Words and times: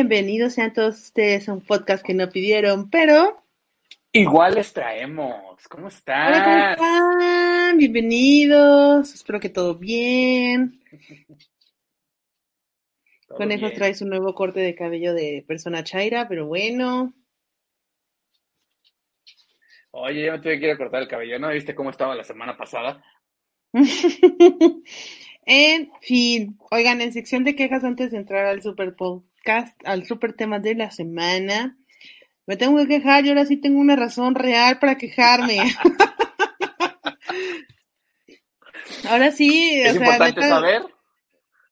Bienvenidos 0.00 0.54
sean 0.54 0.72
todos 0.72 0.98
ustedes 0.98 1.46
a 1.46 1.52
un 1.52 1.60
podcast 1.60 2.02
que 2.02 2.14
no 2.14 2.30
pidieron, 2.30 2.88
pero... 2.88 3.44
Igual 4.12 4.54
les 4.54 4.72
traemos. 4.72 5.68
¿Cómo 5.68 5.88
están? 5.88 6.28
Hola, 6.28 6.74
¿cómo 6.78 7.20
están? 7.20 7.76
Bienvenidos. 7.76 9.12
Espero 9.12 9.38
que 9.38 9.50
todo 9.50 9.74
bien. 9.74 10.80
Todo 13.28 13.36
Conejos 13.36 13.68
bien. 13.68 13.78
trae 13.78 13.94
su 13.94 14.06
nuevo 14.06 14.34
corte 14.34 14.60
de 14.60 14.74
cabello 14.74 15.12
de 15.12 15.44
persona 15.46 15.84
chaira, 15.84 16.26
pero 16.26 16.46
bueno. 16.46 17.12
Oye, 19.90 20.24
yo 20.24 20.32
me 20.32 20.38
tuve 20.38 20.58
que 20.58 20.64
ir 20.64 20.72
a 20.72 20.78
cortar 20.78 21.02
el 21.02 21.08
cabello. 21.08 21.38
¿No 21.38 21.50
viste 21.50 21.74
cómo 21.74 21.90
estaba 21.90 22.14
la 22.14 22.24
semana 22.24 22.56
pasada? 22.56 23.04
en 25.44 25.92
fin, 26.00 26.58
oigan, 26.70 27.02
en 27.02 27.12
sección 27.12 27.44
de 27.44 27.54
quejas 27.54 27.84
antes 27.84 28.12
de 28.12 28.16
entrar 28.16 28.46
al 28.46 28.62
super 28.62 28.94
podcast, 29.40 29.76
al 29.84 30.06
super 30.06 30.34
tema 30.34 30.58
de 30.58 30.74
la 30.74 30.90
semana, 30.90 31.76
me 32.46 32.56
tengo 32.56 32.76
que 32.78 32.86
quejar 32.86 33.24
y 33.24 33.30
ahora 33.30 33.46
sí 33.46 33.56
tengo 33.56 33.80
una 33.80 33.96
razón 33.96 34.34
real 34.34 34.78
para 34.78 34.96
quejarme. 34.96 35.58
ahora 39.08 39.30
sí, 39.30 39.80
Es 39.80 39.90
o 39.90 39.92
sea, 39.94 40.02
importante 40.02 40.40
neta, 40.40 40.54
saber 40.54 40.82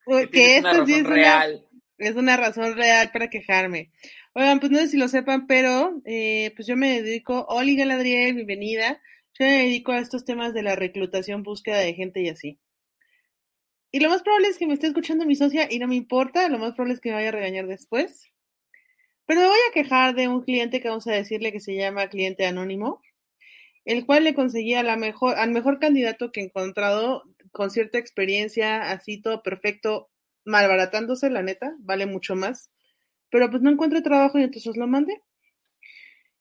que 0.06 0.30
que 0.30 0.56
esto 0.56 0.70
una 0.70 0.86
sí 0.86 0.92
es 0.94 1.00
una, 1.00 1.10
real. 1.10 1.66
es 1.98 2.14
una 2.14 2.36
razón 2.36 2.74
real 2.74 3.10
para 3.12 3.28
quejarme. 3.28 3.90
Oigan, 4.34 4.60
pues 4.60 4.70
no 4.70 4.78
sé 4.78 4.88
si 4.88 4.96
lo 4.96 5.08
sepan, 5.08 5.46
pero 5.46 6.00
eh, 6.04 6.52
pues 6.56 6.68
yo 6.68 6.76
me 6.76 7.02
dedico, 7.02 7.44
Oli 7.48 7.76
Galadriel, 7.76 8.34
bienvenida. 8.34 9.00
Yo 9.38 9.46
me 9.46 9.64
dedico 9.64 9.92
a 9.92 9.98
estos 9.98 10.24
temas 10.24 10.54
de 10.54 10.62
la 10.62 10.76
reclutación, 10.76 11.42
búsqueda 11.42 11.78
de 11.78 11.94
gente 11.94 12.22
y 12.22 12.28
así. 12.28 12.58
Y 13.90 14.00
lo 14.00 14.10
más 14.10 14.22
probable 14.22 14.48
es 14.48 14.58
que 14.58 14.66
me 14.66 14.74
esté 14.74 14.88
escuchando 14.88 15.24
mi 15.24 15.34
socia 15.34 15.66
y 15.70 15.78
no 15.78 15.88
me 15.88 15.96
importa, 15.96 16.48
lo 16.48 16.58
más 16.58 16.74
probable 16.74 16.94
es 16.94 17.00
que 17.00 17.08
me 17.08 17.14
vaya 17.16 17.28
a 17.28 17.32
regañar 17.32 17.66
después. 17.66 18.30
Pero 19.26 19.40
me 19.40 19.46
voy 19.46 19.58
a 19.68 19.72
quejar 19.72 20.14
de 20.14 20.28
un 20.28 20.42
cliente 20.42 20.80
que 20.80 20.88
vamos 20.88 21.06
a 21.06 21.12
decirle 21.12 21.52
que 21.52 21.60
se 21.60 21.74
llama 21.74 22.08
cliente 22.08 22.46
anónimo, 22.46 23.00
el 23.84 24.04
cual 24.04 24.24
le 24.24 24.34
conseguía 24.34 24.80
al 24.80 25.50
mejor 25.50 25.78
candidato 25.78 26.32
que 26.32 26.40
he 26.40 26.44
encontrado 26.44 27.24
con 27.52 27.70
cierta 27.70 27.98
experiencia, 27.98 28.90
así 28.90 29.20
todo 29.20 29.42
perfecto, 29.42 30.10
malbaratándose, 30.44 31.30
la 31.30 31.42
neta, 31.42 31.74
vale 31.80 32.06
mucho 32.06 32.34
más. 32.36 32.70
Pero 33.30 33.50
pues 33.50 33.62
no 33.62 33.70
encuentro 33.70 34.02
trabajo 34.02 34.38
y 34.38 34.42
entonces 34.42 34.76
lo 34.76 34.86
mandé. 34.86 35.22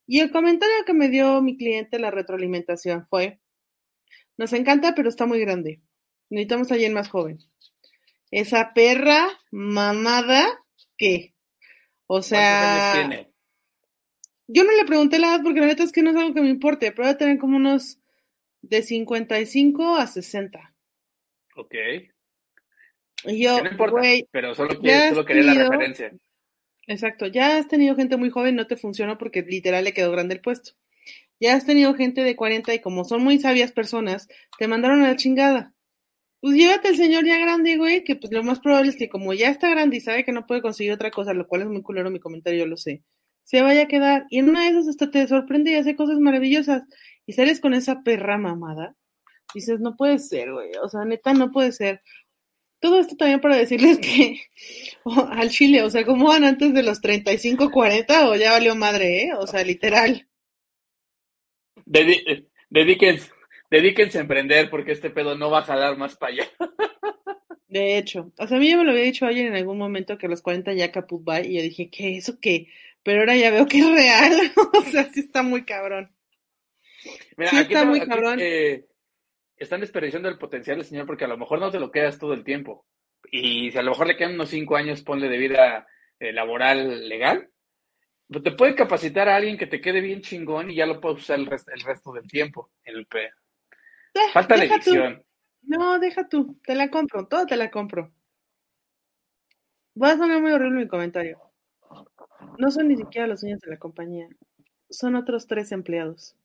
Y 0.06 0.20
el 0.20 0.30
comentario 0.30 0.84
que 0.86 0.94
me 0.94 1.08
dio 1.08 1.42
mi 1.42 1.56
cliente, 1.56 1.98
la 1.98 2.10
retroalimentación, 2.10 3.06
fue, 3.08 3.40
nos 4.38 4.52
encanta, 4.54 4.94
pero 4.94 5.08
está 5.08 5.26
muy 5.26 5.40
grande. 5.40 5.82
Necesitamos 6.30 6.70
a 6.70 6.74
alguien 6.74 6.94
más 6.94 7.08
joven. 7.08 7.38
Esa 8.30 8.72
perra 8.74 9.28
mamada, 9.50 10.46
¿qué? 10.96 11.34
O 12.06 12.14
¿Cuántos 12.14 12.26
sea, 12.26 12.92
años 12.92 13.08
tiene? 13.08 13.28
yo 14.48 14.64
no 14.64 14.72
le 14.72 14.84
pregunté 14.84 15.18
la 15.18 15.28
edad 15.28 15.40
porque 15.42 15.60
la 15.60 15.66
neta 15.66 15.84
es 15.84 15.92
que 15.92 16.02
no 16.02 16.10
es 16.10 16.16
algo 16.16 16.34
que 16.34 16.40
me 16.40 16.48
importe, 16.48 16.90
pero 16.92 17.06
debe 17.06 17.18
tener 17.18 17.38
como 17.38 17.56
unos 17.56 18.00
de 18.62 18.82
55 18.82 19.96
a 19.96 20.06
60. 20.06 20.74
Ok. 21.56 21.74
Y 23.24 23.42
yo, 23.42 23.62
no 23.62 23.70
importa, 23.70 23.98
güey, 23.98 24.26
pero 24.30 24.54
solo, 24.54 24.80
que, 24.80 25.24
quería 25.26 25.42
la 25.42 25.54
referencia. 25.54 26.12
Exacto, 26.86 27.26
ya 27.26 27.58
has 27.58 27.68
tenido 27.68 27.94
gente 27.94 28.16
muy 28.16 28.30
joven, 28.30 28.56
no 28.56 28.66
te 28.66 28.76
funcionó 28.76 29.18
porque 29.18 29.42
literal 29.42 29.84
le 29.84 29.92
quedó 29.92 30.10
grande 30.10 30.34
el 30.34 30.40
puesto. 30.40 30.72
Ya 31.40 31.54
has 31.54 31.66
tenido 31.66 31.94
gente 31.94 32.22
de 32.22 32.34
40 32.34 32.74
y 32.74 32.80
como 32.80 33.04
son 33.04 33.22
muy 33.22 33.38
sabias 33.38 33.72
personas, 33.72 34.28
te 34.58 34.66
mandaron 34.66 35.02
a 35.02 35.08
la 35.08 35.16
chingada. 35.16 35.74
Pues 36.40 36.54
llévate 36.56 36.88
al 36.88 36.96
señor 36.96 37.24
ya 37.24 37.36
grande, 37.38 37.76
güey, 37.76 38.04
que 38.04 38.14
pues 38.16 38.32
lo 38.32 38.42
más 38.44 38.60
probable 38.60 38.90
es 38.90 38.96
que 38.96 39.08
como 39.08 39.34
ya 39.34 39.50
está 39.50 39.68
grande 39.70 39.96
y 39.96 40.00
sabe 40.00 40.24
que 40.24 40.32
no 40.32 40.46
puede 40.46 40.62
conseguir 40.62 40.92
otra 40.92 41.10
cosa, 41.10 41.34
lo 41.34 41.46
cual 41.48 41.62
es 41.62 41.68
muy 41.68 41.82
culero 41.82 42.10
mi 42.10 42.20
comentario, 42.20 42.60
yo 42.60 42.66
lo 42.66 42.76
sé, 42.76 43.02
se 43.44 43.60
vaya 43.62 43.82
a 43.82 43.88
quedar. 43.88 44.26
Y 44.30 44.38
en 44.38 44.48
una 44.50 44.62
de 44.62 44.68
esas 44.70 44.88
hasta 44.88 45.10
te 45.10 45.26
sorprende 45.26 45.72
y 45.72 45.74
hace 45.74 45.96
cosas 45.96 46.18
maravillosas. 46.20 46.82
Y 47.26 47.32
sales 47.32 47.60
con 47.60 47.74
esa 47.74 48.02
perra 48.02 48.38
mamada. 48.38 48.94
Dices, 49.54 49.80
no 49.80 49.96
puede 49.96 50.18
ser, 50.18 50.52
güey. 50.52 50.70
O 50.82 50.88
sea, 50.88 51.04
neta, 51.04 51.34
no 51.34 51.50
puede 51.50 51.72
ser. 51.72 52.02
Todo 52.80 53.00
esto 53.00 53.16
también 53.16 53.40
para 53.40 53.56
decirles 53.56 53.98
que 53.98 54.40
o- 55.04 55.26
al 55.30 55.50
Chile, 55.50 55.82
o 55.82 55.90
sea, 55.90 56.04
¿cómo 56.04 56.28
van 56.28 56.44
antes 56.44 56.72
de 56.74 56.82
los 56.82 57.00
35, 57.00 57.70
40 57.70 58.28
o 58.30 58.36
ya 58.36 58.52
valió 58.52 58.76
madre, 58.76 59.24
eh? 59.24 59.30
O 59.38 59.46
sea, 59.46 59.64
literal. 59.64 60.28
Dedíquense, 62.70 63.30
dedíquense 63.70 64.18
a 64.18 64.22
emprender 64.22 64.70
porque 64.70 64.92
este 64.92 65.10
pedo 65.10 65.36
no 65.36 65.50
va 65.50 65.60
a 65.60 65.64
jalar 65.64 65.96
más 65.96 66.16
para 66.16 66.32
allá. 66.32 66.48
De 67.68 67.98
hecho, 67.98 68.32
o 68.38 68.46
sea, 68.46 68.56
a 68.56 68.60
mí 68.60 68.68
ya 68.68 68.76
me 68.78 68.84
lo 68.84 68.90
había 68.92 69.02
dicho 69.04 69.26
alguien 69.26 69.48
en 69.48 69.54
algún 69.56 69.78
momento 69.78 70.16
que 70.18 70.26
a 70.26 70.28
los 70.30 70.42
40 70.42 70.72
ya 70.72 70.90
caput 70.92 71.22
bye 71.24 71.46
y 71.46 71.56
yo 71.56 71.62
dije, 71.62 71.90
¿qué? 71.90 72.16
¿Eso 72.16 72.38
qué? 72.40 72.68
Pero 73.02 73.20
ahora 73.20 73.36
ya 73.36 73.50
veo 73.50 73.66
que 73.66 73.78
es 73.80 73.90
real. 73.90 74.32
o 74.74 74.82
sea, 74.82 75.04
sí 75.12 75.20
está 75.20 75.42
muy 75.42 75.64
cabrón. 75.64 76.14
Mira, 77.36 77.50
Sí 77.50 77.56
aquí, 77.56 77.74
está 77.74 77.84
muy 77.84 77.98
aquí, 78.00 78.08
cabrón. 78.08 78.38
eh, 78.40 78.86
están 79.56 79.80
desperdiciando 79.80 80.28
el 80.28 80.38
potencial 80.38 80.78
del 80.78 80.86
señor 80.86 81.06
porque 81.06 81.24
a 81.24 81.28
lo 81.28 81.38
mejor 81.38 81.60
no 81.60 81.70
te 81.70 81.80
lo 81.80 81.90
quedas 81.90 82.18
todo 82.18 82.32
el 82.34 82.44
tiempo. 82.44 82.86
Y 83.30 83.70
si 83.70 83.78
a 83.78 83.82
lo 83.82 83.90
mejor 83.92 84.06
le 84.08 84.16
quedan 84.16 84.34
unos 84.34 84.50
cinco 84.50 84.76
años, 84.76 85.02
ponle 85.02 85.28
de 85.28 85.38
vida 85.38 85.86
eh, 86.20 86.32
laboral 86.32 87.08
legal, 87.08 87.50
pues 88.28 88.42
te 88.44 88.52
puede 88.52 88.74
capacitar 88.74 89.28
a 89.28 89.36
alguien 89.36 89.58
que 89.58 89.66
te 89.66 89.80
quede 89.80 90.00
bien 90.00 90.22
chingón 90.22 90.70
y 90.70 90.76
ya 90.76 90.86
lo 90.86 91.00
puedes 91.00 91.20
usar 91.20 91.38
el, 91.38 91.46
rest- 91.48 91.70
el 91.74 91.80
resto 91.82 92.12
del 92.12 92.28
tiempo. 92.28 92.70
El 92.84 93.06
pe- 93.06 93.26
Eh, 93.26 93.32
Falta 94.32 94.56
de 94.56 94.60
deja 94.62 94.80
tú. 94.82 94.90
edición. 94.90 95.22
No, 95.62 95.98
deja 95.98 96.28
tú, 96.28 96.58
te 96.64 96.74
la 96.74 96.90
compro, 96.90 97.26
todo 97.28 97.46
te 97.46 97.56
la 97.56 97.70
compro. 97.70 98.12
Va 100.02 100.12
a 100.12 100.16
sonar 100.16 100.40
muy 100.40 100.52
horrible 100.52 100.80
mi 100.80 100.88
comentario. 100.88 101.38
No 102.58 102.70
son 102.70 102.88
ni 102.88 102.96
siquiera 102.96 103.26
los 103.26 103.40
dueños 103.40 103.60
de 103.60 103.70
la 103.70 103.78
compañía, 103.78 104.28
son 104.90 105.14
otros 105.16 105.46
tres 105.46 105.72
empleados 105.72 106.36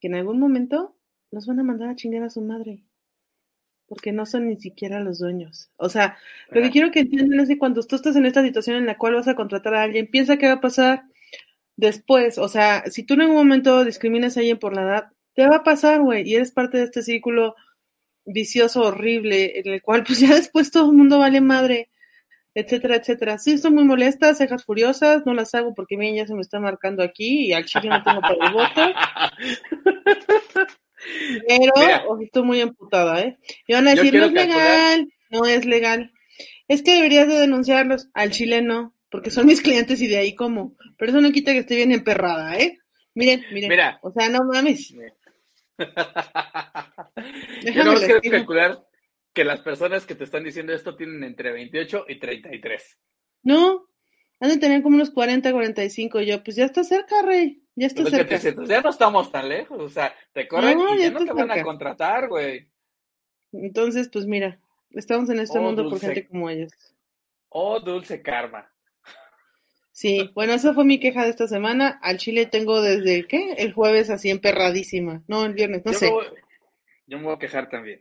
que 0.00 0.08
en 0.08 0.14
algún 0.14 0.38
momento 0.38 0.96
los 1.30 1.46
van 1.46 1.60
a 1.60 1.64
mandar 1.64 1.90
a 1.90 1.96
chingar 1.96 2.22
a 2.22 2.30
su 2.30 2.40
madre, 2.40 2.84
porque 3.86 4.12
no 4.12 4.26
son 4.26 4.48
ni 4.48 4.56
siquiera 4.56 5.00
los 5.00 5.18
dueños. 5.18 5.70
O 5.76 5.88
sea, 5.88 6.18
lo 6.50 6.62
que 6.62 6.70
quiero 6.70 6.90
que 6.90 7.00
entiendan 7.00 7.40
es 7.40 7.48
que 7.48 7.58
cuando 7.58 7.82
tú 7.82 7.96
estás 7.96 8.16
en 8.16 8.26
esta 8.26 8.42
situación 8.42 8.76
en 8.76 8.86
la 8.86 8.98
cual 8.98 9.14
vas 9.14 9.28
a 9.28 9.34
contratar 9.34 9.74
a 9.74 9.82
alguien, 9.82 10.10
piensa 10.10 10.36
qué 10.36 10.46
va 10.46 10.54
a 10.54 10.60
pasar 10.60 11.04
después. 11.76 12.38
O 12.38 12.48
sea, 12.48 12.84
si 12.90 13.04
tú 13.04 13.14
en 13.14 13.22
algún 13.22 13.36
momento 13.36 13.84
discriminas 13.84 14.36
a 14.36 14.40
alguien 14.40 14.58
por 14.58 14.74
la 14.74 14.82
edad, 14.82 15.12
te 15.38 15.46
va 15.46 15.58
a 15.58 15.62
pasar, 15.62 16.00
güey, 16.00 16.28
y 16.28 16.34
eres 16.34 16.50
parte 16.50 16.78
de 16.78 16.84
este 16.84 17.00
círculo 17.00 17.54
vicioso, 18.24 18.82
horrible, 18.82 19.60
en 19.60 19.68
el 19.72 19.80
cual 19.82 20.02
pues 20.02 20.18
ya 20.20 20.34
después 20.34 20.72
todo 20.72 20.90
el 20.90 20.96
mundo 20.96 21.20
vale 21.20 21.40
madre, 21.40 21.90
etcétera, 22.54 22.96
etcétera. 22.96 23.38
Sí, 23.38 23.52
estoy 23.52 23.70
muy 23.70 23.84
molesta, 23.84 24.34
cejas 24.34 24.64
furiosas, 24.64 25.24
no 25.26 25.34
las 25.34 25.54
hago 25.54 25.74
porque 25.76 25.96
bien 25.96 26.16
ya 26.16 26.26
se 26.26 26.34
me 26.34 26.40
está 26.40 26.58
marcando 26.58 27.04
aquí 27.04 27.46
y 27.46 27.52
al 27.52 27.66
chile 27.66 27.88
no 27.88 28.02
tengo 28.02 28.20
para 28.20 28.34
el 28.48 28.52
voto, 28.52 28.82
pero 31.46 31.72
Mira. 31.76 32.04
oh, 32.08 32.18
estoy 32.20 32.42
muy 32.42 32.60
emputada, 32.60 33.20
¿eh? 33.20 33.38
Y 33.68 33.74
van 33.74 33.86
a 33.86 33.94
decir, 33.94 34.12
no 34.14 34.24
es 34.24 34.32
calcular- 34.32 34.48
legal, 34.48 35.12
no 35.30 35.46
es 35.46 35.64
legal. 35.64 36.12
Es 36.66 36.82
que 36.82 36.96
deberías 36.96 37.28
de 37.28 37.38
denunciarlos 37.38 38.08
al 38.12 38.30
chile 38.32 38.60
no, 38.60 38.92
porque 39.08 39.30
son 39.30 39.46
mis 39.46 39.60
clientes 39.62 40.02
y 40.02 40.08
de 40.08 40.18
ahí 40.18 40.34
como. 40.34 40.74
Pero 40.98 41.12
eso 41.12 41.20
no 41.20 41.30
quita 41.30 41.52
que 41.52 41.58
esté 41.60 41.76
bien 41.76 41.92
emperrada, 41.92 42.58
¿eh? 42.58 42.78
Miren, 43.14 43.42
miren. 43.52 43.68
Mira. 43.70 43.98
O 44.02 44.12
sea, 44.12 44.28
no 44.28 44.44
mames. 44.44 44.94
Yo 47.74 47.84
no 47.84 47.94
quiero 47.94 48.20
calcular 48.30 48.86
que 49.32 49.44
las 49.44 49.60
personas 49.60 50.04
que 50.06 50.14
te 50.14 50.24
están 50.24 50.44
diciendo 50.44 50.72
esto 50.72 50.96
tienen 50.96 51.22
entre 51.24 51.52
28 51.52 52.06
y 52.08 52.18
33. 52.18 52.98
No, 53.44 53.86
han 54.40 54.50
de 54.50 54.58
tener 54.58 54.82
como 54.82 54.96
unos 54.96 55.10
40, 55.10 55.52
45. 55.52 56.20
Y 56.20 56.26
yo, 56.26 56.42
pues 56.42 56.56
ya 56.56 56.64
está 56.64 56.82
cerca, 56.84 57.22
rey. 57.22 57.62
Ya 57.76 57.86
está 57.86 58.02
te 58.04 58.10
cerca. 58.10 58.34
dicen, 58.34 58.54
"Pues 58.56 58.68
ya 58.68 58.80
no 58.80 58.90
estamos 58.90 59.30
tan 59.30 59.48
lejos, 59.48 59.78
o 59.80 59.88
sea, 59.88 60.12
te 60.32 60.48
corren 60.48 60.76
No, 60.78 60.94
y 60.94 60.98
ya 60.98 61.04
ya 61.04 61.10
no 61.12 61.24
te 61.24 61.32
van 61.32 61.50
a 61.52 61.62
contratar, 61.62 62.28
güey. 62.28 62.68
Entonces, 63.52 64.08
pues 64.12 64.26
mira, 64.26 64.60
estamos 64.90 65.30
en 65.30 65.38
este 65.38 65.58
Oh, 65.58 65.62
mundo 65.62 65.82
por 65.84 65.92
dulce. 65.92 66.06
gente 66.06 66.26
como 66.28 66.50
ellos. 66.50 66.72
Oh, 67.50 67.78
dulce 67.80 68.20
karma. 68.20 68.70
Sí, 69.98 70.30
bueno, 70.32 70.52
esa 70.52 70.74
fue 70.74 70.84
mi 70.84 71.00
queja 71.00 71.24
de 71.24 71.30
esta 71.30 71.48
semana. 71.48 71.98
Al 72.00 72.18
chile 72.18 72.46
tengo 72.46 72.80
desde, 72.80 73.26
¿qué? 73.26 73.54
El 73.54 73.72
jueves 73.72 74.10
así 74.10 74.30
emperradísima. 74.30 75.24
No, 75.26 75.44
el 75.44 75.54
viernes, 75.54 75.84
no 75.84 75.90
yo, 75.90 75.98
sé. 75.98 76.06
me 76.06 76.12
voy, 76.12 76.26
yo 77.08 77.18
me 77.18 77.24
voy 77.24 77.34
a 77.34 77.38
quejar 77.40 77.68
también. 77.68 78.00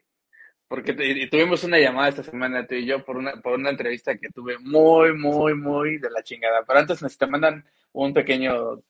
Porque 0.67 0.93
te- 0.93 1.07
y 1.07 1.27
tuvimos 1.27 1.63
una 1.63 1.79
llamada 1.79 2.09
esta 2.09 2.21
semana 2.21 2.67
tú 2.67 2.75
y 2.75 2.85
yo 2.85 3.03
por 3.03 3.17
una, 3.17 3.41
por 3.41 3.53
una 3.53 3.71
entrevista 3.71 4.15
que 4.15 4.29
tuve 4.29 4.59
muy, 4.59 5.17
muy, 5.17 5.55
muy 5.55 5.97
de 5.97 6.11
la 6.11 6.21
chingada. 6.21 6.63
Pero 6.67 6.77
antes 6.77 7.01
nos 7.01 7.17
te 7.17 7.25
mandan 7.25 7.65
un 7.93 8.13
pequeño 8.13 8.83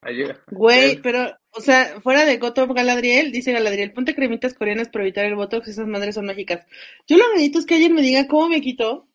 ayuda. 0.00 0.40
Güey, 0.50 1.02
pero, 1.02 1.36
o 1.50 1.60
sea, 1.60 2.00
fuera 2.00 2.24
de 2.24 2.38
Goto 2.38 2.66
Galadriel, 2.68 3.32
dice 3.32 3.52
Galadriel, 3.52 3.92
ponte 3.92 4.14
cremitas 4.14 4.54
coreanas 4.54 4.88
para 4.88 5.04
evitar 5.04 5.26
el 5.26 5.34
botox, 5.34 5.68
esas 5.68 5.86
madres 5.86 6.14
son 6.14 6.24
mágicas. 6.24 6.66
Yo 7.06 7.18
lo 7.18 7.24
que 7.24 7.32
necesito 7.34 7.58
es 7.58 7.66
que 7.66 7.74
alguien 7.74 7.94
me 7.94 8.00
diga 8.00 8.26
cómo 8.28 8.48
me 8.48 8.62
quitó 8.62 9.07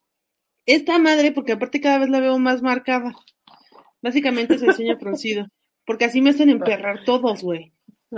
esta 0.65 0.97
madre, 0.99 1.31
porque 1.31 1.53
aparte 1.53 1.81
cada 1.81 1.99
vez 1.99 2.09
la 2.09 2.19
veo 2.19 2.37
más 2.39 2.61
marcada. 2.61 3.13
Básicamente 4.01 4.55
es 4.55 4.61
el 4.61 4.97
fruncido, 4.99 5.47
porque 5.85 6.05
así 6.05 6.21
me 6.21 6.31
hacen 6.31 6.49
emperrar 6.49 7.03
todos, 7.05 7.41
güey. 7.41 7.73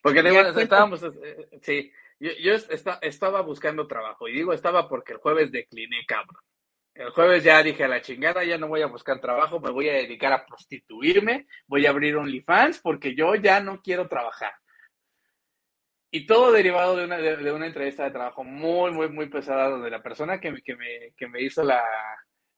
Porque 0.00 0.20
además 0.20 0.56
estábamos, 0.56 1.02
eh, 1.02 1.48
sí, 1.60 1.92
yo, 2.18 2.30
yo 2.40 2.54
esta- 2.54 2.98
estaba 3.02 3.42
buscando 3.42 3.86
trabajo 3.86 4.26
y 4.28 4.32
digo 4.32 4.52
estaba 4.52 4.88
porque 4.88 5.12
el 5.12 5.18
jueves 5.18 5.52
decliné, 5.52 6.04
cabrón. 6.06 6.42
El 6.94 7.10
jueves 7.10 7.42
ya 7.44 7.62
dije 7.62 7.84
a 7.84 7.88
la 7.88 8.02
chingada, 8.02 8.44
ya 8.44 8.58
no 8.58 8.68
voy 8.68 8.82
a 8.82 8.86
buscar 8.86 9.20
trabajo, 9.20 9.60
me 9.60 9.70
voy 9.70 9.88
a 9.88 9.94
dedicar 9.94 10.32
a 10.32 10.44
prostituirme, 10.44 11.46
voy 11.66 11.86
a 11.86 11.90
abrir 11.90 12.16
OnlyFans 12.16 12.80
porque 12.80 13.14
yo 13.14 13.34
ya 13.34 13.60
no 13.60 13.80
quiero 13.80 14.08
trabajar. 14.08 14.52
Y 16.14 16.26
todo 16.26 16.52
derivado 16.52 16.94
de 16.94 17.04
una, 17.06 17.16
de, 17.16 17.52
una 17.52 17.66
entrevista 17.66 18.04
de 18.04 18.10
trabajo 18.10 18.44
muy, 18.44 18.90
muy, 18.90 19.08
muy 19.08 19.30
pesada 19.30 19.70
donde 19.70 19.88
la 19.88 20.02
persona 20.02 20.38
que, 20.38 20.54
que, 20.62 20.76
me, 20.76 21.14
que 21.16 21.26
me 21.26 21.40
hizo 21.40 21.64
la, 21.64 21.82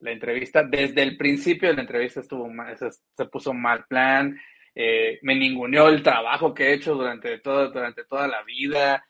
la 0.00 0.10
entrevista, 0.10 0.64
desde 0.64 1.02
el 1.02 1.16
principio 1.16 1.68
de 1.68 1.76
la 1.76 1.82
entrevista 1.82 2.18
estuvo 2.18 2.48
mal, 2.48 2.76
se, 2.76 2.90
se 2.90 3.24
puso 3.26 3.54
mal 3.54 3.86
plan, 3.86 4.36
eh, 4.74 5.20
me 5.22 5.36
ninguneó 5.36 5.88
el 5.88 6.02
trabajo 6.02 6.52
que 6.52 6.64
he 6.64 6.74
hecho 6.74 6.94
durante, 6.94 7.38
todo, 7.38 7.70
durante 7.70 8.04
toda 8.04 8.26
la 8.26 8.42
vida. 8.42 9.06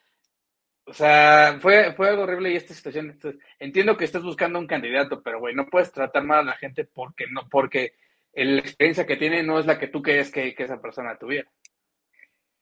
O 0.85 0.93
sea, 0.93 1.58
fue, 1.61 1.94
fue 1.94 2.11
algo 2.11 2.25
horrible 2.25 2.52
y 2.52 2.56
esta 2.56 2.75
situación. 2.75 3.11
entonces, 3.11 3.41
entiendo 3.58 3.96
que 3.96 4.05
estés 4.05 4.23
buscando 4.23 4.58
un 4.58 4.67
candidato, 4.67 5.23
pero 5.23 5.41
güey, 5.41 5.55
no 5.55 5.67
puedes 5.69 5.91
tratar 5.91 6.23
mal 6.23 6.41
a 6.41 6.43
la 6.43 6.56
gente 6.58 6.85
porque 6.85 7.26
no, 7.31 7.49
porque 7.49 7.94
la 8.35 8.58
experiencia 8.58 9.06
que 9.06 9.17
tiene 9.17 9.43
no 9.43 9.58
es 9.58 9.64
la 9.64 9.79
que 9.79 9.88
tú 9.88 10.02
querías 10.02 10.31
que, 10.31 10.55
que 10.55 10.64
esa 10.64 10.82
persona 10.82 11.17
tuviera. 11.17 11.50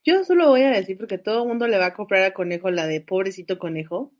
Yo 0.04 0.24
solo 0.24 0.48
voy 0.48 0.62
a 0.62 0.70
decir 0.70 0.98
porque 0.98 1.18
todo 1.18 1.42
el 1.42 1.48
mundo 1.48 1.68
le 1.68 1.78
va 1.78 1.86
a 1.86 1.94
comprar 1.94 2.22
a 2.24 2.34
Conejo 2.34 2.70
la 2.70 2.86
de 2.86 3.00
pobrecito 3.00 3.58
Conejo. 3.58 4.12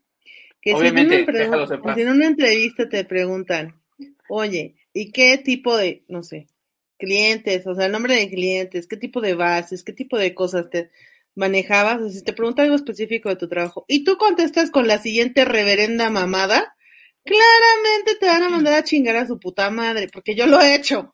Que 0.61 0.75
si 0.77 0.85
en, 0.87 0.97
una 0.97 1.95
si 1.95 2.01
en 2.01 2.09
una 2.09 2.27
entrevista 2.27 2.87
te 2.87 3.03
preguntan, 3.03 3.75
oye, 4.29 4.75
¿y 4.93 5.11
qué 5.11 5.37
tipo 5.37 5.75
de, 5.75 6.03
no 6.07 6.23
sé, 6.23 6.47
clientes, 6.97 7.67
o 7.67 7.75
sea, 7.75 7.87
el 7.87 7.91
nombre 7.91 8.15
de 8.15 8.29
clientes, 8.29 8.87
qué 8.87 8.95
tipo 8.95 9.19
de 9.19 9.33
bases, 9.33 9.83
qué 9.83 9.91
tipo 9.91 10.17
de 10.17 10.33
cosas 10.33 10.69
te 10.69 10.89
manejabas? 11.35 11.97
O 11.97 12.09
sea, 12.09 12.19
si 12.19 12.23
te 12.23 12.31
pregunta 12.31 12.61
algo 12.61 12.75
específico 12.75 13.27
de 13.27 13.35
tu 13.35 13.49
trabajo 13.49 13.83
y 13.89 14.05
tú 14.05 14.15
contestas 14.17 14.71
con 14.71 14.87
la 14.87 14.99
siguiente 14.99 15.43
reverenda 15.43 16.09
mamada, 16.09 16.77
claramente 17.25 18.15
te 18.19 18.27
van 18.27 18.43
a 18.43 18.49
mandar 18.49 18.75
a 18.75 18.83
chingar 18.83 19.17
a 19.17 19.27
su 19.27 19.39
puta 19.39 19.69
madre, 19.69 20.07
porque 20.11 20.33
yo 20.33 20.45
lo 20.45 20.61
he 20.61 20.75
hecho. 20.75 21.13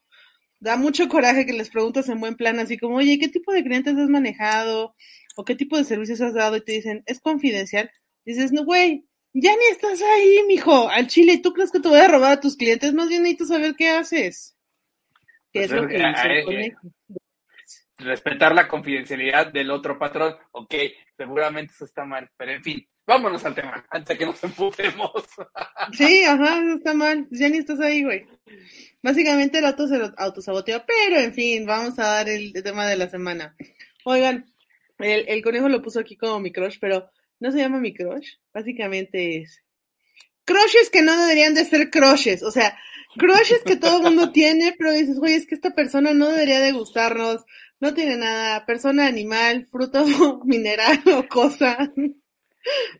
Da 0.60 0.76
mucho 0.76 1.08
coraje 1.08 1.46
que 1.46 1.54
les 1.54 1.70
preguntas 1.70 2.08
en 2.08 2.20
buen 2.20 2.36
plan, 2.36 2.58
así 2.58 2.78
como, 2.78 2.96
oye, 2.96 3.18
¿qué 3.18 3.28
tipo 3.28 3.52
de 3.52 3.64
clientes 3.64 3.96
has 3.96 4.08
manejado? 4.08 4.94
¿O 5.36 5.44
qué 5.44 5.54
tipo 5.54 5.76
de 5.76 5.84
servicios 5.84 6.20
has 6.20 6.34
dado? 6.34 6.56
Y 6.56 6.64
te 6.64 6.72
dicen, 6.72 7.02
es 7.06 7.20
confidencial. 7.20 7.90
Dices, 8.26 8.52
no, 8.52 8.64
güey, 8.64 9.06
ya 9.32 9.52
ni 9.56 9.64
estás 9.70 10.02
ahí, 10.02 10.42
mijo, 10.46 10.88
al 10.88 11.06
chile. 11.06 11.40
¿Tú 11.42 11.52
crees 11.52 11.70
que 11.70 11.80
te 11.80 11.88
voy 11.88 11.98
a 11.98 12.08
robar 12.08 12.32
a 12.32 12.40
tus 12.40 12.56
clientes? 12.56 12.92
Más 12.92 13.08
bien 13.08 13.22
necesito 13.22 13.46
saber 13.46 13.74
qué 13.76 13.88
haces. 13.88 14.56
¿Qué 15.52 15.66
Pues 15.66 15.72
es 15.72 15.76
lo 15.76 15.88
eh, 15.88 16.44
conejo? 16.44 16.80
Respetar 17.96 18.54
la 18.54 18.68
confidencialidad 18.68 19.52
del 19.52 19.70
otro 19.70 19.98
patrón, 19.98 20.34
ok, 20.52 20.74
seguramente 21.16 21.74
eso 21.74 21.84
está 21.84 22.04
mal, 22.04 22.30
pero 22.36 22.52
en 22.52 22.62
fin, 22.62 22.88
vámonos 23.10 23.44
al 23.44 23.56
tema, 23.56 23.84
antes 23.90 24.08
de 24.08 24.18
que 24.18 24.26
nos 24.26 24.42
emputemos. 24.44 25.12
Sí, 25.92 26.22
ajá, 26.24 26.60
eso 26.60 26.74
está 26.76 26.94
mal. 26.94 27.26
Ya 27.30 27.48
ni 27.48 27.58
estás 27.58 27.80
ahí, 27.80 28.04
güey. 28.04 28.26
Básicamente 29.02 29.58
el 29.58 29.64
auto 29.64 29.88
se 29.88 29.98
lo 29.98 30.12
autosaboteó, 30.16 30.84
pero 30.86 31.18
en 31.18 31.32
fin, 31.34 31.66
vamos 31.66 31.98
a 31.98 32.04
dar 32.04 32.28
el 32.28 32.52
tema 32.52 32.86
de 32.86 32.96
la 32.96 33.08
semana. 33.08 33.56
Oigan, 34.04 34.46
el, 34.98 35.24
el 35.26 35.42
conejo 35.42 35.68
lo 35.68 35.82
puso 35.82 35.98
aquí 35.98 36.16
como 36.16 36.38
mi 36.38 36.52
crush, 36.52 36.76
pero 36.80 37.10
no 37.40 37.50
se 37.50 37.58
llama 37.58 37.80
mi 37.80 37.92
crush. 37.92 38.34
Básicamente 38.52 39.38
es 39.38 39.64
crushes 40.44 40.90
que 40.90 41.02
no 41.02 41.16
deberían 41.16 41.54
de 41.54 41.64
ser 41.64 41.90
crushes. 41.90 42.42
O 42.42 42.52
sea, 42.52 42.78
crushes 43.16 43.62
que 43.64 43.76
todo 43.76 43.96
el 43.98 44.02
mundo 44.04 44.30
tiene, 44.32 44.74
pero 44.78 44.92
dices, 44.92 45.18
güey, 45.18 45.34
es 45.34 45.46
que 45.46 45.56
esta 45.56 45.74
persona 45.74 46.12
no 46.14 46.28
debería 46.28 46.60
de 46.60 46.72
gustarnos. 46.72 47.44
No 47.80 47.94
tiene 47.94 48.16
nada. 48.16 48.64
Persona, 48.66 49.06
animal, 49.06 49.66
fruto, 49.66 50.04
mineral 50.44 51.02
o 51.06 51.26
cosa. 51.26 51.92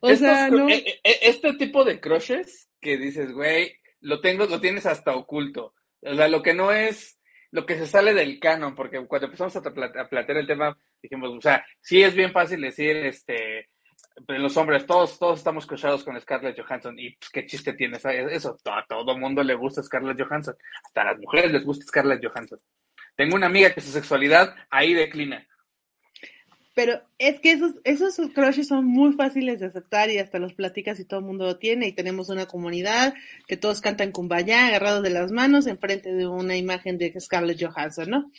O 0.01 0.09
Estos 0.09 0.27
sea, 0.27 0.49
cru- 0.49 0.57
no. 0.57 0.69
e- 0.69 0.99
e- 1.03 1.19
este 1.21 1.53
tipo 1.53 1.83
de 1.83 1.99
crushes 1.99 2.69
que 2.79 2.97
dices, 2.97 3.31
güey, 3.31 3.75
lo 4.01 4.19
tengo, 4.21 4.45
lo 4.47 4.59
tienes 4.59 4.85
hasta 4.85 5.15
oculto. 5.15 5.73
O 6.01 6.15
sea, 6.15 6.27
lo 6.27 6.41
que 6.41 6.53
no 6.53 6.71
es, 6.71 7.19
lo 7.51 7.65
que 7.65 7.77
se 7.77 7.85
sale 7.85 8.13
del 8.13 8.39
canon, 8.39 8.73
porque 8.75 9.05
cuando 9.05 9.27
empezamos 9.27 9.55
a, 9.55 9.59
a 9.59 10.09
plantear 10.09 10.37
el 10.37 10.47
tema, 10.47 10.77
dijimos, 11.01 11.29
o 11.37 11.41
sea, 11.41 11.63
sí 11.81 12.01
es 12.01 12.15
bien 12.15 12.31
fácil 12.31 12.61
decir, 12.61 12.95
este, 12.95 13.69
pues, 14.25 14.39
los 14.39 14.57
hombres, 14.57 14.85
todos, 14.87 15.19
todos 15.19 15.37
estamos 15.39 15.67
cruzados 15.67 16.03
con 16.03 16.19
Scarlett 16.19 16.59
Johansson, 16.59 16.97
y 16.97 17.15
pues 17.17 17.29
qué 17.29 17.45
chiste 17.45 17.73
tiene 17.73 17.97
eso, 18.31 18.57
a 18.65 18.85
todo 18.87 19.15
mundo 19.17 19.43
le 19.43 19.53
gusta 19.53 19.83
Scarlett 19.83 20.19
Johansson, 20.19 20.55
hasta 20.83 21.01
a 21.01 21.05
las 21.05 21.19
mujeres 21.19 21.51
les 21.51 21.63
gusta 21.63 21.85
Scarlett 21.85 22.25
Johansson. 22.25 22.59
Tengo 23.15 23.35
una 23.35 23.45
amiga 23.47 23.71
que 23.73 23.81
su 23.81 23.91
sexualidad 23.91 24.55
ahí 24.71 24.93
declina. 24.95 25.45
Pero 26.81 26.99
es 27.19 27.39
que 27.39 27.51
esos, 27.51 27.73
esos 27.83 28.15
crushes 28.33 28.67
son 28.67 28.85
muy 28.85 29.13
fáciles 29.13 29.59
de 29.59 29.67
aceptar 29.67 30.09
y 30.09 30.17
hasta 30.17 30.39
los 30.39 30.55
platicas 30.55 30.99
y 30.99 31.05
todo 31.05 31.19
el 31.19 31.27
mundo 31.27 31.45
lo 31.45 31.59
tiene 31.59 31.87
y 31.87 31.93
tenemos 31.93 32.29
una 32.29 32.47
comunidad 32.47 33.13
que 33.47 33.55
todos 33.55 33.81
cantan 33.81 34.11
kumbaya 34.11 34.65
agarrados 34.65 35.03
de 35.03 35.11
las 35.11 35.31
manos 35.31 35.67
enfrente 35.67 36.11
de 36.11 36.25
una 36.25 36.57
imagen 36.57 36.97
de 36.97 37.13
Scarlett 37.19 37.63
Johansson, 37.63 38.09
¿no? 38.09 38.31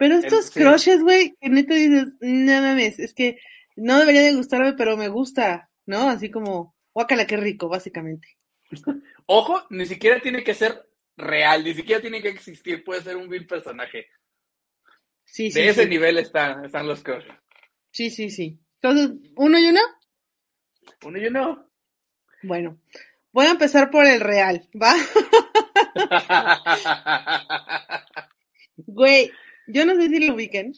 Pero 0.00 0.16
estos 0.16 0.46
sí. 0.46 0.58
crushes, 0.58 1.00
güey, 1.00 1.36
que 1.40 1.48
neta 1.48 1.76
dices, 1.76 2.08
no 2.18 2.60
mames, 2.60 2.98
es 2.98 3.14
que 3.14 3.38
no 3.76 4.00
debería 4.00 4.22
de 4.22 4.34
gustarme, 4.34 4.72
pero 4.72 4.96
me 4.96 5.06
gusta, 5.06 5.70
¿no? 5.84 6.08
Así 6.08 6.28
como, 6.28 6.74
guácala, 6.92 7.24
qué 7.24 7.36
rico, 7.36 7.68
básicamente. 7.68 8.36
Ojo, 9.26 9.64
ni 9.70 9.86
siquiera 9.86 10.18
tiene 10.18 10.42
que 10.42 10.54
ser 10.54 10.90
real, 11.16 11.62
ni 11.62 11.72
siquiera 11.72 12.02
tiene 12.02 12.20
que 12.20 12.30
existir, 12.30 12.82
puede 12.82 13.02
ser 13.02 13.16
un 13.16 13.28
vil 13.28 13.46
personaje. 13.46 14.08
Sí, 15.24 15.52
sí, 15.52 15.60
De 15.60 15.68
ese 15.68 15.84
sí. 15.84 15.88
nivel 15.88 16.18
están, 16.18 16.64
están 16.64 16.88
los 16.88 17.04
crushes. 17.04 17.45
Sí, 17.96 18.10
sí, 18.10 18.28
sí. 18.28 18.60
Entonces, 18.82 19.16
¿uno 19.36 19.58
y 19.58 19.68
uno? 19.68 19.80
Uno 21.02 21.18
y 21.18 21.26
uno. 21.28 21.66
Bueno, 22.42 22.78
voy 23.32 23.46
a 23.46 23.52
empezar 23.52 23.90
por 23.90 24.04
el 24.04 24.20
real, 24.20 24.68
¿va? 24.74 24.94
Güey, 28.76 29.30
yo 29.66 29.86
no 29.86 29.96
sé 29.96 30.10
si 30.10 30.26
lo 30.26 30.34
ubiquen, 30.34 30.74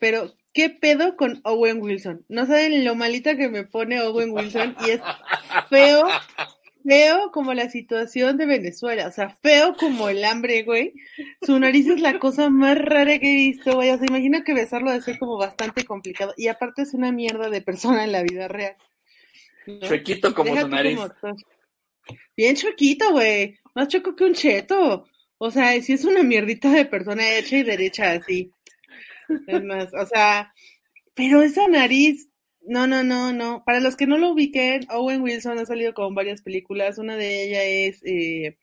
pero 0.00 0.34
¿qué 0.52 0.70
pedo 0.70 1.16
con 1.16 1.40
Owen 1.44 1.80
Wilson? 1.80 2.26
No 2.28 2.46
saben 2.46 2.84
lo 2.84 2.96
malita 2.96 3.36
que 3.36 3.48
me 3.48 3.62
pone 3.62 4.02
Owen 4.02 4.32
Wilson 4.32 4.74
y 4.84 4.90
es 4.90 5.00
feo, 5.68 6.02
feo 6.84 7.30
como 7.32 7.54
la 7.54 7.68
situación 7.70 8.36
de 8.36 8.46
Venezuela, 8.46 9.06
o 9.08 9.12
sea, 9.12 9.30
feo 9.30 9.74
como 9.76 10.08
el 10.08 10.24
hambre, 10.24 10.62
güey. 10.62 10.94
Su 11.42 11.58
nariz 11.58 11.88
es 11.88 12.00
la 12.00 12.18
cosa 12.18 12.50
más 12.50 12.78
rara 12.78 13.18
que 13.18 13.30
he 13.30 13.36
visto, 13.36 13.74
güey. 13.74 13.90
O 13.90 13.98
sea, 13.98 14.06
imagino 14.06 14.42
que 14.44 14.54
besarlo 14.54 14.90
debe 14.90 15.02
ser 15.02 15.18
como 15.18 15.36
bastante 15.38 15.84
complicado 15.84 16.34
y 16.36 16.48
aparte 16.48 16.82
es 16.82 16.94
una 16.94 17.12
mierda 17.12 17.50
de 17.50 17.62
persona 17.62 18.04
en 18.04 18.12
la 18.12 18.22
vida 18.22 18.48
real. 18.48 18.76
¿no? 19.66 19.80
Chuequito 19.80 20.34
como 20.34 20.52
Deja 20.52 20.62
tú 20.62 20.68
nariz. 20.68 20.98
como. 20.98 21.36
Bien 22.36 22.56
choquito, 22.56 23.12
güey. 23.12 23.58
Más 23.74 23.88
choco 23.88 24.16
que 24.16 24.24
un 24.24 24.34
cheto. 24.34 25.06
O 25.38 25.50
sea, 25.50 25.80
si 25.82 25.92
es 25.92 26.04
una 26.04 26.22
mierdita 26.22 26.70
de 26.70 26.84
persona 26.84 27.36
hecha 27.36 27.58
y 27.58 27.62
derecha 27.62 28.12
así. 28.12 28.52
Es 29.46 29.62
más, 29.62 29.92
o 29.94 30.06
sea, 30.06 30.52
pero 31.14 31.42
esa 31.42 31.68
nariz, 31.68 32.29
no, 32.62 32.86
no, 32.86 33.02
no, 33.02 33.32
no. 33.32 33.62
Para 33.64 33.80
los 33.80 33.96
que 33.96 34.06
no 34.06 34.18
lo 34.18 34.30
ubiquen, 34.30 34.86
Owen 34.90 35.22
Wilson 35.22 35.58
ha 35.58 35.66
salido 35.66 35.94
con 35.94 36.14
varias 36.14 36.42
películas. 36.42 36.98
Una 36.98 37.16
de 37.16 37.44
ellas 37.44 37.62
es 37.64 38.02
eh, 38.04 38.58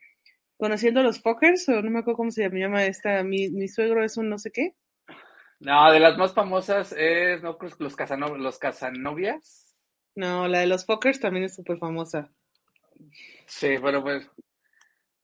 Conociendo 0.58 1.02
a 1.02 1.04
los 1.04 1.22
Fuckers, 1.22 1.70
o 1.70 1.84
no 1.84 1.92
me 1.92 2.00
acuerdo 2.00 2.18
cómo 2.18 2.32
se 2.32 2.50
llama 2.50 2.84
esta. 2.86 3.24
Mi, 3.24 3.50
mi 3.50 3.68
suegro 3.68 4.04
es 4.04 4.18
un 4.18 4.30
no 4.30 4.40
sé 4.40 4.52
qué. 4.52 4.74
No, 5.60 5.92
de 5.92 6.00
las 6.00 6.18
más 6.18 6.34
famosas 6.34 6.94
es 6.98 7.44
no 7.44 7.58
los 7.62 7.80
los 7.80 8.60
Casanovias. 8.60 9.76
No, 10.16 10.48
la 10.48 10.60
de 10.60 10.68
los 10.68 10.84
Fuckers 10.86 11.20
también 11.20 11.46
es 11.46 11.56
súper 11.56 11.78
famosa. 11.78 12.32
Sí, 13.46 13.76
pero 13.82 14.02
pues. 14.02 14.30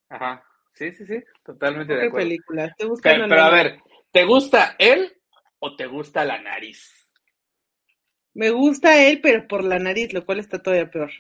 Ajá. 0.10 0.44
Sí, 0.74 0.92
sí, 0.92 1.06
sí, 1.06 1.24
totalmente 1.44 1.94
de 1.94 2.00
¿Qué 2.02 2.08
acuerdo. 2.08 2.28
película? 2.28 2.66
Estoy 2.66 2.90
Pero, 3.02 3.26
pero 3.28 3.42
a 3.42 3.50
ver, 3.50 3.80
¿te 4.12 4.26
gusta 4.26 4.76
él 4.80 5.16
o 5.60 5.76
te 5.76 5.86
gusta 5.86 6.26
la 6.26 6.42
nariz? 6.42 7.03
Me 8.34 8.50
gusta 8.50 9.04
él, 9.06 9.22
pero 9.22 9.48
por 9.48 9.64
la 9.64 9.80
nariz, 9.80 10.14
lo 10.14 10.26
cual 10.26 10.40
está 10.40 10.62
todavía 10.62 10.90
peor. 10.90 11.12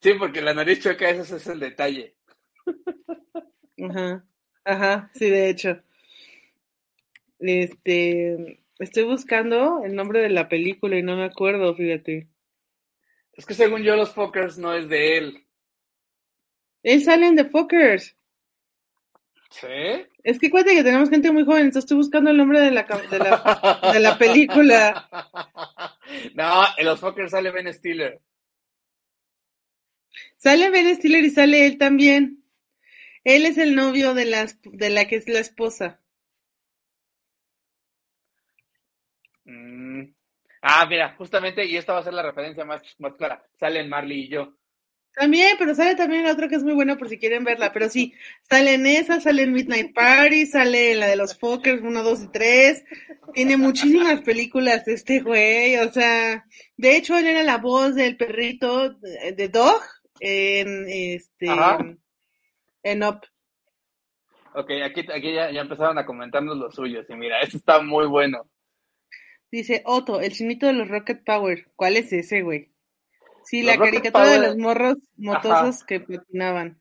Sí, 0.00 0.14
porque 0.14 0.40
la 0.40 0.54
nariz 0.54 0.80
chueca, 0.80 1.10
ese 1.10 1.36
es 1.36 1.46
el 1.48 1.58
detalle. 1.58 2.14
Ajá, 3.80 4.24
ajá, 4.64 5.10
sí, 5.14 5.28
de 5.28 5.50
hecho. 5.50 5.80
Este, 7.40 8.60
estoy 8.78 9.04
buscando 9.04 9.82
el 9.84 9.94
nombre 9.94 10.20
de 10.20 10.30
la 10.30 10.48
película 10.48 10.96
y 10.96 11.02
no 11.02 11.16
me 11.16 11.24
acuerdo, 11.24 11.74
fíjate. 11.74 12.28
Es 13.32 13.46
que 13.46 13.54
según 13.54 13.82
yo, 13.82 13.96
los 13.96 14.12
Fuckers 14.12 14.58
no 14.58 14.74
es 14.74 14.88
de 14.88 15.18
él. 15.18 15.44
Él 16.82 17.02
sale 17.02 17.26
en 17.26 17.36
The 17.36 17.44
Fuckers. 17.46 18.16
¿Sí? 19.50 19.66
Es 20.22 20.38
que 20.38 20.50
cuenta 20.50 20.72
que 20.72 20.84
tenemos 20.84 21.08
gente 21.08 21.32
muy 21.32 21.44
joven, 21.44 21.62
entonces 21.62 21.84
estoy 21.84 21.96
buscando 21.96 22.30
el 22.30 22.36
nombre 22.36 22.60
de 22.60 22.70
la, 22.70 22.82
de 22.82 23.18
la, 23.18 23.92
de 23.92 24.00
la 24.00 24.18
película. 24.18 25.08
No, 26.34 26.64
en 26.76 26.86
los 26.86 27.00
Fuckers 27.00 27.30
sale 27.32 27.50
Ben 27.50 27.72
Stiller. 27.72 28.20
Sale 30.38 30.70
Ben 30.70 30.96
Stiller 30.96 31.22
y 31.22 31.28
sale 31.30 31.66
él 31.66 31.76
también. 31.76 32.42
Él 33.24 33.46
es 33.46 33.58
el 33.58 33.74
novio 33.74 34.14
de 34.14 34.26
la, 34.26 34.44
esp- 34.44 34.70
de 34.72 34.90
la 34.90 35.06
que 35.08 35.16
es 35.16 35.28
la 35.28 35.40
esposa. 35.40 36.00
Mm, 39.44 40.14
Ah, 40.62 40.86
mira, 40.88 41.14
justamente, 41.16 41.64
y 41.64 41.76
esta 41.76 41.92
va 41.92 42.00
a 42.00 42.02
ser 42.02 42.12
la 42.14 42.22
referencia 42.22 42.64
más, 42.64 42.82
más 42.98 43.14
clara. 43.14 43.44
Salen 43.58 43.88
Marley 43.88 44.24
y 44.24 44.28
yo. 44.28 44.54
También, 45.14 45.56
pero 45.58 45.74
sale 45.74 45.96
también 45.96 46.22
la 46.22 46.32
otra 46.32 46.48
que 46.48 46.54
es 46.54 46.62
muy 46.62 46.74
buena 46.74 46.96
por 46.96 47.08
si 47.08 47.18
quieren 47.18 47.42
verla. 47.42 47.72
Pero 47.72 47.88
sí, 47.88 48.14
sale 48.48 48.74
en 48.74 48.86
esa, 48.86 49.20
sale 49.20 49.42
en 49.42 49.52
Midnight 49.52 49.92
Party, 49.92 50.46
sale 50.46 50.92
en 50.92 51.00
la 51.00 51.08
de 51.08 51.16
los 51.16 51.36
Fokkers 51.36 51.82
1, 51.82 52.02
2 52.02 52.22
y 52.22 52.28
3. 52.28 52.84
Tiene 53.34 53.56
muchísimas 53.56 54.20
películas 54.22 54.86
este 54.86 55.20
güey. 55.20 55.76
O 55.78 55.90
sea, 55.92 56.44
de 56.76 56.96
hecho, 56.96 57.18
él 57.18 57.26
era 57.26 57.42
la 57.42 57.58
voz 57.58 57.94
del 57.96 58.16
perrito 58.16 58.90
de, 58.90 59.32
de 59.32 59.48
Dog 59.48 59.82
en 60.20 60.86
este 60.88 61.48
Ajá. 61.48 61.78
en 62.82 63.02
Up. 63.02 63.20
Ok, 64.54 64.70
aquí, 64.84 65.00
aquí 65.12 65.34
ya, 65.34 65.50
ya 65.50 65.60
empezaron 65.60 65.98
a 65.98 66.06
comentarnos 66.06 66.56
los 66.56 66.74
suyos. 66.74 67.06
Y 67.08 67.14
mira, 67.14 67.40
este 67.40 67.56
está 67.56 67.80
muy 67.80 68.06
bueno. 68.06 68.48
Dice 69.50 69.82
Otto, 69.84 70.20
el 70.20 70.32
chinito 70.32 70.66
de 70.66 70.74
los 70.74 70.88
Rocket 70.88 71.24
Power. 71.24 71.68
¿Cuál 71.74 71.96
es 71.96 72.12
ese, 72.12 72.42
güey? 72.42 72.70
Sí, 73.48 73.62
Los 73.62 73.76
la 73.76 73.76
Rocket 73.76 73.94
caricatura 73.94 74.28
de 74.28 74.46
los 74.46 74.58
morros 74.58 74.96
motosos 75.16 75.82
que 75.82 76.00
patinaban. 76.00 76.78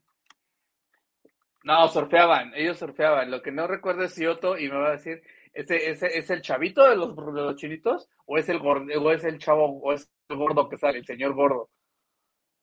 No, 1.64 1.88
surfeaban, 1.88 2.52
ellos 2.56 2.78
surfeaban. 2.78 3.32
Lo 3.32 3.42
que 3.42 3.54
no 3.54 3.68
recuerdo 3.68 4.04
es 4.04 4.14
si 4.14 4.26
Otto, 4.26 4.58
y 4.58 4.68
me 4.68 4.76
va 4.76 4.90
a 4.90 4.92
decir, 4.92 5.22
¿ese, 5.54 5.90
ese, 5.90 6.08
¿es 6.18 6.30
el 6.30 6.42
chavito 6.42 6.90
de 6.90 6.98
los, 6.98 7.16
de 7.16 7.42
los 7.42 7.56
chinitos? 7.56 8.10
¿O 8.26 8.38
es 8.38 8.50
el 8.50 8.60
gordo, 8.60 8.86
o 9.02 9.12
es 9.12 9.24
el 9.24 9.40
chavo, 9.40 9.80
o 9.80 9.94
es 9.94 10.12
el 10.28 10.36
gordo 10.36 10.68
que 10.68 10.78
sale, 10.78 10.98
el 10.98 11.06
señor 11.06 11.36
gordo? 11.36 11.70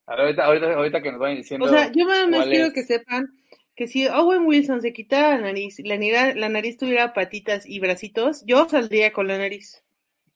A 0.04 0.16
ver, 0.16 0.20
ahorita, 0.20 0.44
ahorita, 0.44 0.74
ahorita 0.74 1.02
que 1.02 1.10
nos 1.10 1.20
vayan 1.20 1.38
diciendo. 1.38 1.64
O 1.64 1.70
sea, 1.70 1.90
yo 1.90 2.04
nada 2.04 2.26
más 2.26 2.46
quiero 2.46 2.66
es. 2.66 2.74
que 2.74 2.82
sepan 2.82 3.28
que 3.74 3.86
si 3.88 4.06
Owen 4.06 4.44
Wilson 4.44 4.82
se 4.82 4.92
quitara 4.92 5.36
la 5.36 5.44
nariz, 5.44 5.78
la 5.82 5.96
nariz, 5.96 6.36
la 6.36 6.50
nariz 6.50 6.76
tuviera 6.76 7.14
patitas 7.14 7.64
y 7.66 7.80
bracitos, 7.80 8.44
yo 8.44 8.68
saldría 8.68 9.14
con 9.14 9.28
la 9.28 9.38
nariz. 9.38 9.82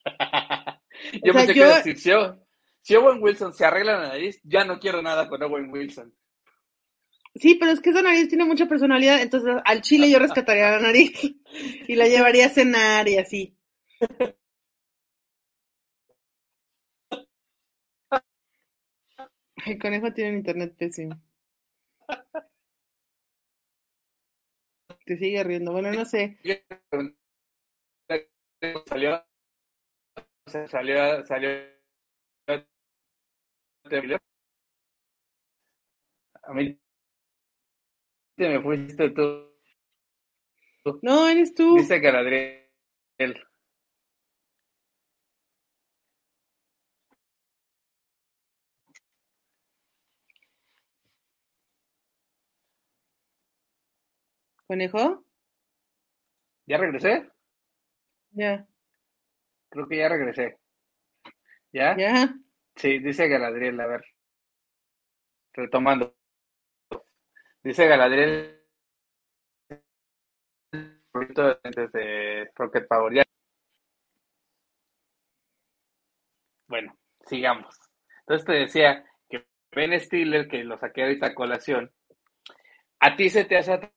yo 1.22 1.32
o 1.32 1.34
sea, 1.34 1.46
pensé 1.46 1.54
yo- 1.54 1.82
que 1.84 1.96
si 2.88 2.96
Owen 2.96 3.22
Wilson 3.22 3.52
se 3.52 3.66
arregla 3.66 4.00
la 4.00 4.08
nariz, 4.08 4.40
ya 4.44 4.64
no 4.64 4.80
quiero 4.80 5.02
nada 5.02 5.28
con 5.28 5.42
Owen 5.42 5.70
Wilson. 5.70 6.10
Sí, 7.34 7.56
pero 7.56 7.70
es 7.72 7.80
que 7.80 7.90
esa 7.90 8.00
nariz 8.00 8.30
tiene 8.30 8.46
mucha 8.46 8.64
personalidad, 8.64 9.20
entonces 9.20 9.56
al 9.62 9.82
chile 9.82 10.10
yo 10.10 10.18
rescataría 10.18 10.70
la 10.70 10.80
nariz 10.80 11.12
y 11.86 11.94
la 11.96 12.06
llevaría 12.06 12.46
a 12.46 12.48
cenar 12.48 13.06
y 13.06 13.18
así. 13.18 13.58
El 19.66 19.78
conejo 19.78 20.10
tiene 20.14 20.30
un 20.30 20.36
internet 20.38 20.74
pésimo. 20.78 21.20
Te 25.04 25.18
sigue 25.18 25.44
riendo. 25.44 25.72
Bueno, 25.72 25.92
no 25.92 26.06
sé. 26.06 26.38
Salió, 28.86 29.22
salió, 30.70 31.26
salió. 31.26 31.77
A 36.42 36.52
mí 36.52 36.78
te 38.36 38.48
me 38.48 38.60
fuiste 38.62 39.10
tú. 39.10 39.48
No, 41.02 41.28
eres 41.28 41.54
tú. 41.54 41.76
Dice 41.76 41.98
Galadriel. 42.00 42.66
¿Conejo? 54.66 55.24
¿Ya 56.66 56.76
regresé? 56.76 57.30
Ya, 58.32 58.66
Creo 59.70 59.88
que 59.88 59.96
ya 59.98 60.08
regresé. 60.08 60.58
¿Ya? 61.72 61.96
ya. 61.96 62.34
Sí, 62.78 62.98
dice 63.00 63.28
Galadriel, 63.28 63.78
a 63.80 63.86
ver. 63.86 64.04
Retomando. 65.52 66.14
Dice 67.62 67.86
Galadriel. 67.86 68.54
Desde 71.74 72.50
Rocket 72.54 72.86
Power. 72.86 73.12
Ya. 73.14 73.24
Bueno, 76.68 76.96
sigamos. 77.26 77.74
Entonces 78.20 78.46
te 78.46 78.52
decía 78.52 79.04
que 79.28 79.44
Ben 79.72 79.98
Stiller, 79.98 80.46
que 80.48 80.62
lo 80.62 80.78
saqué 80.78 81.02
ahorita 81.02 81.28
a 81.28 81.34
colación, 81.34 81.92
¿a 83.00 83.16
ti 83.16 83.30
se 83.30 83.44
te 83.44 83.56
hace 83.56 83.90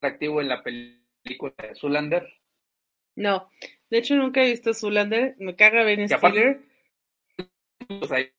atractivo 0.00 0.40
en 0.40 0.48
la 0.48 0.62
película 0.62 1.54
de 1.58 1.74
Zulander? 1.74 2.28
No, 3.14 3.48
de 3.88 3.98
hecho 3.98 4.14
nunca 4.16 4.42
he 4.42 4.50
visto 4.50 4.74
Zulander. 4.74 5.36
Me 5.38 5.56
caga 5.56 5.84
Ben 5.84 6.00
Y 6.00 6.12
aparte- 6.12 6.65
Ahí 7.88 8.32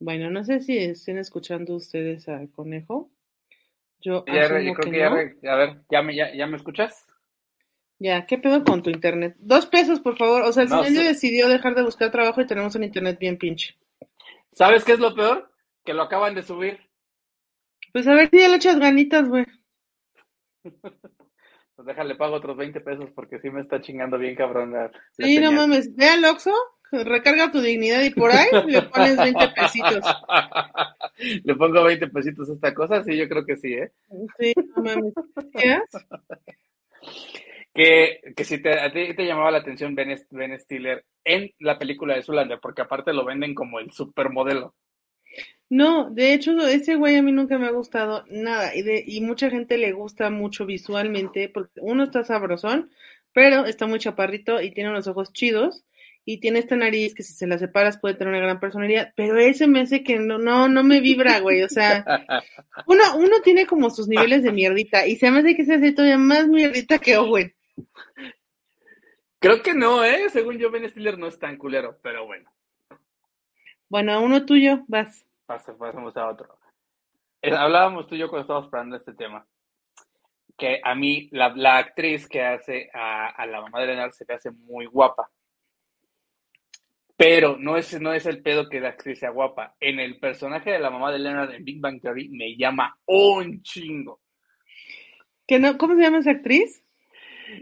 Bueno, 0.00 0.30
no 0.30 0.44
sé 0.44 0.60
si 0.60 0.76
estén 0.76 1.18
escuchando 1.18 1.74
ustedes 1.74 2.28
al 2.28 2.50
conejo. 2.50 3.10
Yo 4.00 4.24
ya 4.26 4.46
creo 4.48 4.74
que 4.74 4.90
que 4.90 4.98
ya, 4.98 5.08
no. 5.08 5.16
a 5.16 5.56
ver, 5.56 5.82
¿ya 5.90 6.02
me, 6.02 6.14
ya, 6.14 6.34
ya 6.34 6.46
me 6.46 6.58
escuchas? 6.58 7.03
Ya, 7.98 8.26
¿qué 8.26 8.38
pedo 8.38 8.64
con 8.64 8.82
tu 8.82 8.90
internet? 8.90 9.36
Dos 9.38 9.66
pesos, 9.66 10.00
por 10.00 10.16
favor. 10.16 10.42
O 10.42 10.52
sea, 10.52 10.64
el 10.64 10.68
No, 10.68 10.82
señor 10.84 11.02
sí. 11.02 11.08
decidió 11.08 11.48
dejar 11.48 11.74
de 11.74 11.82
buscar 11.82 12.10
trabajo 12.10 12.40
y 12.40 12.46
tenemos 12.46 12.74
un 12.74 12.84
internet 12.84 13.18
bien 13.18 13.38
pinche. 13.38 13.76
¿Sabes 14.52 14.84
qué 14.84 14.92
es 14.92 14.98
lo 14.98 15.14
peor? 15.14 15.50
Que 15.84 15.94
lo 15.94 16.02
acaban 16.02 16.34
de 16.34 16.42
subir. 16.42 16.80
Pues 17.92 18.06
a 18.08 18.14
ver 18.14 18.28
si 18.30 18.38
ya 18.38 18.48
le 18.48 18.56
echas 18.56 18.78
ganitas, 18.78 19.28
güey. 19.28 19.46
Pues 21.76 21.86
déjale, 21.86 22.14
pago 22.14 22.36
otros 22.36 22.56
20 22.56 22.80
pesos 22.82 23.10
porque 23.16 23.40
sí 23.40 23.50
me 23.50 23.60
está 23.60 23.80
chingando 23.80 24.16
bien 24.16 24.36
cabrón 24.36 24.72
la, 24.72 24.82
la 25.16 25.26
Sí, 25.26 25.40
no 25.40 25.50
mames. 25.50 25.92
Ve 25.96 26.08
al 26.08 26.24
Oxxo, 26.24 26.52
recarga 26.92 27.50
tu 27.50 27.60
dignidad 27.60 28.00
y 28.02 28.10
por 28.10 28.30
ahí 28.30 28.46
le 28.68 28.82
pones 28.82 29.16
20 29.16 29.48
pesitos. 29.48 29.98
Le 31.42 31.54
pongo 31.56 31.82
20 31.82 32.06
pesitos 32.10 32.48
a 32.48 32.52
esta 32.52 32.72
cosa, 32.74 33.02
sí, 33.02 33.16
yo 33.16 33.28
creo 33.28 33.44
que 33.44 33.56
sí, 33.56 33.72
¿eh? 33.72 33.90
Sí, 34.38 34.52
no 34.76 34.82
mames. 34.84 35.14
¿Qué? 35.52 35.80
Que, 37.74 38.20
que 38.36 38.44
si 38.44 38.62
te, 38.62 38.78
a 38.78 38.92
ti 38.92 39.14
te 39.14 39.26
llamaba 39.26 39.50
la 39.50 39.58
atención 39.58 39.96
Ben, 39.96 40.16
Ben 40.30 40.58
Stiller 40.60 41.04
en 41.24 41.50
la 41.58 41.78
película 41.78 42.14
de 42.14 42.22
Zulander, 42.22 42.60
porque 42.60 42.82
aparte 42.82 43.12
lo 43.12 43.24
venden 43.24 43.54
como 43.54 43.80
el 43.80 43.90
supermodelo. 43.90 44.74
No, 45.70 46.10
de 46.10 46.34
hecho, 46.34 46.56
ese 46.66 46.94
güey 46.94 47.16
a 47.16 47.22
mí 47.22 47.32
nunca 47.32 47.58
me 47.58 47.66
ha 47.66 47.72
gustado 47.72 48.24
nada. 48.28 48.74
Y, 48.76 48.82
de, 48.82 49.02
y 49.04 49.20
mucha 49.22 49.50
gente 49.50 49.78
le 49.78 49.92
gusta 49.92 50.30
mucho 50.30 50.66
visualmente, 50.66 51.48
porque 51.48 51.80
uno 51.80 52.04
está 52.04 52.22
sabrosón, 52.22 52.90
pero 53.32 53.64
está 53.64 53.86
muy 53.86 53.98
chaparrito 53.98 54.60
y 54.60 54.70
tiene 54.70 54.90
unos 54.90 55.08
ojos 55.08 55.32
chidos. 55.32 55.84
Y 56.26 56.38
tiene 56.38 56.60
esta 56.60 56.74
nariz 56.76 57.14
que 57.14 57.22
si 57.22 57.34
se 57.34 57.46
la 57.46 57.58
separas 57.58 57.98
puede 57.98 58.14
tener 58.14 58.32
una 58.32 58.42
gran 58.42 58.58
personalidad, 58.58 59.12
pero 59.14 59.36
ese 59.36 59.66
me 59.66 59.80
hace 59.80 60.02
que 60.02 60.18
no, 60.18 60.38
no, 60.38 60.68
no 60.68 60.82
me 60.82 61.00
vibra, 61.00 61.40
güey. 61.40 61.62
O 61.62 61.68
sea, 61.68 62.02
uno, 62.86 63.02
uno 63.16 63.40
tiene 63.42 63.66
como 63.66 63.90
sus 63.90 64.08
niveles 64.08 64.42
de 64.42 64.52
mierdita 64.52 65.06
y 65.06 65.16
se 65.16 65.30
me 65.30 65.40
hace 65.40 65.54
que 65.54 65.66
se 65.66 65.74
hace 65.74 65.92
todavía 65.92 66.16
más 66.16 66.48
mierdita 66.48 66.98
que 66.98 67.18
Owen. 67.18 67.54
Creo 69.38 69.62
que 69.62 69.74
no, 69.74 70.02
¿eh? 70.04 70.30
Según 70.30 70.58
yo, 70.58 70.70
Ben 70.70 70.88
Stiller 70.88 71.18
no 71.18 71.26
es 71.26 71.38
tan 71.38 71.56
culero, 71.58 71.98
pero 72.02 72.24
bueno, 72.26 72.50
Bueno, 73.88 74.20
uno 74.22 74.44
tuyo, 74.46 74.84
vas. 74.88 75.24
pas- 75.46 75.76
pasemos 75.76 76.16
a 76.16 76.28
otro. 76.28 76.58
Eh, 77.42 77.54
hablábamos 77.54 78.06
tú 78.06 78.14
y 78.14 78.18
yo 78.18 78.28
cuando 78.28 78.42
estábamos 78.42 78.72
hablando 78.72 78.96
de 78.96 79.00
este 79.00 79.12
tema, 79.14 79.46
que 80.56 80.80
a 80.82 80.94
mí 80.94 81.28
la, 81.32 81.50
la 81.54 81.76
actriz 81.78 82.26
que 82.28 82.42
hace 82.42 82.88
a, 82.94 83.28
a 83.28 83.46
la 83.46 83.60
mamá 83.60 83.80
de 83.80 83.88
Leonard 83.88 84.12
se 84.12 84.24
me 84.26 84.34
hace 84.34 84.50
muy 84.50 84.86
guapa. 84.86 85.28
Pero 87.16 87.56
no 87.58 87.76
es, 87.76 88.00
no 88.00 88.12
es 88.12 88.26
el 88.26 88.42
pedo 88.42 88.68
que 88.68 88.80
la 88.80 88.88
actriz 88.90 89.18
sea 89.20 89.30
guapa. 89.30 89.76
En 89.78 90.00
el 90.00 90.18
personaje 90.18 90.70
de 90.72 90.78
la 90.80 90.90
mamá 90.90 91.12
de 91.12 91.18
Leonard 91.20 91.52
en 91.52 91.64
Big 91.64 91.80
Bang 91.80 92.00
Theory 92.00 92.28
me 92.30 92.56
llama 92.56 92.96
un 93.06 93.62
chingo. 93.62 94.20
¿Que 95.46 95.58
no, 95.58 95.76
¿Cómo 95.76 95.94
se 95.94 96.02
llama 96.02 96.18
esa 96.18 96.30
actriz? 96.32 96.83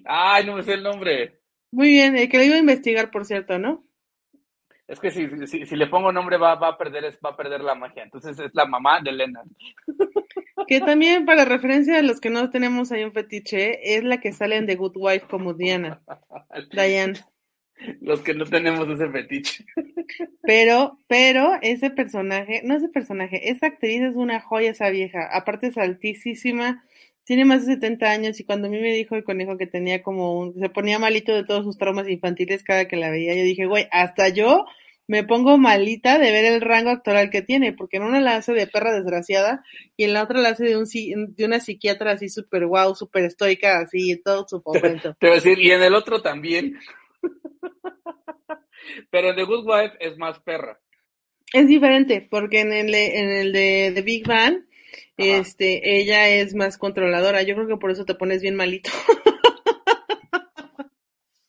Ay, 0.05 0.47
no 0.47 0.57
me 0.57 0.63
sé 0.63 0.75
el 0.75 0.83
nombre. 0.83 1.41
Muy 1.71 1.89
bien, 1.91 2.17
el 2.17 2.29
que 2.29 2.39
lo 2.39 2.45
iba 2.45 2.57
a 2.57 2.61
investigar, 2.61 3.11
por 3.11 3.25
cierto, 3.25 3.59
¿no? 3.59 3.85
Es 4.87 5.01
que 5.01 5.11
si, 5.11 5.29
si, 5.47 5.65
si 5.65 5.77
le 5.77 5.87
pongo 5.87 6.13
nombre 6.13 6.37
va, 6.37 6.55
va, 6.57 6.69
a 6.69 6.79
perder, 6.79 7.05
es- 7.07 7.19
va 7.25 7.31
a 7.31 7.37
perder 7.37 7.63
la 7.63 7.75
magia. 7.75 8.03
Entonces 8.03 8.39
es 8.39 8.51
la 8.55 8.67
mamá 8.67 9.01
de 9.01 9.13
Leonard. 9.13 9.47
Que 10.69 10.81
también, 10.81 11.25
para 11.27 11.45
referencia 11.45 11.99
a 11.99 12.03
los 12.03 12.21
que 12.21 12.31
no 12.31 12.49
tenemos 12.51 12.93
ahí 12.93 13.03
un 13.03 13.13
fetiche, 13.13 13.97
es 13.97 14.05
la 14.05 14.21
que 14.21 14.33
sale 14.33 14.57
en 14.57 14.67
The 14.67 14.77
Good 14.77 14.93
Wife 14.97 15.27
como 15.29 15.55
Diana, 15.55 16.01
Diane. 16.73 17.15
Los 18.01 18.21
que 18.21 18.33
no 18.33 18.45
tenemos 18.45 18.89
ese 18.89 19.09
fetiche. 19.11 19.65
Pero, 20.43 20.99
pero 21.09 21.53
ese 21.63 21.91
personaje, 21.91 22.63
no 22.65 22.77
ese 22.77 22.89
personaje, 22.89 23.51
esa 23.51 23.67
actriz 23.67 24.03
es 24.03 24.15
una 24.15 24.41
joya 24.41 24.71
esa 24.71 24.91
vieja. 24.91 25.29
Aparte 25.33 25.69
es 25.69 25.79
altísima, 25.79 26.85
Tiene 27.25 27.45
más 27.45 27.67
de 27.67 27.75
70 27.75 28.11
años 28.11 28.41
y 28.41 28.45
cuando 28.45 28.69
a 28.69 28.71
mí 28.71 28.81
me 28.81 28.93
dijo 28.93 29.15
el 29.15 29.25
conejo 29.25 29.57
que 29.57 29.67
tenía 29.67 30.03
como 30.03 30.39
un, 30.39 30.59
se 30.59 30.69
ponía 30.69 30.99
malito 30.99 31.33
de 31.33 31.45
todos 31.45 31.65
sus 31.65 31.79
traumas 31.79 32.09
infantiles 32.09 32.65
cada 32.65 32.89
que 32.89 32.97
la 32.97 33.11
veía, 33.11 33.35
yo 33.35 33.43
dije, 33.43 33.67
güey, 33.67 33.87
hasta 33.93 34.29
yo 34.29 34.65
me 35.07 35.25
pongo 35.25 35.59
malita 35.59 36.19
de 36.19 36.31
ver 36.31 36.45
el 36.47 36.61
rango 36.61 36.91
actoral 36.91 37.31
que 37.31 37.43
tiene, 37.43 37.73
porque 37.73 37.99
en 37.99 38.05
una 38.05 38.21
la 38.21 38.37
hace 38.37 38.53
de 38.53 38.67
perra 38.67 38.95
desgraciada 38.95 39.65
y 39.97 40.05
en 40.05 40.15
la 40.15 40.23
otra 40.23 40.41
la 40.41 40.51
hace 40.51 40.65
de, 40.65 40.77
un, 40.77 40.87
de 40.87 41.45
una 41.45 41.61
psiquiatra 41.61 42.13
así 42.13 42.29
súper 42.29 42.67
guau, 42.67 42.95
súper 42.95 43.25
estoica, 43.25 43.81
así, 43.81 44.21
todo 44.23 44.47
su 44.49 44.63
momento. 44.65 45.15
Te 45.19 45.27
voy 45.27 45.33
a 45.33 45.41
decir, 45.41 45.59
y 45.59 45.71
en 45.71 45.83
el 45.83 45.95
otro 45.95 46.23
también. 46.23 46.79
Pero 49.11 49.31
en 49.31 49.37
The 49.37 49.45
Good 49.45 49.67
Wife 49.67 49.97
es 50.01 50.17
más 50.19 50.39
perra. 50.41 50.81
Es 51.53 51.67
diferente, 51.67 52.27
porque 52.31 52.61
en 52.61 52.73
el, 52.73 52.95
en 52.95 53.31
el 53.31 53.53
de 53.53 53.93
The 53.95 54.03
Big 54.03 54.27
Bang, 54.27 54.65
este, 55.17 55.99
ella 55.99 56.29
es 56.29 56.55
más 56.55 56.79
controladora. 56.79 57.43
Yo 57.43 57.55
creo 57.55 57.69
que 57.69 57.77
por 57.77 57.91
eso 57.91 58.05
te 58.05 58.15
pones 58.15 58.43
bien 58.43 58.57
malito. 58.57 58.91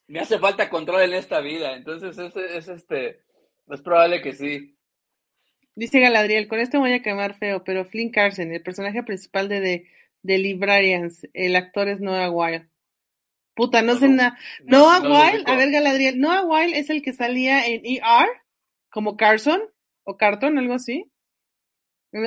Me 0.08 0.20
hace 0.20 0.38
falta 0.38 0.70
control 0.70 1.02
en 1.02 1.14
esta 1.14 1.42
vida, 1.42 1.76
entonces 1.76 2.16
es, 2.20 2.36
es 2.36 2.68
este, 2.68 3.22
es 3.68 3.82
probable 3.82 4.22
que 4.22 4.34
sí. 4.34 4.78
Dice 5.76 6.00
Galadriel, 6.00 6.48
con 6.48 6.60
esto 6.60 6.80
voy 6.80 6.94
a 6.94 7.02
quemar 7.02 7.36
feo, 7.36 7.64
pero 7.64 7.84
Flynn 7.84 8.12
Carson, 8.12 8.52
el 8.52 8.62
personaje 8.62 9.02
principal 9.02 9.50
de 9.50 9.88
The, 10.24 10.38
Librarians, 10.38 11.28
el 11.34 11.56
actor 11.56 11.88
es 11.88 12.00
Noah 12.00 12.30
Wild. 12.30 12.70
Puta, 13.56 13.82
no, 13.82 13.96
sé 13.96 14.08
nada. 14.08 14.38
Noah 14.64 15.02
Wild, 15.02 15.50
a 15.50 15.56
ver 15.56 15.72
Galadriel, 15.72 16.20
Noah 16.20 16.46
Wild 16.46 16.76
es 16.76 16.92
el 16.92 17.02
que 17.02 17.14
salía 17.14 17.66
en 17.66 17.82
ER, 17.84 18.28
como 18.92 19.18
Carson, 19.18 19.62
o 20.04 20.16
Carton, 20.18 20.60
algo 20.60 20.76
así. 20.76 21.12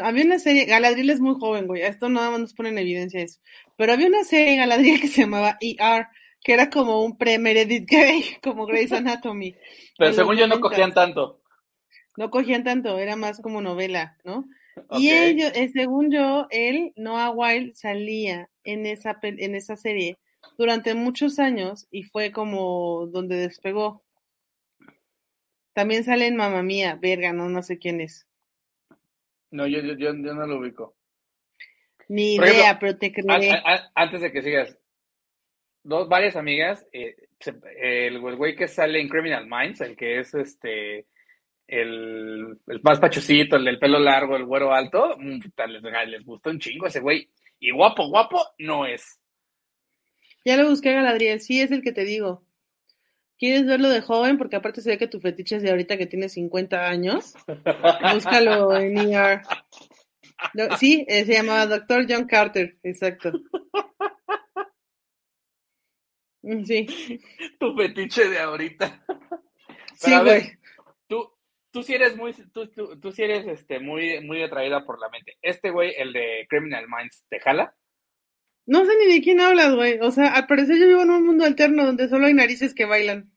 Había 0.03 0.25
una 0.25 0.39
serie, 0.39 0.65
Galadriel 0.65 1.11
es 1.11 1.21
muy 1.21 1.35
joven, 1.39 1.67
güey, 1.67 1.83
esto 1.83 2.09
nada 2.09 2.31
más 2.31 2.41
nos 2.41 2.55
pone 2.55 2.71
en 2.71 2.79
evidencia 2.79 3.21
eso. 3.21 3.41
Pero 3.77 3.93
había 3.93 4.09
una 4.09 4.25
serie 4.25 4.57
Galadriel 4.57 5.01
que 5.01 5.09
se 5.09 5.23
llamaba 5.23 5.59
ER, 5.61 6.09
que 6.43 6.53
era 6.53 6.71
como 6.71 7.05
un 7.05 7.17
pre-Meredith 7.17 7.89
Grey, 7.89 8.25
como 8.43 8.67
Grey's 8.67 8.93
Anatomy. 8.93 9.55
Pero 9.97 10.13
según 10.13 10.37
yo 10.37 10.47
no 10.49 10.61
cogían 10.61 10.93
tanto. 10.93 11.41
No 12.17 12.31
cogían 12.31 12.65
tanto, 12.65 12.99
era 12.99 13.15
más 13.15 13.41
como 13.41 13.61
novela, 13.61 14.17
¿no? 14.25 14.49
Y 14.91 15.11
ellos, 15.11 15.53
eh, 15.55 15.71
según 15.73 16.11
yo, 16.11 16.47
él, 16.51 16.93
Noah 16.97 17.31
Wild, 17.31 17.75
salía 17.75 18.51
en 18.65 18.87
esa, 18.87 19.19
en 19.23 19.55
esa 19.55 19.77
serie 19.77 20.19
durante 20.59 20.95
muchos 20.95 21.39
años 21.39 21.87
y 21.91 22.03
fue 22.03 22.33
como 22.33 23.07
donde 23.07 23.37
despegó. 23.37 24.03
También 25.73 26.05
sale 26.05 26.27
en 26.27 26.37
Mamá 26.37 26.63
Mía, 26.63 26.99
verga, 27.01 27.33
no, 27.33 27.49
no 27.49 27.63
sé 27.63 27.79
quién 27.79 28.01
es. 28.01 28.27
No, 29.57 29.67
yo, 29.67 29.81
yo, 29.81 29.95
yo, 29.95 30.13
no 30.13 30.47
lo 30.47 30.59
ubico. 30.59 30.97
Ni 32.09 32.35
idea, 32.35 32.79
pero 32.79 32.99
te 32.99 33.11
creeré. 33.11 33.63
antes 33.95 34.21
de 34.21 34.31
que 34.31 34.43
sigas, 34.43 34.79
dos, 35.83 36.09
varias 36.09 36.37
amigas, 36.37 36.87
eh, 36.93 37.17
el 37.81 38.21
güey 38.21 38.55
que 38.55 38.69
sale 38.69 39.01
en 39.01 39.09
Criminal 39.09 39.47
Minds, 39.49 39.81
el 39.81 39.97
que 39.97 40.21
es 40.21 40.35
este, 40.35 41.07
el, 41.67 42.59
el 42.67 42.83
más 42.83 43.01
pachucito, 43.01 43.57
el 43.57 43.65
del 43.65 43.79
pelo 43.79 43.99
largo, 43.99 44.37
el 44.37 44.45
güero 44.45 44.73
alto, 44.73 45.17
mm, 45.19 45.41
les, 45.69 45.83
les 46.09 46.25
gustó 46.25 46.51
un 46.51 46.61
chingo 46.61 46.87
ese 46.87 47.01
güey. 47.01 47.31
Y 47.59 47.71
guapo, 47.71 48.09
guapo 48.09 48.41
no 48.59 48.85
es. 48.85 49.19
Ya 50.45 50.57
lo 50.57 50.69
busqué, 50.69 50.93
Galadriel, 50.93 51.41
sí 51.41 51.61
es 51.61 51.73
el 51.73 51.83
que 51.83 51.93
te 51.93 52.05
digo. 52.05 52.46
¿Quieres 53.39 53.67
verlo 53.67 53.89
de 53.91 54.01
joven? 54.01 54.39
Porque 54.39 54.57
aparte 54.57 54.81
se 54.81 54.91
ve 54.91 54.99
que 54.99 55.09
tu 55.09 55.21
fetiche 55.21 55.57
es 55.57 55.63
de 55.63 55.71
ahorita 55.71 55.99
que 55.99 56.07
tiene 56.07 56.29
50 56.29 56.89
años. 56.89 57.35
Búscalo 58.13 58.77
en 58.77 58.97
ER. 58.99 59.43
sí, 60.79 61.05
eh, 61.09 61.25
se 61.25 61.35
llamaba 61.35 61.67
Dr. 61.67 62.07
John 62.09 62.27
Carter, 62.27 62.79
exacto. 62.83 63.33
Mm, 66.43 66.65
sí. 66.65 66.87
Tu 67.59 67.77
fetiche 67.77 68.29
de 68.29 68.39
ahorita. 68.39 69.05
sí, 69.97 70.13
güey. 70.17 70.53
Tú, 71.09 71.29
tú 71.73 71.83
sí 71.83 71.95
eres 71.95 72.17
muy, 72.17 72.33
tú, 72.53 72.69
tú, 72.71 73.01
tú 73.01 73.11
sí 73.11 73.25
eres 73.25 73.47
este, 73.49 73.81
muy, 73.81 74.21
muy 74.21 74.43
atraída 74.43 74.85
por 74.85 75.01
la 75.01 75.09
mente. 75.09 75.37
Este 75.43 75.71
güey, 75.71 75.95
el 75.97 76.13
de 76.13 76.47
Criminal 76.49 76.87
Minds, 76.89 77.27
¿te 77.29 77.41
jala? 77.41 77.75
No 78.67 78.85
sé 78.85 78.93
ni 78.99 79.15
de 79.15 79.23
quién 79.23 79.41
hablas, 79.41 79.75
güey. 79.75 79.99
O 80.01 80.11
sea, 80.11 80.35
al 80.35 80.47
parecer 80.47 80.79
yo 80.79 80.89
vivo 80.89 81.03
en 81.03 81.11
un 81.11 81.25
mundo 81.25 81.45
alterno 81.45 81.87
donde 81.87 82.09
solo 82.09 82.27
hay 82.27 82.35
narices 82.35 82.75
que 82.75 82.85
bailan. 82.85 83.31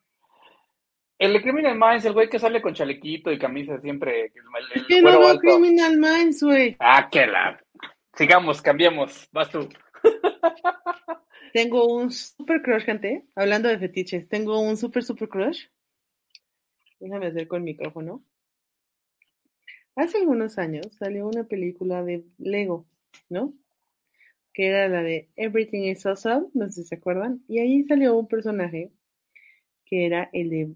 El 1.20 1.34
de 1.34 1.42
Criminal 1.42 1.78
Minds, 1.78 2.06
el 2.06 2.14
güey 2.14 2.30
que 2.30 2.40
sale 2.40 2.62
con 2.62 2.74
chalequito 2.74 3.32
y 3.32 3.38
camisa 3.38 3.80
siempre. 3.82 4.32
El, 4.74 4.88
¿Qué 4.88 5.02
no 5.02 5.20
veo 5.20 5.38
Criminal 5.38 5.98
Minds, 5.98 6.42
güey? 6.42 6.76
Ah, 6.80 7.10
qué 7.12 7.28
la. 7.28 7.62
Sigamos, 8.16 8.62
cambiemos. 8.62 9.28
Vas 9.32 9.50
tú. 9.50 9.70
Tengo 11.54 11.94
un 11.94 12.12
super 12.12 12.62
crush, 12.62 12.84
gente. 12.84 13.26
Hablando 13.36 13.70
de 13.70 13.80
fetiches, 13.80 14.28
tengo 14.28 14.60
un 14.60 14.78
super, 14.78 15.04
super 15.04 15.30
crush. 15.30 15.66
Déjame 17.00 17.28
hacer 17.28 17.48
con 17.48 17.58
el 17.58 17.64
micrófono. 17.64 18.24
Hace 19.96 20.20
algunos 20.20 20.58
años 20.58 20.88
salió 20.98 21.28
una 21.28 21.44
película 21.44 22.04
de 22.04 22.24
Lego, 22.38 22.86
¿no? 23.30 23.54
Que 24.60 24.68
era 24.68 24.90
la 24.90 25.04
de 25.04 25.30
Everything 25.38 25.84
is 25.84 26.06
Awesome, 26.06 26.48
no 26.54 26.68
sé 26.68 26.82
si 26.82 26.90
se 26.90 26.96
acuerdan. 26.96 27.42
Y 27.48 27.60
ahí 27.60 27.86
salió 27.86 28.18
un 28.18 28.28
personaje 28.28 28.92
que 29.86 30.06
era 30.06 30.30
el 30.34 30.50
de 30.50 30.74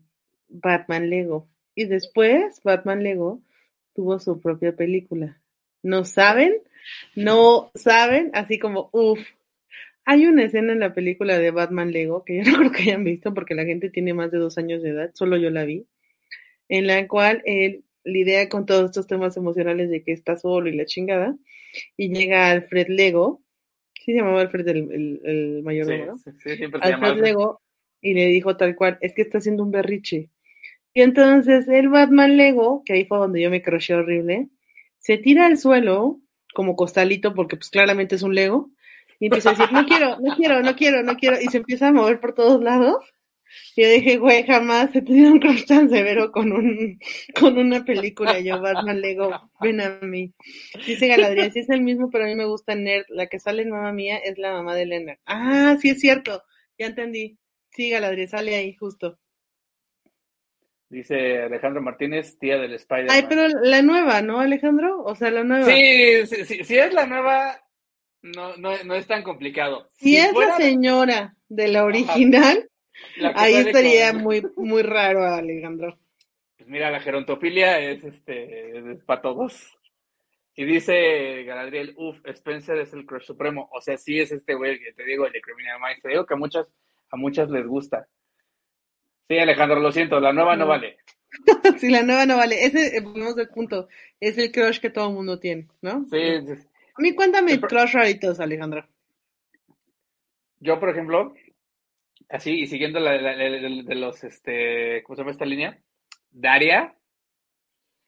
Batman 0.48 1.10
Lego. 1.10 1.50
Y 1.76 1.84
después 1.84 2.62
Batman 2.63 3.04
Lego 3.04 3.41
tuvo 3.93 4.19
su 4.19 4.39
propia 4.39 4.74
película. 4.74 5.41
¿No 5.82 6.06
saben? 6.06 6.54
No 7.13 7.72
saben, 7.76 8.32
así 8.34 8.58
como, 8.58 8.89
uff, 8.93 9.19
hay 10.06 10.28
una 10.28 10.46
escena 10.46 10.72
en 10.72 10.80
la 10.80 10.93
película 10.93 11.38
de 11.38 11.52
Batman 11.52 11.91
Lego 11.91 12.24
que 12.24 12.38
yo 12.41 12.52
no 12.54 12.60
creo 12.60 12.72
que 12.72 12.84
hayan 12.84 13.04
visto 13.04 13.34
porque 13.34 13.54
la 13.54 13.65
gente 13.65 13.89
tiene 13.89 14.13
más 14.13 14.32
de 14.32 14.38
dos 14.38 14.58
años 14.58 14.82
de 14.82 14.91
edad, 14.91 15.12
solo 15.13 15.36
yo 15.36 15.50
la 15.50 15.65
vi, 15.65 15.88
en 16.69 16.88
la 16.88 17.06
cual 17.10 17.41
él 17.43 17.84
lidia 18.06 18.48
con 18.48 18.65
todos 18.65 18.86
estos 18.86 19.08
temas 19.08 19.36
emocionales 19.36 19.89
de 19.89 20.04
que 20.04 20.13
está 20.13 20.38
solo 20.38 20.69
y 20.69 20.78
la 20.78 20.86
chingada, 20.86 21.36
y 21.98 22.13
llega 22.13 22.50
Alfred 22.50 22.88
Lego, 22.88 23.42
sí 24.04 24.12
se 24.12 24.18
llamaba 24.20 24.42
Alfred 24.42 24.68
el, 24.68 25.22
el, 25.24 25.63
mayordomo, 25.63 26.18
sí, 26.18 26.32
Sí, 26.44 26.58
siempre 26.58 26.82
se 26.82 26.94
Alfred 26.94 27.22
Lego, 27.22 27.62
y 28.02 28.13
le 28.13 28.26
dijo 28.28 28.58
tal 28.58 28.76
cual, 28.76 28.98
es 29.02 29.13
que 29.13 29.22
está 29.22 29.38
haciendo 29.38 29.63
un 29.63 29.72
berriche. 29.72 30.30
Y 30.94 31.02
entonces 31.02 31.68
el 31.68 31.89
Batman 31.89 32.38
Lego, 32.38 32.84
que 32.86 32.94
ahí 32.94 33.06
fue 33.06 33.18
donde 33.18 33.42
yo 33.42 33.50
me 33.50 33.62
croché 33.62 33.96
horrible, 33.96 34.50
se 35.00 35.18
tira 35.18 35.46
al 35.46 35.58
suelo 35.58 36.20
como 36.54 36.76
costalito 36.76 37.34
porque 37.34 37.56
pues 37.56 37.70
claramente 37.70 38.16
es 38.16 38.24
un 38.24 38.36
Lego, 38.36 38.72
y 39.20 39.28
empieza 39.28 39.52
a 39.52 39.54
decir, 39.54 39.72
no 39.72 39.86
quiero, 39.86 40.20
no 40.20 40.36
quiero, 40.36 40.62
no 40.62 40.76
quiero, 40.76 41.04
no 41.04 41.16
quiero. 41.16 41.38
Y 41.39 41.46
se 41.46 41.58
empieza 41.58 41.88
a 41.88 41.94
mover 41.94 42.20
por 42.20 42.34
todos 42.34 42.62
lados. 42.62 43.12
Yo 43.76 43.89
dije, 43.89 44.18
güey, 44.18 44.46
jamás 44.46 44.96
he 44.96 45.02
tenido 45.02 45.32
un 45.32 45.39
crush 45.39 45.66
tan 45.66 45.89
severo 45.89 46.32
con 46.32 46.52
un, 46.52 47.00
con 47.39 47.58
una 47.58 47.84
película. 47.84 48.39
Yo, 48.39 48.62
Batman 48.62 49.02
Lego, 49.02 49.52
ven 49.62 49.82
a 49.82 50.00
mí. 50.02 50.34
Dice 50.86 51.08
Galadriel, 51.08 51.52
sí 51.52 51.60
es 51.60 51.70
el 51.70 51.82
mismo, 51.82 52.10
pero 52.10 52.26
a 52.26 52.28
mí 52.28 52.36
me 52.36 52.46
gusta 52.46 52.76
Nerd. 52.76 53.06
La 53.10 53.28
que 53.28 53.39
sale 53.39 53.63
en 53.63 53.72
Mamá 53.72 53.92
Mía 53.92 54.18
es 54.18 54.38
la 54.38 54.52
mamá 54.52 54.76
de 54.76 54.86
Leonard. 54.86 55.20
Ah, 55.26 55.76
sí 55.82 55.89
es 55.89 56.00
cierto. 56.00 56.44
Ya 56.78 56.88
entendí. 56.88 57.38
Sí, 57.72 57.89
Galadriel, 57.89 58.28
sale 58.28 58.56
ahí, 58.56 58.76
justo. 58.76 59.20
Dice 60.94 61.42
Alejandro 61.42 61.82
Martínez, 61.82 62.38
tía 62.38 62.60
del 62.60 62.76
Spider. 62.76 63.08
Ay, 63.10 63.26
pero 63.28 63.48
la 63.48 63.82
nueva, 63.82 64.22
¿no, 64.22 64.39
Alejandro? 64.39 65.02
O 65.04 65.16
sea, 65.16 65.32
la 65.32 65.44
nueva. 65.44 65.66
Sí, 65.66 66.28
sí, 66.28 66.46
sí, 66.46 66.63
sí 66.63 66.78
es 66.78 66.94
la 66.94 67.08
nueva, 67.08 67.60
no, 68.22 68.56
no, 68.58 68.72
no 68.84 68.94
es 68.94 69.08
tan 69.08 69.24
complicado. 69.24 69.88
Si, 69.98 70.18
es 70.18 70.32
la 70.34 70.56
señora 70.56 71.36
de 71.50 71.68
la 71.68 71.84
original, 71.84 72.70
ahí 73.36 73.56
estaría 73.56 74.13
muy, 74.13 74.45
muy 74.56 74.84
raro, 74.84 75.23
Alejandro. 75.23 75.97
Pues 76.58 76.69
mira, 76.69 76.91
la 76.91 76.99
gerontofilia 76.99 77.79
es 77.79 78.03
este 78.03 78.91
es 78.91 79.03
para 79.03 79.21
todos. 79.21 79.77
Y 80.56 80.65
dice 80.65 81.43
Galadriel, 81.43 81.93
uff, 81.97 82.19
Spencer 82.25 82.77
es 82.77 82.93
el 82.93 83.06
crush 83.06 83.25
supremo. 83.25 83.69
O 83.71 83.82
sea, 83.82 83.97
sí 83.97 84.19
es 84.19 84.32
este 84.32 84.53
güey 84.53 84.79
que 84.79 84.93
te 84.93 85.03
digo, 85.03 85.25
el 85.25 85.34
de 85.34 85.41
Criminal 85.41 85.79
Minds. 85.79 86.01
Te 86.01 86.10
digo 86.10 86.25
que 86.25 86.36
a 86.36 86.38
muchas, 86.38 86.67
a 87.10 87.17
muchas 87.17 87.49
les 87.49 87.65
gusta. 87.65 88.08
Sí, 89.27 89.38
Alejandro, 89.39 89.79
lo 89.79 89.91
siento, 89.91 90.19
la 90.19 90.32
nueva 90.32 90.56
no, 90.56 90.67
vale. 90.67 90.97
sí, 91.79 91.89
la 91.89 92.03
nueva 92.03 92.25
no 92.25 92.38
vale. 92.38 92.65
Ese, 92.65 92.99
volvemos 93.01 93.36
del 93.36 93.49
punto, 93.49 93.88
es 94.19 94.38
el 94.38 94.51
crush 94.51 94.79
que 94.79 94.91
todo 94.91 95.10
el 95.10 95.15
mundo 95.15 95.39
tiene, 95.39 95.67
¿no? 95.82 96.06
Sí, 96.12 96.19
sí. 96.45 96.67
A 96.95 97.01
mí 97.01 97.15
cuéntame 97.15 97.60
crush 97.60 97.93
raritos, 97.93 98.39
Alejandra. 98.39 98.88
Yo, 100.60 100.79
por 100.79 100.89
ejemplo, 100.89 101.34
así, 102.29 102.51
y 102.62 102.67
siguiendo 102.67 102.99
la, 102.99 103.12
de, 103.13 103.95
los, 103.95 104.23
este, 104.23 105.03
¿cómo 105.03 105.15
se 105.15 105.21
llama 105.21 105.31
esta 105.31 105.45
línea? 105.45 105.79
Daria 106.31 106.95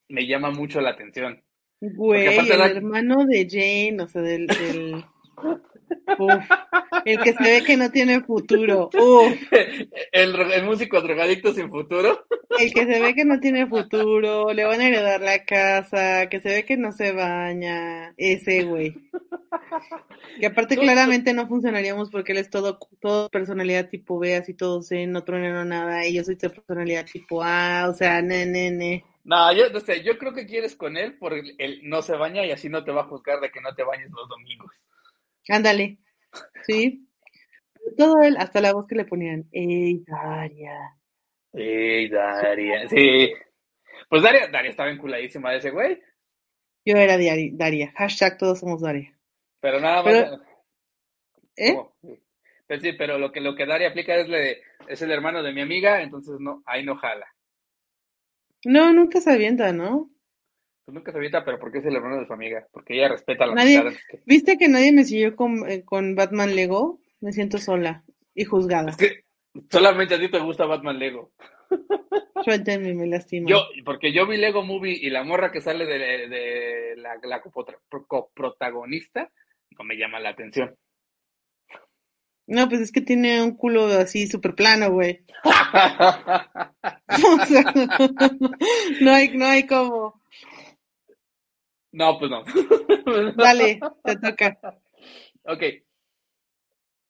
me 0.10 0.28
llama 0.28 0.51
mucho 0.51 0.82
la 0.82 0.91
atención. 0.91 1.43
Güey, 1.82 2.38
el 2.38 2.62
hermano 2.62 3.25
de 3.25 3.47
Jane, 3.49 4.04
o 4.04 4.08
sea, 4.08 4.21
del... 4.21 4.47
Uf, 6.19 6.43
el 7.06 7.19
que 7.19 7.34
se 7.34 7.43
ve 7.43 7.63
que 7.63 7.78
no 7.78 7.91
tiene 7.91 8.21
futuro. 8.21 8.89
Uf. 8.93 9.34
El, 10.12 10.36
el, 10.36 10.63
músico 10.63 11.02
drogadicto 11.02 11.54
sin 11.54 11.69
futuro. 11.69 12.26
El 12.58 12.74
que 12.74 12.86
se 12.86 13.02
ve 13.02 13.13
que 13.13 13.26
no 13.26 13.39
tiene 13.39 13.67
futuro, 13.67 14.54
le 14.54 14.65
van 14.65 14.82
a 14.82 14.88
heredar 14.88 15.21
la 15.21 15.43
casa, 15.43 16.28
que 16.30 16.39
se 16.39 16.50
ve 16.50 16.65
que 16.65 16.78
no 16.78 16.91
se 16.91 17.12
baña. 17.12 18.13
Ese 18.17 18.63
güey. 18.63 18.95
Que 20.39 20.48
aparte 20.48 20.78
claramente 20.78 21.34
no 21.34 21.48
funcionaríamos 21.48 22.10
porque 22.10 22.34
él 22.34 22.39
es 22.39 22.50
todo, 22.50 22.80
todo 23.00 23.30
personalidad 23.30 23.89
tipo 23.89 24.19
B, 24.19 24.36
así 24.36 24.54
todo 24.54 24.82
C, 24.82 25.08
no 25.08 25.24
truena 25.24 25.63
nada, 25.63 26.06
y 26.06 26.13
yo 26.13 26.24
soy 26.24 26.36
de 26.36 26.50
personalidad 26.50 27.06
tipo 27.06 27.41
A, 27.43 27.88
o 27.89 27.93
sea, 27.93 28.21
ne, 28.21 28.45
ne, 28.45 28.71
ne. 28.71 29.06
No, 29.24 29.52
yo 29.54 29.69
no 29.71 29.80
sé, 29.80 30.04
yo 30.04 30.17
creo 30.17 30.34
que 30.34 30.45
quieres 30.45 30.76
con 30.76 30.98
él 30.98 31.17
porque 31.17 31.56
él 31.58 31.82
no 31.84 32.02
se 32.02 32.15
baña 32.15 32.45
y 32.45 32.52
así 32.52 32.69
no 32.69 32.84
te 32.84 32.91
va 32.91 33.02
a 33.02 33.08
juzgar 33.08 33.39
de 33.39 33.50
que 33.50 33.60
no 33.60 33.74
te 33.74 33.84
bañes 33.84 34.12
los 34.12 34.30
domingos. 34.30 34.71
Ándale, 35.50 36.00
sí. 36.66 37.08
Todo 37.98 38.22
él, 38.24 38.36
hasta 38.38 38.62
la 38.62 38.74
voz 38.74 38.88
que 38.88 38.96
le 38.96 39.06
ponían, 39.06 39.48
¡Ey, 39.52 40.04
Daria! 40.06 40.98
¡Ey, 41.54 42.10
Daria! 42.10 42.88
Sí. 42.90 43.32
Pues 44.10 44.24
Daria, 44.24 44.48
Daria 44.48 44.72
estaba 44.72 44.90
enculadísima 44.90 45.52
de 45.52 45.58
ese 45.58 45.72
güey. 45.72 46.02
Yo 46.86 46.98
era 46.98 47.18
Daria, 47.18 47.92
hashtag 47.96 48.38
todos 48.38 48.60
somos 48.60 48.82
Daria. 48.82 49.16
Pero 49.60 49.80
nada 49.80 50.04
más. 50.04 50.14
Pero, 50.14 50.42
¿Eh? 51.58 51.74
¿Cómo? 51.74 51.96
Pues 52.68 52.82
sí, 52.82 52.94
pero 52.94 53.20
lo 53.20 53.32
que, 53.32 53.42
lo 53.42 53.56
que 53.56 53.66
Daria 53.66 53.90
aplica 53.90 54.16
es, 54.16 54.28
le, 54.28 54.62
es 54.88 55.02
el 55.02 55.12
hermano 55.12 55.44
de 55.44 55.54
mi 55.54 55.62
amiga, 55.62 56.02
entonces 56.02 56.40
no, 56.40 56.64
ahí 56.66 56.84
no 56.84 56.96
jala. 56.96 57.28
No, 58.66 58.92
nunca 58.92 59.22
se 59.22 59.32
avienta, 59.32 59.72
¿no? 59.72 60.10
Pues 60.86 60.93
nunca 60.93 61.12
se 61.12 61.17
avienta, 61.17 61.43
pero 61.43 61.60
porque 61.60 61.80
es 61.80 61.86
el 61.86 61.95
hermano 61.95 62.19
de 62.19 62.28
su 62.28 62.34
amiga, 62.34 62.67
porque 62.71 62.95
ella 62.95 63.10
respeta 63.10 63.48
la 63.48 63.56
Nadie, 63.56 63.84
que- 64.10 64.21
¿Viste 64.26 64.58
que 64.58 64.67
nadie 64.67 64.91
me 64.91 65.04
siguió 65.04 65.36
con, 65.36 65.67
eh, 65.67 65.84
con 65.84 66.15
Batman 66.15 66.56
Lego? 66.56 67.00
Me 67.21 67.34
siento 67.34 67.58
sola 67.58 68.04
y 68.36 68.45
juzgada. 68.45 68.91
Es 68.91 68.98
que 68.98 69.24
solamente 69.71 70.13
a 70.13 70.19
ti 70.19 70.30
te 70.30 70.39
gusta 70.39 70.65
Batman 70.65 71.00
Lego. 71.00 71.32
Me 72.45 73.08
lastima. 73.08 73.50
Yo, 73.50 73.65
porque 73.84 74.13
yo 74.13 74.28
vi 74.28 74.38
Lego 74.38 74.62
Movie 74.63 75.00
y 75.02 75.10
la 75.10 75.24
morra 75.24 75.52
que 75.52 75.62
sale 75.62 75.88
de, 75.88 75.98
de 76.28 76.95
la, 76.98 77.17
la 77.24 77.41
coprotagonista 78.08 79.32
no 79.71 79.84
me 79.84 79.95
llama 79.98 80.19
la 80.19 80.30
atención. 80.30 80.76
No, 82.48 82.69
pues 82.69 82.82
es 82.82 82.91
que 82.91 83.02
tiene 83.02 83.41
un 83.41 83.58
culo 83.58 83.86
así 83.88 84.28
súper 84.28 84.54
plano, 84.54 84.91
güey. 84.91 85.26
O 87.08 87.45
sea, 87.45 87.63
no 89.02 89.12
hay, 89.12 89.30
no 89.36 89.45
hay 89.45 89.65
como. 89.65 90.21
No, 91.96 92.20
pues 92.20 92.30
no. 92.32 92.44
Dale, 93.36 93.80
te 94.04 94.16
toca. 94.18 94.58
Ok. 95.44 95.64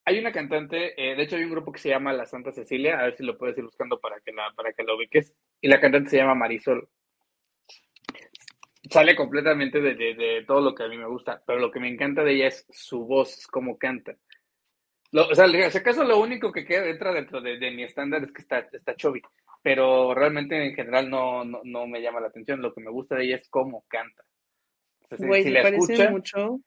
Hay 0.08 0.20
una 0.20 0.32
cantante, 0.32 0.94
eh, 1.02 1.16
de 1.16 1.24
hecho 1.24 1.36
hay 1.36 1.44
un 1.44 1.50
grupo 1.52 1.72
que 1.72 1.80
se 1.80 1.90
llama 1.90 2.14
La 2.14 2.26
Santa 2.28 2.52
Cecilia, 2.52 3.00
a 3.00 3.04
ver 3.06 3.16
si 3.18 3.24
lo 3.24 3.38
puedes 3.38 3.58
ir 3.58 3.64
buscando 3.64 4.00
para 4.00 4.20
que 4.20 4.32
la, 4.32 4.52
para 4.56 4.72
que 4.74 4.84
lo 4.84 4.96
ubiques. 4.96 5.34
Y 5.62 5.68
la 5.68 5.80
cantante 5.82 6.12
se 6.12 6.18
llama 6.18 6.36
Marisol. 6.36 6.88
Sale 8.92 9.16
completamente 9.16 9.82
de, 9.82 9.96
de- 9.96 10.14
de 10.14 10.46
todo 10.46 10.62
lo 10.62 10.76
que 10.76 10.84
a 10.84 10.88
mí 10.88 10.98
me 10.98 11.08
gusta, 11.08 11.42
pero 11.48 11.58
lo 11.60 11.72
que 11.72 11.80
me 11.80 11.88
encanta 11.90 12.24
de 12.24 12.34
ella 12.36 12.48
es 12.50 12.68
su 12.70 13.04
voz, 13.06 13.48
cómo 13.48 13.78
canta. 13.80 14.16
Lo- 15.12 15.28
o 15.28 15.34
sea, 15.34 15.48
si 15.72 15.78
acaso 15.80 16.04
lo 16.04 16.20
único 16.20 16.52
que 16.52 16.66
queda 16.66 16.86
entra 16.88 17.12
dentro 17.12 17.42
de, 17.42 17.58
de 17.58 17.72
mi 17.72 17.82
estándar 17.84 18.24
es 18.24 18.32
que 18.32 18.44
está, 18.44 18.60
está 18.72 18.96
chubby, 18.96 19.22
pero 19.64 20.14
realmente 20.14 20.64
en 20.64 20.76
general 20.76 21.10
no, 21.10 21.44
no, 21.44 21.62
no 21.64 21.88
me 21.88 22.00
llama 22.02 22.20
la 22.20 22.28
atención. 22.28 22.62
Lo 22.62 22.74
que 22.76 22.82
me 22.82 22.92
gusta 22.92 23.16
de 23.16 23.24
ella 23.26 23.38
es 23.38 23.50
cómo 23.50 23.86
canta. 23.88 24.24
Güey, 25.18 25.44
si 25.44 25.52
se 25.52 25.62
parece 25.62 25.94
escucha, 25.94 26.10
mucho, 26.12 26.62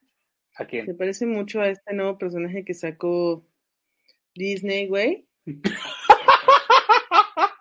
¿a 0.57 0.64
quién? 0.66 0.87
se 0.87 0.94
parece 0.94 1.27
mucho 1.27 1.61
a 1.61 1.68
este 1.68 1.94
nuevo 1.94 2.18
personaje 2.18 2.64
que 2.64 2.74
sacó 2.74 3.46
Disney, 4.35 4.87
güey. 4.87 5.27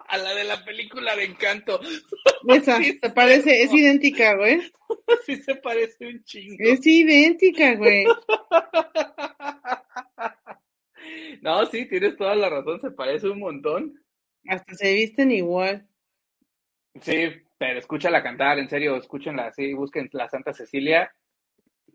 A 0.10 0.18
la 0.18 0.34
de 0.36 0.46
la 0.46 0.64
película 0.64 1.18
de 1.18 1.26
Encanto. 1.26 1.82
Esa, 2.48 2.78
Sí, 2.78 2.98
se 3.00 3.10
parece, 3.10 3.62
es 3.62 3.74
idéntica, 3.74 4.36
güey. 4.36 4.62
Sí 5.26 5.36
se 5.38 5.56
parece 5.56 6.08
un 6.08 6.24
chingo. 6.24 6.56
Es 6.60 6.86
idéntica, 6.86 7.76
güey. 7.76 8.06
No, 11.42 11.66
sí, 11.66 11.86
tienes 11.88 12.16
toda 12.16 12.36
la 12.36 12.50
razón, 12.50 12.80
se 12.80 12.92
parece 12.92 13.28
un 13.28 13.40
montón. 13.40 14.02
Hasta 14.48 14.74
se 14.76 14.94
visten 14.94 15.32
igual. 15.32 15.88
Sí, 17.02 17.32
pero 17.58 17.80
escúchala 17.80 18.24
cantar, 18.24 18.60
en 18.60 18.70
serio, 18.70 18.96
escúchenla 18.96 19.48
así, 19.48 19.74
busquen 19.74 20.10
la 20.12 20.30
Santa 20.30 20.54
Cecilia, 20.54 21.12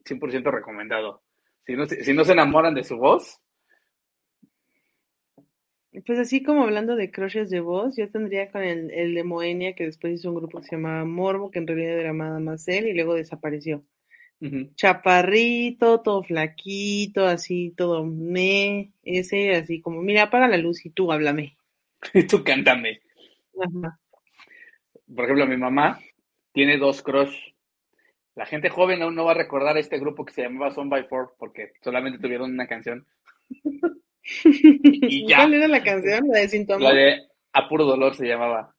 100% 0.05 0.51
recomendado. 0.51 1.23
Si 1.65 1.75
no, 1.75 1.87
si 1.87 2.13
no 2.13 2.25
se 2.25 2.33
enamoran 2.33 2.75
de 2.75 2.85
su 2.85 2.97
voz, 2.97 3.41
Pues 6.07 6.19
así 6.19 6.43
como 6.43 6.63
hablando 6.63 6.97
de 6.97 7.11
crushes 7.11 7.51
de 7.51 7.61
voz, 7.61 7.97
yo 7.97 8.11
tendría 8.11 8.51
con 8.51 8.63
el, 8.63 8.91
el 8.93 9.15
de 9.15 9.25
Moenia, 9.25 9.75
que 9.75 9.85
después 9.85 10.15
hizo 10.15 10.31
un 10.31 10.37
grupo 10.37 10.59
que 10.59 10.69
se 10.69 10.77
llamaba 10.77 11.05
Morbo, 11.05 11.51
que 11.51 11.59
en 11.59 11.67
realidad 11.67 11.99
era 11.99 12.13
nada 12.15 12.41
más 12.41 12.67
él, 12.67 12.87
y 12.89 12.95
luego 12.95 13.15
desapareció. 13.15 13.85
Chaparrito, 14.75 16.01
todo 16.01 16.25
flaquito, 16.25 17.27
así, 17.27 17.73
todo 17.77 18.05
me, 18.05 18.91
ese, 19.05 19.55
así 19.55 19.81
como, 19.81 20.03
mira, 20.03 20.25
apaga 20.25 20.49
la 20.49 20.57
luz 20.57 20.85
y 20.85 20.91
tú 20.91 21.13
háblame. 21.13 21.57
tú 22.29 22.43
cántame. 22.43 23.01
Ajá. 23.61 24.01
Por 25.15 25.25
ejemplo, 25.25 25.47
mi 25.47 25.57
mamá 25.57 25.99
tiene 26.53 26.79
dos 26.79 27.03
crush. 27.03 27.53
La 28.35 28.47
gente 28.47 28.71
joven 28.71 29.03
aún 29.03 29.15
no 29.15 29.25
va 29.25 29.33
a 29.33 29.37
recordar 29.37 29.77
este 29.77 29.99
grupo 29.99 30.25
que 30.25 30.33
se 30.33 30.43
llamaba 30.43 30.71
Son 30.71 30.89
by 30.89 31.05
Four 31.05 31.35
porque 31.39 31.73
solamente 31.83 32.19
tuvieron 32.19 32.53
una 32.53 32.67
canción. 32.67 33.07
Y 34.45 35.27
ya. 35.27 35.39
¿Cuál 35.39 35.55
era 35.55 35.67
la 35.67 35.83
canción? 35.83 36.29
La 36.29 36.39
de 36.39 36.49
Sin 36.49 36.65
tu 36.65 36.79
La 36.79 36.93
de 36.95 37.27
A 37.53 37.69
Puro 37.69 37.85
Dolor 37.85 38.15
se 38.15 38.25
llamaba. 38.25 38.73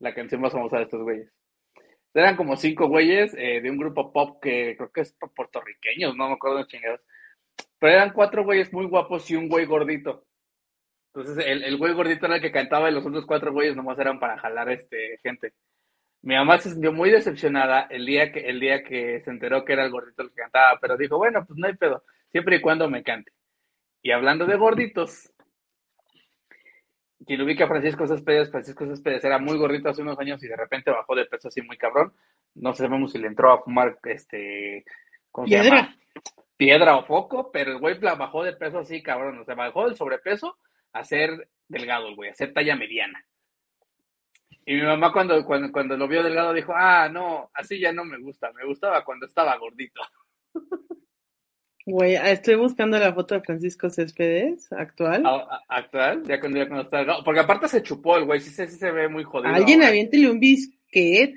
La 0.00 0.12
canción 0.12 0.40
más 0.40 0.52
famosa 0.52 0.78
de 0.78 0.82
estos 0.82 1.00
güeyes. 1.00 1.30
Eran 2.12 2.36
como 2.36 2.56
cinco 2.56 2.88
güeyes 2.88 3.34
eh, 3.38 3.60
de 3.60 3.70
un 3.70 3.76
grupo 3.76 4.12
pop 4.12 4.40
que 4.42 4.74
creo 4.76 4.90
que 4.90 5.02
es 5.02 5.16
puertorriqueños, 5.34 6.16
no 6.16 6.28
me 6.28 6.34
acuerdo 6.34 6.58
de 6.58 6.66
chingados. 6.66 7.00
Pero 7.78 7.92
eran 7.92 8.12
cuatro 8.12 8.44
güeyes 8.44 8.72
muy 8.72 8.86
guapos 8.86 9.30
y 9.30 9.36
un 9.36 9.48
güey 9.48 9.64
gordito. 9.64 10.24
Entonces 11.14 11.46
el, 11.46 11.62
el 11.62 11.76
güey 11.76 11.94
gordito 11.94 12.26
era 12.26 12.36
el 12.36 12.42
que 12.42 12.50
cantaba 12.50 12.90
y 12.90 12.94
los 12.94 13.06
otros 13.06 13.24
cuatro 13.24 13.52
güeyes 13.52 13.76
nomás 13.76 13.98
eran 14.00 14.18
para 14.18 14.36
jalar 14.36 14.68
este 14.70 15.20
gente. 15.22 15.52
Mi 16.22 16.34
mamá 16.34 16.58
se 16.58 16.70
sintió 16.70 16.92
muy 16.92 17.10
decepcionada 17.10 17.86
el 17.88 18.04
día 18.04 18.32
que, 18.32 18.40
el 18.40 18.58
día 18.58 18.82
que 18.82 19.20
se 19.20 19.30
enteró 19.30 19.64
que 19.64 19.74
era 19.74 19.84
el 19.84 19.92
gordito 19.92 20.22
el 20.22 20.30
que 20.30 20.36
cantaba, 20.42 20.78
pero 20.80 20.96
dijo, 20.96 21.16
bueno, 21.16 21.44
pues 21.46 21.56
no 21.58 21.66
hay 21.68 21.76
pedo, 21.76 22.02
siempre 22.32 22.56
y 22.56 22.60
cuando 22.60 22.88
me 22.88 23.04
cante. 23.04 23.30
Y 24.02 24.10
hablando 24.10 24.44
de 24.44 24.56
gorditos, 24.56 25.30
quien 27.24 27.42
ubica 27.42 27.64
a 27.64 27.68
Francisco 27.68 28.06
Céspedes, 28.08 28.50
Francisco 28.50 28.84
Céspedes 28.86 29.24
era 29.24 29.38
muy 29.38 29.56
gordito 29.56 29.90
hace 29.90 30.02
unos 30.02 30.18
años 30.18 30.42
y 30.42 30.48
de 30.48 30.56
repente 30.56 30.90
bajó 30.90 31.14
de 31.14 31.26
peso 31.26 31.48
así 31.48 31.62
muy 31.62 31.76
cabrón. 31.76 32.12
No 32.54 32.74
sabemos 32.74 33.12
si 33.12 33.18
le 33.18 33.28
entró 33.28 33.52
a 33.52 33.62
fumar 33.62 33.98
este, 34.04 34.84
¿cómo 35.30 35.46
se 35.46 35.54
Piedra. 35.54 35.76
llama? 35.76 35.96
Piedra 36.56 36.96
o 36.96 37.04
foco, 37.04 37.52
pero 37.52 37.72
el 37.72 37.78
güey 37.78 37.98
bajó 37.98 38.42
de 38.42 38.54
peso 38.54 38.80
así 38.80 39.02
cabrón. 39.02 39.38
O 39.38 39.44
sea, 39.44 39.54
bajó 39.54 39.86
del 39.86 39.96
sobrepeso 39.96 40.58
a 40.94 41.04
ser 41.04 41.48
delgado 41.68 42.08
el 42.08 42.14
güey, 42.16 42.30
a 42.30 42.34
ser 42.34 42.52
talla 42.54 42.74
mediana. 42.76 43.22
Y 44.66 44.76
mi 44.76 44.82
mamá 44.82 45.12
cuando, 45.12 45.44
cuando, 45.44 45.70
cuando 45.70 45.96
lo 45.96 46.08
vio 46.08 46.22
delgado 46.22 46.54
dijo, 46.54 46.72
ah, 46.74 47.08
no, 47.12 47.50
así 47.52 47.78
ya 47.78 47.92
no 47.92 48.04
me 48.06 48.18
gusta, 48.18 48.50
me 48.52 48.64
gustaba 48.64 49.04
cuando 49.04 49.26
estaba 49.26 49.54
gordito. 49.58 50.00
Güey, 51.86 52.16
ah, 52.16 52.30
estoy 52.30 52.54
buscando 52.54 52.98
la 52.98 53.12
foto 53.12 53.34
de 53.34 53.42
Francisco 53.42 53.90
Céspedes, 53.90 54.72
actual. 54.72 55.26
A- 55.26 55.34
a- 55.36 55.64
actual, 55.68 56.22
ya 56.24 56.40
cuando, 56.40 56.58
ya 56.58 56.66
cuando 56.66 56.84
está 56.84 56.96
delgado. 56.98 57.22
Porque 57.24 57.40
aparte 57.40 57.68
se 57.68 57.82
chupó 57.82 58.16
el 58.16 58.24
güey, 58.24 58.40
sí, 58.40 58.48
se- 58.50 58.68
sí 58.68 58.78
se 58.78 58.90
ve 58.90 59.08
muy 59.08 59.22
jodido. 59.24 59.54
Alguien 59.54 59.80
ahora. 59.80 59.88
aviéntele 59.90 60.30
un 60.30 60.40
bisquet. 60.40 61.36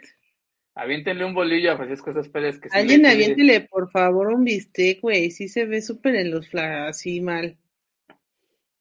Aviéntenle 0.73 1.25
un 1.25 1.33
bolillo 1.33 1.73
a 1.73 1.77
Francisco 1.77 2.13
Céspedes 2.13 2.59
que 2.59 2.69
Alguien 2.71 3.01
le- 3.01 3.09
aviéntele, 3.09 3.61
por 3.61 3.91
favor, 3.91 4.27
un 4.27 4.45
bistec, 4.45 5.01
güey. 5.01 5.31
Sí 5.31 5.49
se 5.49 5.65
ve 5.65 5.81
súper 5.81 6.15
en 6.15 6.31
los 6.31 6.47
fla 6.47 6.87
así 6.87 7.19
mal. 7.19 7.57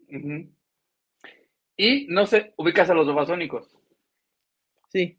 Ujú. 0.09 0.49
Y 1.77 2.07
no 2.09 2.27
sé, 2.27 2.55
ubicas 2.57 2.89
a 2.91 2.95
los 2.95 3.07
babasónicos. 3.07 3.77
Sí. 4.89 5.19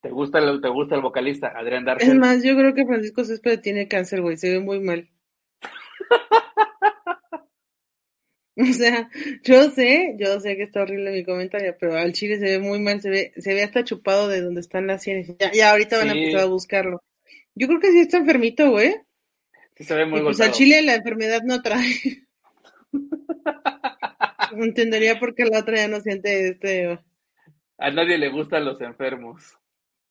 ¿Te 0.00 0.10
gusta 0.10 0.38
el, 0.38 0.60
te 0.60 0.68
gusta 0.68 0.94
el 0.94 1.02
vocalista, 1.02 1.48
Adrián 1.48 1.82
Es 1.82 1.86
Dargel? 1.86 2.18
más, 2.18 2.42
yo 2.44 2.54
creo 2.56 2.74
que 2.74 2.86
Francisco 2.86 3.24
Céspedes 3.24 3.62
tiene 3.62 3.88
cáncer, 3.88 4.20
güey. 4.20 4.36
Se 4.36 4.50
ve 4.50 4.60
muy 4.60 4.80
mal. 4.80 5.08
O 8.60 8.72
sea, 8.72 9.08
yo 9.44 9.70
sé, 9.70 10.16
yo 10.18 10.40
sé 10.40 10.56
que 10.56 10.64
está 10.64 10.82
horrible 10.82 11.12
mi 11.12 11.22
comentario, 11.22 11.76
pero 11.78 11.96
al 11.96 12.12
chile 12.12 12.40
se 12.40 12.44
ve 12.44 12.58
muy 12.58 12.80
mal, 12.80 13.00
se 13.00 13.08
ve, 13.08 13.32
se 13.36 13.54
ve 13.54 13.62
hasta 13.62 13.84
chupado 13.84 14.26
de 14.26 14.40
donde 14.40 14.60
están 14.60 14.88
las 14.88 15.00
sienes. 15.00 15.28
Ya, 15.38 15.52
ya 15.52 15.70
ahorita 15.70 15.96
van 15.96 16.08
a 16.08 16.12
empezar 16.12 16.40
a 16.40 16.46
buscarlo. 16.46 17.00
Yo 17.54 17.68
creo 17.68 17.78
que 17.78 17.92
sí 17.92 18.00
está 18.00 18.16
enfermito, 18.16 18.68
güey. 18.70 18.96
Sí 19.76 19.84
se 19.84 19.94
ve 19.94 20.06
muy 20.06 20.18
Y 20.18 20.22
pues 20.24 20.40
al 20.40 20.50
chile 20.50 20.82
la 20.82 20.96
enfermedad 20.96 21.42
no 21.44 21.62
trae. 21.62 22.26
Entendería 24.64 25.18
por 25.18 25.34
qué 25.34 25.44
la 25.44 25.60
otra 25.60 25.76
ya 25.76 25.88
no 25.88 26.00
siente 26.00 26.48
este. 26.48 26.98
A 27.78 27.90
nadie 27.90 28.18
le 28.18 28.28
gustan 28.28 28.64
los 28.64 28.80
enfermos. 28.80 29.58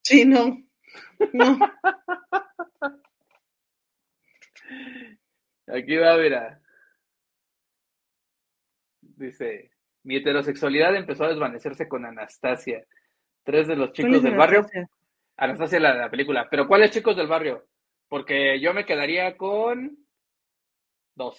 Sí, 0.04 0.26
no. 0.26 0.58
No. 1.34 1.60
Aquí 5.68 5.98
va, 5.98 6.18
mira. 6.18 6.62
Dice, 9.02 9.72
mi 10.04 10.18
heterosexualidad 10.18 10.96
empezó 10.96 11.26
a 11.26 11.30
desvanecerse 11.30 11.88
con 11.88 12.06
Anastasia. 12.06 12.86
Tres 13.44 13.68
de 13.68 13.76
los 13.76 13.90
¿Cuál 13.90 13.96
chicos 13.96 14.24
del 14.24 14.38
barrio. 14.38 14.60
Anastasia? 14.60 14.90
Anastasia 15.38 15.80
la 15.80 15.94
de 15.94 16.00
la 16.00 16.10
película. 16.10 16.48
Pero 16.50 16.68
¿cuáles 16.68 16.92
chicos 16.92 17.16
del 17.18 17.28
barrio? 17.28 17.68
Porque 18.08 18.60
yo 18.62 18.74
me 18.74 18.86
quedaría 18.86 19.36
con 19.36 19.98
dos. 21.16 21.38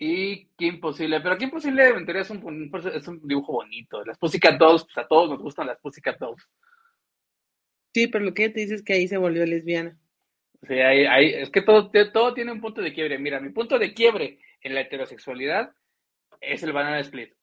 Y 0.00 0.46
qué 0.56 0.66
imposible. 0.66 1.20
Pero 1.20 1.36
qué 1.36 1.44
imposible 1.44 1.88
en 1.88 2.04
teoría 2.04 2.22
es 2.22 2.30
un, 2.30 2.70
es 2.94 3.08
un 3.08 3.26
dibujo 3.26 3.54
bonito. 3.54 4.04
Las 4.04 4.16
Pussycat 4.16 4.56
Dolls, 4.56 4.84
pues 4.84 4.98
a 4.98 5.08
todos 5.08 5.30
nos 5.30 5.40
gustan 5.40 5.66
las 5.66 5.80
Pussycat 5.80 6.18
Dolls. 6.20 6.48
Sí, 7.92 8.06
pero 8.06 8.24
lo 8.24 8.32
que 8.32 8.48
te 8.48 8.60
dices 8.60 8.80
es 8.80 8.84
que 8.84 8.92
ahí 8.92 9.08
se 9.08 9.16
volvió 9.16 9.44
lesbiana. 9.44 9.98
Sí, 10.66 10.74
ahí, 10.74 11.04
ahí, 11.04 11.34
es 11.34 11.50
que 11.50 11.62
todo, 11.62 11.90
todo 12.12 12.32
tiene 12.32 12.52
un 12.52 12.60
punto 12.60 12.80
de 12.80 12.92
quiebre. 12.92 13.18
Mira, 13.18 13.40
mi 13.40 13.50
punto 13.50 13.76
de 13.76 13.92
quiebre 13.92 14.38
en 14.60 14.74
la 14.74 14.82
heterosexualidad 14.82 15.72
es 16.40 16.62
el 16.62 16.72
banana 16.72 17.00
split. 17.00 17.34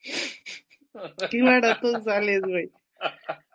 Qué 1.30 1.42
barato 1.42 2.00
sales, 2.02 2.42
güey. 2.42 2.70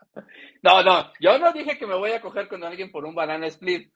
No, 0.64 0.82
no, 0.82 1.14
yo 1.20 1.38
no 1.38 1.54
dije 1.54 1.78
que 1.78 1.86
me 1.86 1.96
voy 1.96 2.12
a 2.12 2.20
coger 2.20 2.48
con 2.48 2.64
alguien 2.64 2.92
por 2.92 3.06
un 3.06 3.14
banana 3.14 3.46
split. 3.46 3.94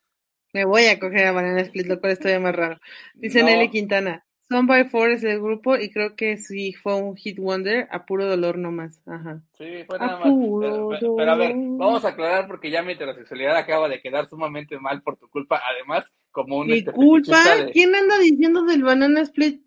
Me 0.54 0.66
voy 0.66 0.86
a 0.86 1.00
coger 1.00 1.28
a 1.28 1.32
Banana 1.32 1.62
Split, 1.62 1.88
lo 1.88 2.00
cual 2.00 2.14
estoy 2.14 2.38
más 2.40 2.56
raro. 2.56 2.80
Dice 3.16 3.44
Nelly 3.44 3.70
Quintana. 3.70 4.26
Son 4.52 4.68
by 4.68 4.84
Four 4.90 5.12
es 5.12 5.24
el 5.24 5.40
grupo 5.40 5.78
y 5.78 5.92
creo 5.92 6.18
que 6.18 6.36
si 6.36 6.74
fue 6.74 6.96
un 6.96 7.16
hit 7.16 7.40
wonder, 7.40 7.88
a 7.90 8.06
puro 8.06 8.26
dolor 8.26 8.58
nomás. 8.58 9.02
Ajá. 9.08 9.42
Sí, 9.58 9.86
fue 9.88 9.98
nada 9.98 10.20
más. 10.20 10.28
Pero, 10.28 10.90
pero, 11.16 11.32
a 11.32 11.36
ver, 11.36 11.54
vamos 11.56 12.04
a 12.04 12.10
aclarar 12.10 12.48
porque 12.48 12.70
ya 12.70 12.82
mi 12.82 12.92
heterosexualidad 12.92 13.56
acaba 13.56 13.88
de 13.88 14.02
quedar 14.02 14.28
sumamente 14.28 14.78
mal 14.78 15.02
por 15.04 15.16
tu 15.16 15.30
culpa. 15.30 15.62
Además, 15.74 16.04
como 16.32 16.58
un... 16.58 16.68
¿Mi 16.68 16.80
este, 16.80 16.92
culpa? 16.92 17.38
¿Quién 17.72 17.96
anda 17.96 18.20
diciendo 18.20 18.64
del 18.66 18.84
Banana 18.84 19.22
Split? 19.22 19.62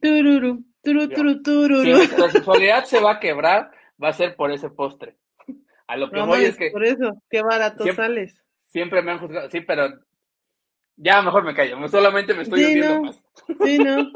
Tururu, 0.00 0.64
turu, 0.82 1.08
turu, 1.08 1.40
tururu. 1.40 1.84
Si 1.84 1.92
mi 1.92 2.00
heterosexualidad 2.02 2.84
se 2.86 2.98
va 2.98 3.12
a 3.12 3.20
quebrar, 3.20 3.70
va 4.02 4.08
a 4.08 4.14
ser 4.14 4.34
por 4.34 4.50
ese 4.50 4.68
postre. 4.68 5.16
A 5.86 5.96
lo 5.96 6.10
que 6.10 6.16
no, 6.16 6.26
voy 6.26 6.44
es 6.44 6.56
que... 6.56 6.72
Por 6.72 6.84
eso, 6.84 7.22
qué 7.30 7.40
barato 7.42 7.84
siempre, 7.84 8.04
sales. 8.04 8.44
Siempre 8.64 9.00
me 9.00 9.12
han 9.12 9.20
juzgado, 9.20 9.48
sí, 9.48 9.60
pero 9.60 9.88
ya, 11.00 11.22
mejor 11.22 11.44
me 11.44 11.54
callo, 11.54 11.88
solamente 11.88 12.34
me 12.34 12.42
estoy 12.42 12.64
sí, 12.64 12.80
más. 12.80 13.22
Sí, 13.64 13.78
no. 13.78 14.10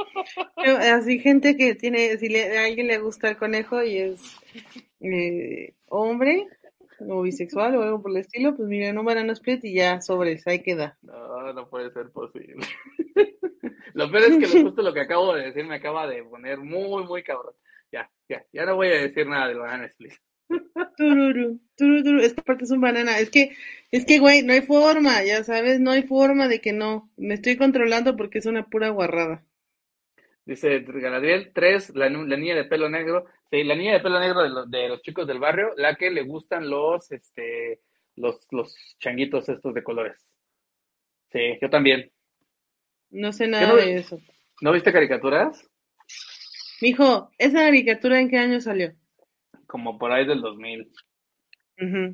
Así, 0.97 1.21
gente 1.21 1.57
que 1.57 1.75
tiene, 1.77 2.19
si 2.19 2.29
le, 2.29 2.59
a 2.59 2.65
alguien 2.65 2.89
le 2.89 2.99
gusta 2.99 3.31
el 3.31 3.37
conejo 3.37 3.83
y 3.83 3.99
es 3.99 4.37
eh, 5.01 5.75
hombre 5.87 6.49
o 6.99 7.23
bisexual 7.23 7.77
o 7.77 7.83
algo 7.83 8.03
por 8.03 8.11
el 8.11 8.19
estilo, 8.19 8.57
pues 8.57 8.69
miren, 8.69 8.99
un 8.99 9.05
banana 9.05 9.33
split 9.33 9.65
y 9.65 9.75
ya 9.75 10.01
sobres, 10.01 10.47
ahí 10.47 10.63
queda. 10.63 10.99
No, 11.03 11.53
no 11.53 11.69
puede 11.69 11.91
ser 11.93 12.11
posible. 12.11 12.57
lo 13.95 14.11
peor 14.11 14.25
es 14.25 14.39
que 14.39 14.63
justo 14.63 14.83
lo 14.83 14.93
que 14.93 15.01
acabo 15.01 15.35
de 15.35 15.45
decir 15.47 15.65
me 15.65 15.77
acaba 15.77 16.07
de 16.07 16.25
poner 16.25 16.59
muy, 16.59 17.05
muy 17.05 17.23
cabrón. 17.23 17.55
Ya, 17.93 18.11
ya, 18.29 18.45
ya 18.53 18.65
no 18.65 18.77
voy 18.77 18.89
a 18.89 19.03
decir 19.03 19.27
nada 19.27 19.49
del 19.49 19.59
banana 19.59 19.87
split. 19.87 20.15
Tururu, 20.97 21.61
tururu, 21.77 22.21
esta 22.21 22.43
parte 22.43 22.65
es 22.65 22.71
un 22.71 22.81
banana. 22.81 23.19
Es 23.19 23.31
que, 23.31 23.57
es 23.91 24.05
que, 24.05 24.19
güey, 24.19 24.43
no 24.43 24.53
hay 24.53 24.63
forma, 24.63 25.23
ya 25.25 25.43
sabes, 25.45 25.81
no 25.81 25.91
hay 25.91 26.03
forma 26.03 26.49
de 26.49 26.61
que 26.61 26.73
no. 26.73 27.11
Me 27.17 27.35
estoy 27.35 27.57
controlando 27.57 28.17
porque 28.17 28.39
es 28.39 28.47
una 28.47 28.67
pura 28.67 28.91
guarrada. 28.91 29.45
Dice 30.45 30.81
Galadriel, 30.81 31.53
tres, 31.53 31.95
la, 31.95 32.09
la, 32.09 32.37
niña 32.37 32.55
de 32.55 32.65
pelo 32.65 32.89
negro. 32.89 33.27
Sí, 33.51 33.63
la 33.65 33.77
niña 33.77 33.93
de 33.93 34.01
pelo 34.01 34.19
negro 34.19 34.43
de, 34.43 34.49
lo, 34.49 34.67
de, 34.67 34.89
los 34.89 35.03
chicos 35.03 35.27
del 35.27 35.39
barrio, 35.39 35.73
la 35.77 35.95
que 35.95 36.11
le 36.11 36.23
gustan 36.23 36.69
los, 36.69 37.11
este, 37.13 37.81
los, 38.17 38.47
los 38.51 38.75
changuitos 38.99 39.49
estos 39.49 39.73
de 39.75 39.83
colores. 39.83 40.17
Sí, 41.31 41.59
yo 41.61 41.71
también. 41.71 42.11
No 43.11 43.33
sé 43.33 43.47
nada 43.47 43.75
de 43.77 43.97
eso. 43.97 44.21
¿No 44.61 44.73
viste 44.73 44.93
caricaturas? 44.93 45.69
Mijo, 46.81 47.31
¿esa 47.39 47.59
caricatura 47.59 48.19
en 48.21 48.29
qué 48.29 48.39
año 48.39 48.61
salió? 48.61 48.93
Como 49.73 49.99
por 49.99 50.13
ahí 50.13 50.27
del 50.27 50.43
2000. 50.43 50.93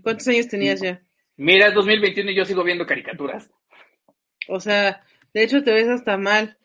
¿Cuántos 0.04 0.28
años 0.28 0.46
tenías 0.46 0.80
ya? 0.80 1.02
Mira, 1.36 1.66
es 1.66 1.74
2021 1.74 2.30
y 2.30 2.36
yo 2.36 2.44
sigo 2.44 2.62
viendo 2.62 2.86
caricaturas. 2.86 3.50
O 4.46 4.60
sea, 4.60 5.02
de 5.34 5.42
hecho 5.42 5.64
te 5.64 5.72
ves 5.72 5.88
hasta 5.88 6.16
mal. 6.16 6.56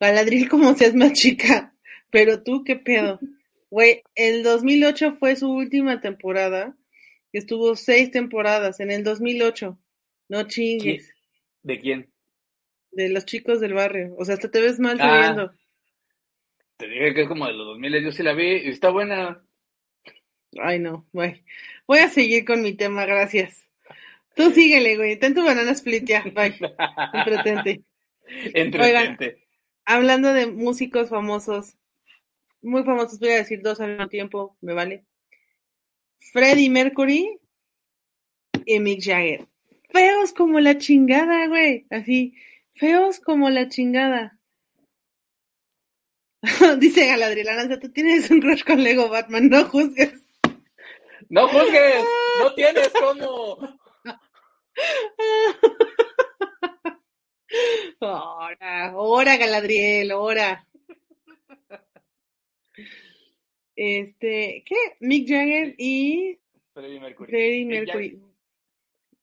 Galadriel 0.00 0.48
como 0.48 0.72
seas 0.74 0.94
más 0.94 1.12
chica. 1.12 1.74
Pero 2.10 2.42
tú, 2.42 2.64
¿qué 2.64 2.76
pedo? 2.76 3.20
Güey, 3.68 4.02
el 4.14 4.42
2008 4.42 5.16
fue 5.20 5.36
su 5.36 5.52
última 5.52 6.00
temporada. 6.00 6.74
Estuvo 7.34 7.76
seis 7.76 8.10
temporadas 8.10 8.80
en 8.80 8.90
el 8.90 9.04
2008. 9.04 9.78
No 10.30 10.42
chingues. 10.44 11.12
¿De 11.62 11.78
quién? 11.78 12.10
De 12.92 13.10
los 13.10 13.26
chicos 13.26 13.60
del 13.60 13.74
barrio. 13.74 14.14
O 14.16 14.24
sea, 14.24 14.36
hasta 14.36 14.50
te 14.50 14.62
ves 14.62 14.80
mal 14.80 14.96
ah, 15.00 15.52
Te 16.78 16.88
dije 16.88 17.12
que 17.12 17.22
es 17.22 17.28
como 17.28 17.46
de 17.46 17.52
los 17.52 17.66
2000, 17.66 18.02
yo 18.02 18.10
sí 18.10 18.22
la 18.22 18.32
vi 18.32 18.52
y 18.52 18.70
está 18.70 18.88
buena. 18.88 19.44
Ay, 20.58 20.78
no, 20.78 21.06
güey. 21.12 21.44
Voy 21.86 21.98
a 21.98 22.08
seguir 22.08 22.44
con 22.44 22.62
mi 22.62 22.74
tema, 22.74 23.06
gracias. 23.06 23.64
Tú 24.34 24.50
síguele, 24.50 24.96
güey. 24.96 25.18
Ten 25.18 25.34
tu 25.34 25.44
banana 25.44 25.72
split 25.72 26.04
ya, 26.04 26.22
bye. 26.22 26.56
Entretente. 27.12 27.82
Entretente. 28.54 29.46
hablando 29.84 30.32
de 30.32 30.46
músicos 30.46 31.08
famosos, 31.08 31.76
muy 32.62 32.84
famosos, 32.84 33.18
voy 33.18 33.30
a 33.30 33.36
decir 33.36 33.60
dos 33.62 33.80
al 33.80 33.90
mismo 33.90 34.08
tiempo, 34.08 34.56
me 34.60 34.72
vale. 34.72 35.04
Freddie 36.32 36.70
Mercury 36.70 37.38
y 38.66 38.78
Mick 38.78 39.02
Jagger. 39.02 39.48
Feos 39.88 40.32
como 40.32 40.60
la 40.60 40.78
chingada, 40.78 41.48
güey. 41.48 41.86
Así, 41.90 42.34
feos 42.74 43.18
como 43.18 43.50
la 43.50 43.68
chingada. 43.68 44.38
Dice 46.78 47.06
Galadriel 47.06 47.48
Aranza, 47.48 47.80
tú 47.80 47.90
tienes 47.90 48.30
un 48.30 48.42
rush 48.42 48.64
con 48.64 48.82
Lego 48.82 49.08
Batman, 49.08 49.48
no 49.48 49.64
juzgues. 49.64 50.19
No 51.30 51.46
juzgues, 51.48 52.04
no 52.40 52.54
tienes 52.54 52.92
cómo. 53.00 53.58
Ahora, 58.00 58.88
ahora, 58.88 59.36
Galadriel, 59.36 60.10
ahora. 60.10 60.66
Este, 63.76 64.64
¿qué? 64.66 64.76
Mick 65.00 65.28
Jagger 65.28 65.74
y 65.78 66.38
Freddie 66.74 67.00
Mercury. 67.00 67.30
Freddie 67.30 67.64
Mercury. 67.64 68.22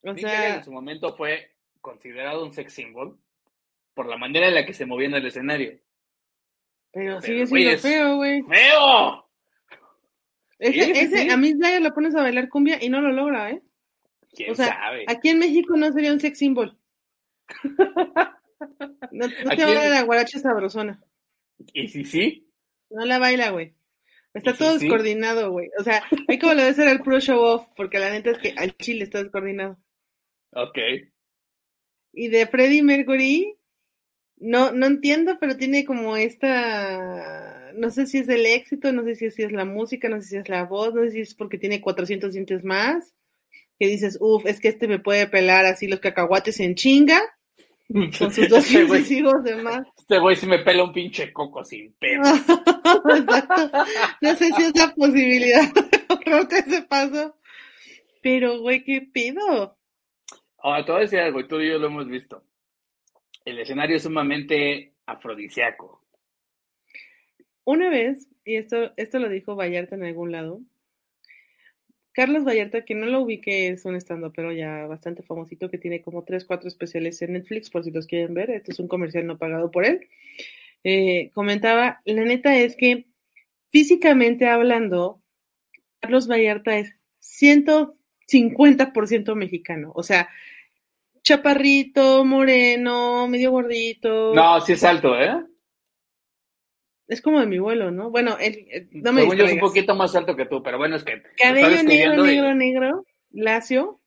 O 0.03 0.13
Mick 0.13 0.19
sea... 0.19 0.29
Jagger 0.29 0.55
en 0.57 0.63
su 0.63 0.71
momento 0.71 1.15
fue 1.15 1.51
considerado 1.81 2.45
un 2.45 2.53
sex 2.53 2.73
symbol 2.73 3.19
por 3.93 4.07
la 4.07 4.17
manera 4.17 4.47
en 4.47 4.55
la 4.55 4.65
que 4.65 4.73
se 4.73 4.85
movía 4.85 5.07
en 5.07 5.15
el 5.15 5.25
escenario. 5.25 5.77
Pero, 6.91 7.21
sigue 7.21 7.47
siendo 7.47 7.79
feo, 7.79 8.15
güey. 8.15 8.43
¡Feo! 8.43 9.26
Ese, 10.59 10.91
ese, 10.91 11.31
A 11.31 11.37
mí 11.37 11.53
Slayer 11.53 11.81
lo 11.81 11.93
pones 11.93 12.15
a 12.15 12.21
bailar 12.21 12.49
cumbia 12.49 12.83
y 12.83 12.89
no 12.89 13.01
lo 13.01 13.11
logra, 13.11 13.51
¿eh? 13.51 13.61
¿Quién 14.33 14.51
o 14.51 14.55
sea, 14.55 14.67
sabe? 14.67 15.05
Aquí 15.07 15.29
en 15.29 15.39
México 15.39 15.75
no 15.77 15.91
sería 15.91 16.11
un 16.11 16.19
sex 16.19 16.37
symbol. 16.37 16.77
no, 19.11 19.27
no 19.27 19.55
te 19.55 19.65
baila 19.65 19.89
la 19.89 20.03
guaracha 20.03 20.39
sabrosona. 20.39 21.01
¿Y 21.73 21.87
si 21.87 22.05
sí? 22.05 22.51
No 22.89 23.05
la 23.05 23.19
baila, 23.19 23.49
güey. 23.49 23.75
Está 24.33 24.53
todo 24.53 24.73
sí? 24.73 24.85
descoordinado, 24.85 25.51
güey. 25.51 25.69
O 25.79 25.83
sea, 25.83 26.03
hay 26.27 26.37
como 26.39 26.53
lo 26.53 26.61
debe 26.61 26.73
ser 26.73 26.87
el 26.89 27.01
pro 27.01 27.19
show 27.19 27.39
off, 27.39 27.67
porque 27.75 27.99
la 27.99 28.11
neta 28.11 28.31
es 28.31 28.37
que 28.37 28.53
al 28.57 28.75
chile 28.77 29.03
está 29.03 29.21
descoordinado. 29.21 29.77
Ok. 30.51 30.77
Y 32.13 32.29
de 32.29 32.47
Freddie 32.47 32.83
Mercury, 32.83 33.55
no, 34.37 34.71
no 34.71 34.85
entiendo, 34.85 35.37
pero 35.39 35.57
tiene 35.57 35.85
como 35.85 36.17
esta, 36.17 37.56
no 37.77 37.89
sé 37.89 38.05
si 38.05 38.19
es 38.19 38.29
el 38.29 38.45
éxito, 38.45 38.91
no 38.91 39.03
sé 39.03 39.15
si 39.15 39.25
es, 39.25 39.51
la 39.51 39.65
música, 39.65 40.09
no 40.09 40.21
sé 40.21 40.27
si 40.27 40.37
es 40.37 40.49
la 40.49 40.65
voz, 40.65 40.93
no 40.93 41.03
sé 41.03 41.11
si 41.11 41.19
es 41.21 41.35
porque 41.35 41.57
tiene 41.57 41.81
400 41.81 42.33
dientes 42.33 42.63
más, 42.63 43.13
que 43.79 43.87
dices, 43.87 44.17
uff, 44.19 44.45
es 44.45 44.59
que 44.59 44.69
este 44.69 44.87
me 44.87 44.99
puede 44.99 45.27
pelar 45.27 45.65
así 45.65 45.87
los 45.87 45.99
cacahuates 45.99 46.59
en 46.59 46.75
chinga, 46.75 47.21
con 47.87 48.31
sus 48.31 48.49
dos 48.49 48.65
este 48.73 49.13
hijos 49.13 49.43
de 49.43 49.55
más. 49.55 49.87
Este 49.97 50.19
güey 50.19 50.35
si 50.35 50.45
me 50.45 50.59
pela 50.59 50.83
un 50.83 50.93
pinche 50.93 51.31
coco 51.31 51.63
sin 51.63 51.93
pelo. 51.93 52.23
Exacto. 53.17 53.71
No 54.21 54.35
sé 54.35 54.51
si 54.53 54.63
es 54.63 54.75
la 54.75 54.93
posibilidad 54.93 55.73
de 56.49 56.57
ese 56.57 56.81
paso, 56.83 57.37
pero 58.21 58.59
güey, 58.59 58.83
¿qué 58.83 59.01
pido? 59.01 59.77
Ahora, 60.59 60.83
te 60.83 60.91
voy 60.91 60.99
a 60.99 61.01
decir 61.03 61.19
algo, 61.19 61.45
tú 61.47 61.61
y 61.61 61.69
yo 61.69 61.77
lo 61.77 61.87
hemos 61.87 62.07
visto 62.07 62.43
el 63.47 63.59
escenario 63.59 63.95
es 63.95 64.03
sumamente 64.03 64.95
afrodisíaco. 65.05 66.01
Una 67.67 67.89
vez, 67.89 68.27
y 68.45 68.55
esto, 68.55 68.93
esto 68.95 69.19
lo 69.19 69.27
dijo 69.27 69.57
Vallarta 69.57 69.95
en 69.95 70.05
algún 70.05 70.31
lado, 70.31 70.61
Carlos 72.13 72.45
Vallarta, 72.45 72.85
que 72.85 72.95
no 72.95 73.07
lo 73.07 73.19
ubique, 73.19 73.67
es 73.67 73.83
un 73.83 73.97
estando 73.97 74.31
pero 74.31 74.53
ya 74.53 74.87
bastante 74.87 75.21
famosito 75.21 75.69
que 75.69 75.77
tiene 75.77 76.01
como 76.01 76.23
tres, 76.23 76.45
cuatro 76.45 76.69
especiales 76.69 77.21
en 77.21 77.33
Netflix, 77.33 77.69
por 77.69 77.83
si 77.83 77.91
los 77.91 78.07
quieren 78.07 78.33
ver. 78.33 78.51
Este 78.51 78.71
es 78.71 78.79
un 78.79 78.87
comercial 78.87 79.27
no 79.27 79.37
pagado 79.37 79.69
por 79.69 79.83
él. 79.83 80.07
Eh, 80.85 81.29
comentaba, 81.33 81.99
la 82.05 82.23
neta 82.23 82.57
es 82.57 82.77
que 82.77 83.07
físicamente 83.69 84.47
hablando, 84.47 85.21
Carlos 85.99 86.29
Vallarta 86.29 86.77
es 86.77 86.95
150% 87.19 89.35
mexicano. 89.35 89.91
O 89.93 90.03
sea, 90.03 90.29
chaparrito, 91.21 92.23
moreno, 92.23 93.27
medio 93.27 93.51
gordito. 93.51 94.33
No, 94.33 94.61
sí 94.61 94.71
es 94.71 94.85
alto, 94.85 95.19
¿eh? 95.19 95.43
Es 97.07 97.21
como 97.21 97.39
de 97.39 97.45
mi 97.45 97.57
vuelo, 97.57 97.89
¿no? 97.89 98.09
Bueno, 98.11 98.37
él, 98.39 98.89
no 98.91 99.13
me 99.13 99.21
Según 99.21 99.37
yo 99.37 99.45
es 99.45 99.53
un 99.53 99.59
poquito 99.59 99.95
más 99.95 100.15
alto 100.15 100.35
que 100.35 100.45
tú, 100.45 100.61
pero 100.61 100.77
bueno, 100.77 100.97
es 100.97 101.03
que... 101.03 101.21
Cabello 101.37 101.83
negro, 101.83 102.23
negro, 102.23 102.53
negro, 102.53 103.05
lacio. 103.31 104.01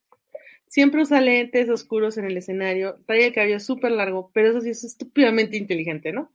Siempre 0.66 1.02
usa 1.02 1.20
lentes 1.20 1.68
oscuros 1.70 2.18
en 2.18 2.26
el 2.26 2.36
escenario, 2.36 3.00
trae 3.06 3.26
el 3.26 3.32
cabello 3.32 3.58
súper 3.58 3.90
largo, 3.92 4.30
pero 4.32 4.50
eso 4.50 4.60
sí 4.60 4.70
es 4.70 4.84
estúpidamente 4.84 5.56
inteligente, 5.56 6.12
¿no? 6.12 6.32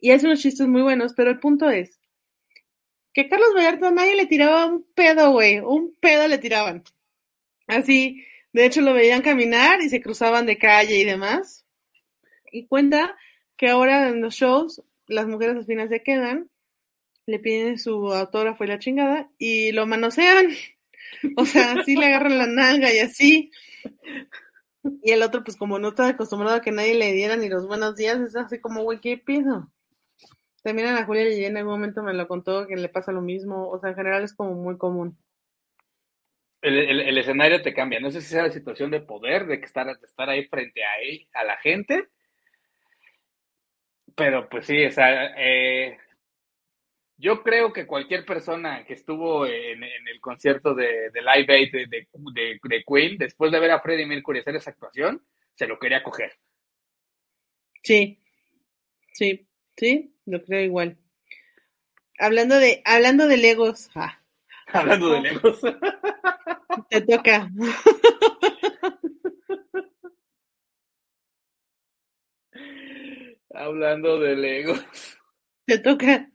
Y 0.00 0.10
hace 0.10 0.26
unos 0.26 0.40
chistes 0.40 0.68
muy 0.68 0.82
buenos, 0.82 1.14
pero 1.14 1.30
el 1.30 1.40
punto 1.40 1.70
es 1.70 1.98
que 3.16 3.22
a 3.22 3.28
Carlos 3.30 3.54
Vallarta 3.56 3.90
nadie 3.90 4.14
le 4.14 4.26
tiraba 4.26 4.66
un 4.66 4.86
pedo, 4.94 5.32
güey, 5.32 5.58
un 5.58 5.96
pedo 5.98 6.28
le 6.28 6.36
tiraban. 6.36 6.84
Así, 7.66 8.22
de 8.52 8.66
hecho 8.66 8.82
lo 8.82 8.92
veían 8.92 9.22
caminar 9.22 9.80
y 9.80 9.88
se 9.88 10.02
cruzaban 10.02 10.44
de 10.44 10.58
calle 10.58 10.98
y 10.98 11.04
demás. 11.04 11.64
Y 12.52 12.66
cuenta 12.66 13.16
que 13.56 13.68
ahora 13.70 14.08
en 14.10 14.20
los 14.20 14.34
shows 14.34 14.82
las 15.08 15.26
mujeres 15.26 15.56
al 15.56 15.66
final 15.66 15.88
se 15.88 16.02
quedan, 16.02 16.50
le 17.26 17.38
piden 17.38 17.78
su 17.78 18.12
autógrafo 18.12 18.64
y 18.64 18.68
la 18.68 18.78
chingada 18.78 19.30
y 19.38 19.72
lo 19.72 19.86
manosean. 19.86 20.48
O 21.36 21.46
sea, 21.46 21.74
así 21.74 21.94
le 21.94 22.06
agarran 22.06 22.36
la 22.36 22.46
nalga 22.48 22.92
y 22.92 22.98
así. 22.98 23.50
Y 25.02 25.12
el 25.12 25.22
otro, 25.22 25.44
pues 25.44 25.56
como 25.56 25.78
no 25.78 25.88
está 25.88 26.08
acostumbrado 26.08 26.56
a 26.56 26.60
que 26.60 26.72
nadie 26.72 26.94
le 26.94 27.12
diera 27.12 27.36
ni 27.36 27.48
los 27.48 27.66
buenos 27.66 27.96
días, 27.96 28.20
es 28.20 28.36
así 28.36 28.60
como, 28.60 28.82
güey, 28.82 29.00
¿qué 29.00 29.16
pido? 29.16 29.70
También 30.62 30.88
a 30.88 30.94
la 30.94 31.04
Julia 31.04 31.24
Lillén 31.24 31.52
en 31.52 31.58
algún 31.58 31.74
momento 31.74 32.02
me 32.02 32.12
lo 32.12 32.26
contó 32.26 32.66
que 32.66 32.74
le 32.74 32.88
pasa 32.88 33.12
lo 33.12 33.22
mismo. 33.22 33.68
O 33.68 33.78
sea, 33.78 33.90
en 33.90 33.96
general 33.96 34.24
es 34.24 34.34
como 34.34 34.54
muy 34.54 34.76
común. 34.76 35.16
El, 36.60 36.76
el, 36.76 37.00
el 37.00 37.18
escenario 37.18 37.62
te 37.62 37.72
cambia. 37.72 38.00
No 38.00 38.10
sé 38.10 38.20
si 38.20 38.30
sea 38.30 38.42
la 38.42 38.52
situación 38.52 38.90
de 38.90 39.00
poder, 39.00 39.46
de 39.46 39.60
que 39.60 39.66
estar, 39.66 39.86
de 39.86 40.06
estar 40.06 40.28
ahí 40.28 40.44
frente 40.46 40.82
a, 40.82 41.00
él, 41.02 41.28
a 41.34 41.44
la 41.44 41.56
gente. 41.58 42.08
Pero 44.16 44.48
pues 44.48 44.66
sí, 44.66 44.84
o 44.84 44.90
sea, 44.90 45.34
eh, 45.36 45.98
yo 47.18 47.42
creo 47.42 47.72
que 47.72 47.86
cualquier 47.86 48.24
persona 48.24 48.84
que 48.84 48.94
estuvo 48.94 49.46
en, 49.46 49.84
en 49.84 50.08
el 50.08 50.20
concierto 50.20 50.74
de, 50.74 51.10
de 51.10 51.20
Live 51.20 51.54
Aid 51.54 51.72
de, 51.72 51.86
de, 51.86 52.08
de, 52.12 52.60
de, 52.62 52.84
Queen, 52.84 53.18
después 53.18 53.52
de 53.52 53.60
ver 53.60 53.70
a 53.70 53.80
Freddie 53.80 54.06
Mercury 54.06 54.40
hacer 54.40 54.56
esa 54.56 54.70
actuación, 54.70 55.22
se 55.54 55.66
lo 55.66 55.78
quería 55.78 56.02
coger. 56.02 56.32
Sí, 57.82 58.18
sí, 59.12 59.46
sí, 59.76 60.14
lo 60.24 60.42
creo 60.42 60.62
igual. 60.62 60.96
Hablando 62.18 62.58
de, 62.58 62.82
hablando 62.86 63.28
de 63.28 63.36
Legos. 63.36 63.90
Ah. 63.94 64.18
Hablando 64.72 65.10
de 65.10 65.20
Legos. 65.20 65.60
Te 66.88 67.00
toca. 67.02 67.50
hablando 73.56 74.18
de 74.18 74.36
Legos. 74.36 75.18
Te 75.66 75.78
toca. 75.78 76.28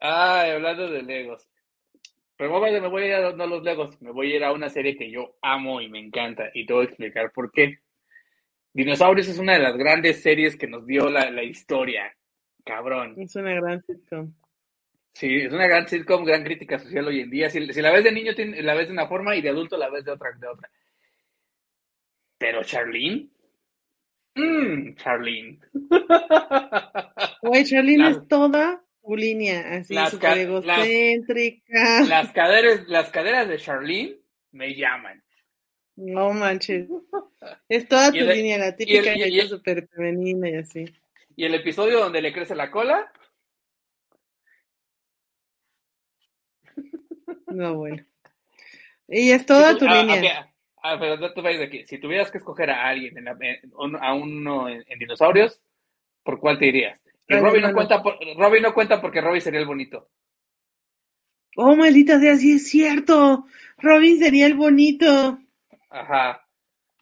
Ay, 0.00 0.50
hablando 0.50 0.90
de 0.90 1.02
Legos. 1.02 1.48
Pero 2.36 2.60
me 2.60 2.88
voy 2.88 3.02
a 3.02 3.06
ir 3.06 3.14
a 3.14 3.32
no 3.32 3.46
los 3.46 3.62
Legos, 3.62 4.00
me 4.02 4.10
voy 4.10 4.32
a 4.32 4.36
ir 4.36 4.44
a 4.44 4.52
una 4.52 4.68
serie 4.68 4.96
que 4.96 5.10
yo 5.10 5.36
amo 5.40 5.80
y 5.80 5.88
me 5.88 6.00
encanta 6.00 6.50
y 6.52 6.66
te 6.66 6.72
voy 6.72 6.82
a 6.82 6.88
explicar 6.88 7.32
por 7.32 7.52
qué. 7.52 7.78
Dinosaurios 8.72 9.28
es 9.28 9.38
una 9.38 9.52
de 9.52 9.60
las 9.60 9.76
grandes 9.76 10.20
series 10.20 10.56
que 10.56 10.66
nos 10.66 10.84
dio 10.84 11.08
la, 11.08 11.30
la 11.30 11.44
historia. 11.44 12.12
Cabrón. 12.64 13.14
Es 13.18 13.36
una 13.36 13.54
gran 13.54 13.82
sitcom. 13.82 14.34
Sí, 15.12 15.36
es 15.36 15.52
una 15.52 15.68
gran 15.68 15.86
sitcom, 15.86 16.24
gran 16.24 16.42
crítica 16.42 16.78
social 16.78 17.06
hoy 17.06 17.20
en 17.20 17.30
día. 17.30 17.48
Si, 17.48 17.72
si 17.72 17.80
la 17.80 17.92
ves 17.92 18.02
de 18.02 18.10
niño, 18.10 18.32
la 18.36 18.74
ves 18.74 18.88
de 18.88 18.94
una 18.94 19.06
forma 19.06 19.36
y 19.36 19.42
de 19.42 19.50
adulto 19.50 19.76
la 19.76 19.90
ves 19.90 20.04
de 20.04 20.10
otra. 20.10 20.32
De 20.32 20.48
otra. 20.48 20.68
Pero 22.36 22.64
Charlene, 22.64 23.28
Mmm, 24.34 24.94
Charlene. 24.96 25.60
Güey, 27.42 27.64
Charlene 27.64 28.04
las, 28.04 28.16
es 28.16 28.28
toda 28.28 28.82
tu 29.02 29.16
línea, 29.16 29.74
así 29.74 29.94
súper 30.10 30.38
egocéntrica. 30.38 32.00
Las, 32.00 32.08
las, 32.08 32.32
caderas, 32.32 32.88
las 32.88 33.10
caderas 33.10 33.48
de 33.48 33.58
Charlene 33.58 34.16
me 34.52 34.74
llaman. 34.74 35.22
No 35.96 36.32
manches. 36.32 36.88
Es 37.68 37.86
toda 37.86 38.10
tu 38.10 38.18
el, 38.18 38.28
línea, 38.28 38.58
la 38.58 38.74
típica 38.74 39.16
y 39.16 39.40
súper 39.48 39.86
femenina 39.88 40.50
y 40.50 40.54
así. 40.56 40.84
Y 41.36 41.44
el 41.44 41.54
episodio 41.54 42.00
donde 42.00 42.22
le 42.22 42.32
crece 42.32 42.54
la 42.54 42.70
cola. 42.70 43.12
No, 47.46 47.74
bueno. 47.74 48.04
Y 49.06 49.30
es 49.30 49.46
toda 49.46 49.74
tú, 49.74 49.80
tu 49.80 49.86
ah, 49.88 50.02
línea. 50.02 50.53
Ah, 50.86 50.98
pero 51.00 51.16
no 51.16 51.32
te 51.32 51.40
vayas 51.40 51.60
de 51.60 51.64
aquí. 51.64 51.86
Si 51.86 51.96
tuvieras 51.96 52.30
que 52.30 52.36
escoger 52.36 52.68
a 52.68 52.86
alguien, 52.86 53.16
en 53.16 53.24
la, 53.24 53.36
en, 53.40 53.96
a 54.02 54.12
uno 54.12 54.68
en, 54.68 54.84
en, 54.86 54.98
dinosaurios, 54.98 55.58
¿por 56.22 56.38
cuál 56.38 56.58
te 56.58 56.66
irías? 56.66 57.00
Y 57.26 57.36
Robin 57.36 57.62
no, 57.62 57.72
cuenta 57.72 58.02
por, 58.02 58.18
Robin 58.36 58.62
no 58.62 58.74
cuenta 58.74 59.00
porque 59.00 59.22
Robin 59.22 59.40
sería 59.40 59.60
el 59.60 59.66
bonito. 59.66 60.10
Oh, 61.56 61.74
maldita 61.74 62.20
sea, 62.20 62.36
sí 62.36 62.56
es 62.56 62.68
cierto. 62.68 63.46
Robin 63.78 64.18
sería 64.18 64.44
el 64.44 64.56
bonito. 64.56 65.38
Ajá. 65.88 66.46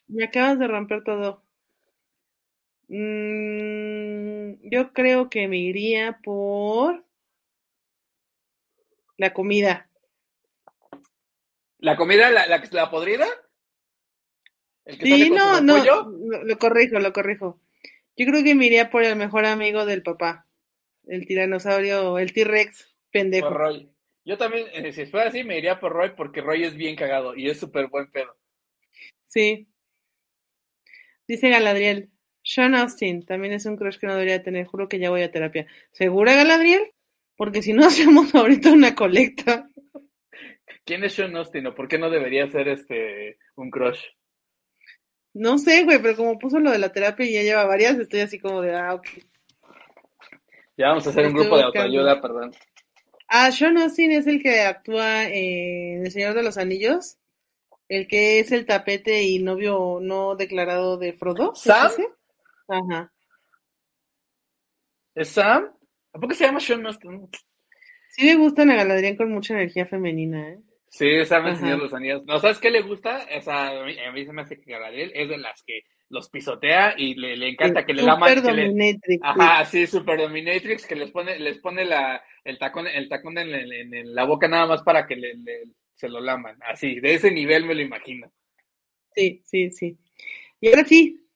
Me 0.07 0.27
acabas 0.27 0.61
de 0.61 0.68
romper 0.68 1.03
todo. 1.03 1.42
Mm, 2.87 4.61
yo 4.62 4.92
creo 4.92 5.29
que 5.29 5.49
me 5.49 5.59
iría 5.59 6.21
por 6.23 7.05
la 9.16 9.33
comida. 9.33 9.88
¿La 11.79 11.97
comida, 11.97 12.31
la, 12.31 12.47
la, 12.47 12.62
la 12.71 12.88
podrida? 12.88 13.27
¿El 14.85 14.99
que 14.99 15.07
sí, 15.07 15.31
no, 15.31 15.61
no, 15.61 15.77
pollo? 15.77 16.11
lo 16.45 16.59
corrijo, 16.59 16.99
lo 16.99 17.12
corrijo. 17.12 17.61
Yo 18.16 18.27
creo 18.27 18.42
que 18.42 18.55
me 18.55 18.66
iría 18.66 18.90
por 18.90 19.05
el 19.05 19.16
mejor 19.16 19.47
amigo 19.47 19.87
del 19.87 20.03
papá, 20.03 20.47
el 21.07 21.27
tiranosaurio, 21.27 22.18
el 22.18 22.33
T-Rex, 22.33 22.95
pendejo. 23.11 23.49
Por 23.49 23.59
Roy. 23.59 23.88
Yo 24.25 24.38
también, 24.38 24.66
eh, 24.73 24.92
si 24.92 25.07
fuera 25.07 25.29
así, 25.29 25.42
me 25.45 25.59
iría 25.59 25.81
por 25.81 25.92
Roy 25.92 26.12
porque 26.16 26.40
Roy 26.40 26.64
es 26.64 26.75
bien 26.77 26.95
cagado 26.95 27.35
y 27.35 27.49
es 27.49 27.59
súper 27.59 27.88
buen 27.88 28.11
pedo. 28.11 28.37
Sí. 29.27 29.68
Dice 31.27 31.49
Galadriel, 31.49 32.11
Sean 32.42 32.75
Austin 32.75 33.25
también 33.25 33.55
es 33.55 33.66
un 33.66 33.77
crush 33.77 33.99
que 33.99 34.07
no 34.07 34.14
debería 34.14 34.42
tener, 34.42 34.66
juro 34.66 34.88
que 34.88 34.99
ya 34.99 35.11
voy 35.11 35.23
a 35.23 35.31
terapia. 35.31 35.66
¿Segura, 35.92 36.35
Galadriel? 36.35 36.92
Porque 37.37 37.62
si 37.62 37.73
no 37.73 37.85
hacemos 37.87 38.35
ahorita 38.35 38.73
una 38.73 38.95
colecta. 38.95 39.68
¿Quién 40.85 41.05
es 41.05 41.14
Sean 41.14 41.37
Austin 41.37 41.66
o 41.68 41.75
por 41.75 41.88
qué 41.88 41.99
no 41.99 42.11
debería 42.11 42.49
ser 42.51 42.68
este 42.68 43.38
un 43.55 43.71
crush? 43.71 44.01
No 45.35 45.59
sé, 45.59 45.85
güey, 45.85 46.01
pero 46.01 46.16
como 46.16 46.38
puso 46.38 46.61
lo 46.61 46.71
de 46.71 46.79
la 46.79 46.92
terapia 46.92 47.25
y 47.25 47.33
ya 47.33 47.42
lleva 47.42 47.64
varias, 47.64 47.99
estoy 47.99 48.21
así 48.21 48.38
como 48.38 48.61
de, 48.61 48.75
ah, 48.77 48.95
ok. 48.95 49.07
Ya 50.77 50.88
vamos 50.88 51.07
a 51.07 51.11
hacer 51.11 51.27
un 51.27 51.35
grupo 51.35 51.57
de 51.57 51.64
autoayuda, 51.64 52.21
perdón. 52.21 52.53
Ah, 53.29 53.51
Sean 53.51 53.79
Austin 53.79 54.12
es 54.12 54.27
el 54.27 54.42
que 54.42 54.61
actúa 54.61 55.25
en 55.25 56.05
El 56.05 56.11
Señor 56.11 56.35
de 56.35 56.42
los 56.42 56.59
Anillos, 56.59 57.18
el 57.88 58.07
que 58.07 58.40
es 58.40 58.53
el 58.53 58.66
tapete 58.66 59.23
y 59.23 59.38
novio 59.38 60.01
no 60.03 60.37
declarado 60.37 60.99
de 60.99 61.14
Frodo. 61.14 61.55
¿Sam? 61.55 61.92
Ajá. 62.68 63.12
¿Es 65.14 65.29
Sam? 65.29 65.71
¿A 66.12 66.18
poco 66.18 66.35
se 66.35 66.45
llama 66.45 66.61
Sean 66.61 66.87
Austin? 66.87 67.29
Sí 68.11 68.27
me 68.27 68.37
gustan 68.37 68.71
a 68.71 68.77
Galadriel 68.77 69.16
con 69.16 69.33
mucha 69.33 69.55
energía 69.55 69.87
femenina, 69.87 70.51
¿eh? 70.51 70.59
Sí, 70.92 71.24
sabe 71.24 71.57
de 71.57 71.76
los 71.78 71.94
Anillos. 71.94 72.22
¿No 72.26 72.38
sabes 72.38 72.59
qué 72.59 72.70
le 72.70 72.83
gusta? 72.83 73.26
O 73.35 73.40
sea, 73.40 73.81
a, 73.81 73.85
mí, 73.87 73.98
a 73.98 74.12
mí 74.12 74.26
se 74.26 74.33
me 74.35 74.42
hace 74.42 74.61
que 74.61 74.72
Galadriel 74.72 75.11
es 75.14 75.26
de 75.26 75.38
las 75.38 75.62
que 75.62 75.85
los 76.11 76.28
pisotea 76.28 76.94
y 76.98 77.14
le, 77.14 77.35
le 77.35 77.48
encanta 77.48 77.87
que 77.87 77.94
le 77.94 78.02
laman. 78.02 78.28
Super 78.28 78.55
dominatrix. 78.55 79.24
Ajá, 79.24 79.64
sí, 79.64 79.87
super 79.87 80.20
dominatrix, 80.20 80.87
que 80.87 80.94
les 80.94 81.11
pone, 81.11 81.38
les 81.38 81.57
pone 81.61 81.87
la, 81.87 82.22
el 82.44 82.59
tacón, 82.59 82.87
el 82.88 83.09
tacón 83.09 83.38
en, 83.38 83.55
en, 83.55 83.94
en 83.94 84.14
la 84.14 84.24
boca 84.24 84.48
nada 84.48 84.66
más 84.66 84.83
para 84.83 85.07
que 85.07 85.16
le, 85.16 85.35
le, 85.37 85.62
se 85.94 86.10
lo 86.10 86.21
laman. 86.21 86.58
Así, 86.60 87.00
de 87.00 87.14
ese 87.14 87.31
nivel 87.31 87.64
me 87.64 87.75
lo 87.75 87.81
imagino. 87.81 88.31
Sí, 89.14 89.40
sí, 89.46 89.71
sí. 89.71 89.96
Y 90.60 90.69
ahora 90.69 90.85
sí, 90.85 91.27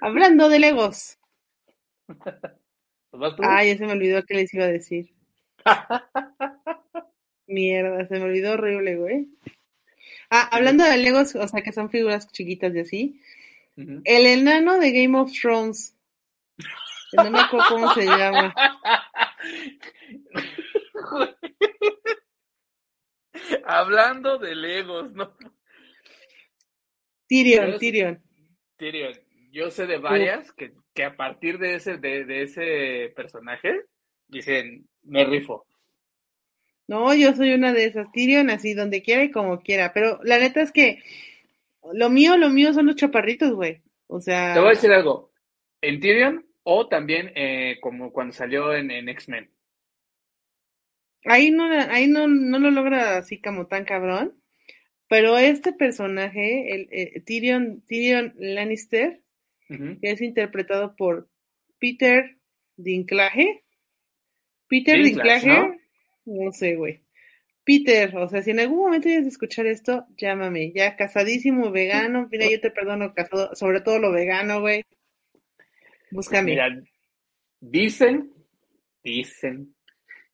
hablando 0.00 0.48
de 0.48 0.58
Legos. 0.58 1.18
¿Pues 3.10 3.34
ah, 3.42 3.62
ya 3.62 3.76
se 3.76 3.84
me 3.84 3.92
olvidó 3.92 4.22
qué 4.24 4.34
les 4.36 4.54
iba 4.54 4.64
a 4.64 4.68
decir. 4.68 5.12
Mierda, 7.50 8.06
se 8.06 8.14
me 8.14 8.24
olvidó 8.24 8.52
horrible, 8.52 8.96
güey. 8.96 9.28
Ah, 10.30 10.48
hablando 10.52 10.84
de 10.84 10.96
Legos, 10.96 11.34
o 11.34 11.48
sea, 11.48 11.62
que 11.62 11.72
son 11.72 11.90
figuras 11.90 12.30
chiquitas 12.30 12.72
de 12.72 12.82
así. 12.82 13.20
Uh 13.76 13.82
-huh. 13.82 14.02
El 14.04 14.26
enano 14.26 14.78
de 14.78 14.92
Game 14.92 15.18
of 15.18 15.32
Thrones. 15.32 15.96
No 17.12 17.30
me 17.30 17.40
acuerdo 17.40 17.66
cómo 17.68 17.92
se 17.94 18.04
llama. 18.04 18.54
Hablando 23.64 24.38
de 24.38 24.54
Legos, 24.54 25.12
¿no? 25.12 25.36
Tyrion, 27.26 27.78
Tyrion. 27.78 28.22
Tyrion. 28.76 29.12
Yo 29.50 29.70
sé 29.70 29.86
de 29.86 29.98
varias 29.98 30.52
que, 30.52 30.72
que 30.94 31.04
a 31.04 31.16
partir 31.16 31.58
de 31.58 31.74
ese, 31.74 31.96
de, 31.96 32.24
de 32.24 32.42
ese 32.42 33.12
personaje 33.16 33.86
dicen, 34.28 34.88
me 35.02 35.24
rifo. 35.24 35.66
No, 36.90 37.14
yo 37.14 37.36
soy 37.36 37.52
una 37.52 37.72
de 37.72 37.84
esas, 37.84 38.10
Tyrion, 38.10 38.50
así 38.50 38.74
donde 38.74 39.00
quiera 39.00 39.22
y 39.22 39.30
como 39.30 39.60
quiera. 39.60 39.92
Pero 39.92 40.18
la 40.24 40.40
neta 40.40 40.60
es 40.60 40.72
que 40.72 41.00
lo 41.92 42.10
mío, 42.10 42.36
lo 42.36 42.50
mío 42.50 42.74
son 42.74 42.86
los 42.86 42.96
chaparritos, 42.96 43.52
güey. 43.52 43.80
O 44.08 44.20
sea. 44.20 44.54
Te 44.54 44.58
voy 44.58 44.70
a 44.70 44.72
decir 44.72 44.90
algo. 44.90 45.30
En 45.80 46.00
Tyrion 46.00 46.44
o 46.64 46.88
también 46.88 47.30
eh, 47.36 47.78
como 47.80 48.12
cuando 48.12 48.32
salió 48.32 48.74
en, 48.74 48.90
en 48.90 49.08
X-Men. 49.08 49.48
Ahí 51.26 51.52
no, 51.52 51.70
ahí 51.70 52.08
no, 52.08 52.26
no 52.26 52.58
lo 52.58 52.72
logra 52.72 53.18
así 53.18 53.40
como 53.40 53.68
tan 53.68 53.84
cabrón. 53.84 54.34
Pero 55.06 55.38
este 55.38 55.72
personaje, 55.72 56.74
el, 56.74 56.88
eh, 56.90 57.20
Tyrion, 57.24 57.84
Tyrion 57.86 58.34
Lannister, 58.36 59.20
que 59.68 60.10
es 60.10 60.20
interpretado 60.20 60.96
por 60.96 61.28
Peter 61.78 62.36
Dinklage. 62.76 63.62
Peter 64.66 64.96
Dinklage, 64.96 65.46
Dinklage, 65.46 65.68
no, 65.68 65.79
sé, 66.52 66.76
güey. 66.76 67.02
Peter, 67.64 68.16
o 68.16 68.28
sea, 68.28 68.42
si 68.42 68.50
en 68.50 68.60
algún 68.60 68.78
momento 68.78 69.04
quieres 69.04 69.26
escuchar 69.26 69.66
esto, 69.66 70.06
llámame. 70.16 70.72
Ya 70.72 70.96
casadísimo, 70.96 71.70
vegano, 71.70 72.28
mira, 72.30 72.48
yo 72.50 72.60
te 72.60 72.70
perdono 72.70 73.14
casado, 73.14 73.54
sobre 73.54 73.80
todo 73.80 73.98
lo 73.98 74.12
vegano, 74.12 74.60
güey. 74.60 74.84
Búscame. 76.10 76.50
Mira, 76.50 76.82
dicen, 77.60 78.32
dicen 79.02 79.74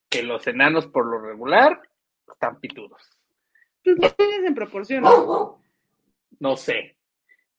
que 0.08 0.22
los 0.22 0.46
enanos 0.46 0.86
por 0.86 1.06
lo 1.06 1.20
regular 1.20 1.80
están 2.26 2.60
pitudos. 2.60 3.02
Pues 3.84 3.96
no 3.98 4.10
tienes 4.10 4.44
en 4.44 4.54
proporción. 4.54 5.02
¿no? 5.02 5.62
No 6.38 6.56
sé. 6.56 6.96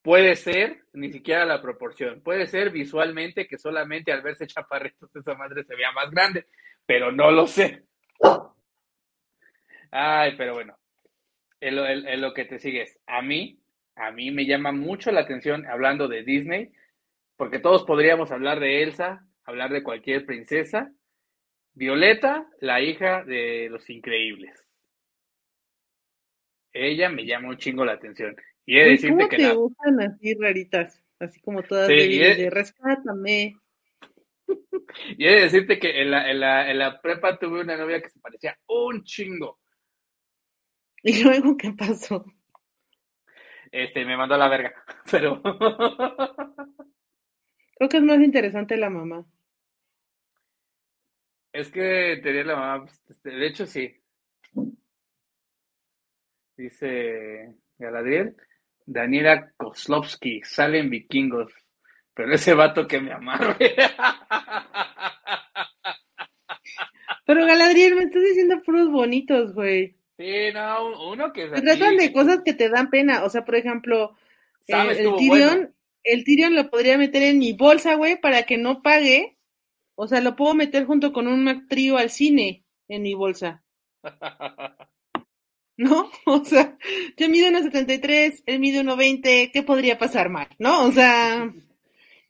Puede 0.01 0.36
ser, 0.36 0.86
ni 0.93 1.11
siquiera 1.11 1.45
la 1.45 1.61
proporción. 1.61 2.21
Puede 2.21 2.47
ser 2.47 2.71
visualmente 2.71 3.47
que 3.47 3.57
solamente 3.57 4.11
al 4.11 4.21
verse 4.21 4.47
chaparritos 4.47 5.13
esa 5.15 5.36
madre 5.36 5.63
se 5.65 5.75
vea 5.75 5.91
más 5.91 6.09
grande, 6.09 6.47
pero 6.86 7.11
no 7.11 7.30
lo 7.30 7.45
sé. 7.45 7.84
Ay, 9.91 10.34
pero 10.38 10.53
bueno. 10.53 10.78
En 11.59 11.76
lo, 11.76 11.88
en- 11.88 12.07
en 12.07 12.22
lo 12.22 12.34
que 12.34 12.45
te 12.45 12.59
sigues. 12.59 12.99
A 13.07 13.22
mí, 13.22 13.59
a 13.95 14.11
mí 14.11 14.32
me 14.32 14.45
llama 14.45 14.72
mucho 14.72 15.11
la 15.11 15.22
atención 15.22 15.65
hablando 15.65 16.07
de 16.07 16.24
Disney, 16.24 16.72
porque 17.36 17.59
todos 17.59 17.84
podríamos 17.84 18.32
hablar 18.32 18.59
de 18.59 18.84
Elsa, 18.84 19.26
hablar 19.43 19.72
de 19.72 19.84
cualquier 19.84 20.26
princesa. 20.26 20.91
Violeta, 21.74 22.47
la 22.59 22.82
hija 22.82 23.24
de 23.24 23.70
los 23.70 23.89
increíbles. 23.89 24.63
Ella 26.74 27.09
me 27.09 27.26
llama 27.26 27.49
un 27.49 27.57
chingo 27.57 27.86
la 27.86 27.93
atención. 27.93 28.36
Y 28.65 28.78
he 28.78 28.84
de 28.84 28.89
decirte 28.91 29.15
¿Cómo 29.15 29.30
que 29.30 29.38
te 29.38 29.43
la, 29.43 29.53
gustan 29.53 30.01
así 30.01 30.34
raritas? 30.36 31.01
Así 31.20 31.39
como 31.39 31.63
todas 31.63 31.88
Sí, 31.88 31.93
débiles 31.95 32.32
es- 32.32 32.38
de 32.38 32.49
rescátame. 32.49 33.55
y 35.18 35.26
he 35.28 35.32
de 35.36 35.41
decirte 35.41 35.80
que 35.80 36.02
en 36.02 36.12
la, 36.12 36.30
en 36.32 36.39
la, 36.39 36.72
en 36.72 36.80
la 36.80 37.02
prepa 37.02 37.38
tuve 37.38 37.62
una 37.62 37.78
novia 37.78 38.02
que 38.02 38.10
se 38.10 38.20
parecía 38.20 38.58
un 38.68 39.04
chingo. 39.04 39.60
Y 41.04 41.24
luego, 41.24 41.56
¿qué 41.58 41.72
pasó? 41.74 42.26
Este, 43.72 44.06
me 44.06 44.18
mandó 44.18 44.36
a 44.36 44.38
la 44.38 44.50
verga. 44.50 44.74
Pero 45.12 45.41
Creo 47.76 47.89
que 47.89 47.98
es 47.98 48.04
más 48.04 48.20
interesante 48.20 48.78
la 48.78 48.89
mamá. 48.89 49.26
es 51.52 51.72
que 51.72 52.20
tenía 52.24 52.43
la 52.43 52.56
mamá, 52.56 52.86
pues, 52.86 53.02
este, 53.10 53.30
de 53.32 53.48
hecho 53.48 53.66
sí. 53.66 53.93
Dice 56.58 57.56
Galadriel, 57.78 58.36
Daniela 58.86 59.52
Kozlovsky, 59.58 60.41
sale 60.43 60.80
en 60.80 60.89
Vikingos, 60.89 61.54
pero 62.18 62.34
ese 62.34 62.53
vato 62.55 62.88
que 62.88 62.99
me 62.99 63.13
amarre. 63.13 63.76
Pero 67.26 67.45
Galadriel, 67.45 67.95
me 67.95 68.03
estás 68.03 68.24
diciendo 68.24 68.61
puros 68.65 68.89
bonitos, 68.89 69.53
güey. 69.53 69.97
Sí, 70.18 70.51
no, 70.53 71.09
uno 71.11 71.34
que 71.34 71.49
Se 71.49 71.61
tratan 71.61 71.97
de 71.97 72.13
cosas 72.13 72.41
que 72.43 72.53
te 72.53 72.70
dan 72.70 72.89
pena. 72.89 73.26
O 73.26 73.30
sea, 73.30 73.43
por 73.43 73.55
ejemplo, 73.55 74.15
eh, 74.65 74.74
el 74.74 75.13
Tyrion, 75.15 75.28
bueno. 75.28 75.70
el 76.03 76.24
Tyrion 76.24 76.55
lo 76.55 76.70
podría 76.70 76.97
meter 76.97 77.24
en 77.24 77.39
mi 77.39 77.51
bolsa, 77.51 77.95
güey, 77.95 78.20
para 78.20 78.43
que 78.43 78.57
no 78.57 78.82
pague. 78.82 79.38
O 79.95 80.07
sea, 80.07 80.22
lo 80.22 80.38
puedo 80.38 80.53
meter 80.53 80.86
junto 80.86 81.11
con 81.11 81.28
un 81.28 81.68
Trio 81.68 81.97
al 81.97 82.09
cine 82.11 82.63
en 82.88 83.01
mi 83.01 83.13
bolsa, 83.13 83.63
¿no? 85.78 86.09
O 86.26 86.45
sea, 86.45 86.78
yo 87.18 87.30
mido 87.30 87.49
1.73, 87.49 88.43
él 88.45 88.59
mide 88.59 88.84
1.20, 88.84 89.51
¿qué 89.51 89.63
podría 89.63 89.97
pasar 89.97 90.30
mal, 90.30 90.47
no? 90.59 90.86
O 90.86 90.91
sea, 90.91 91.51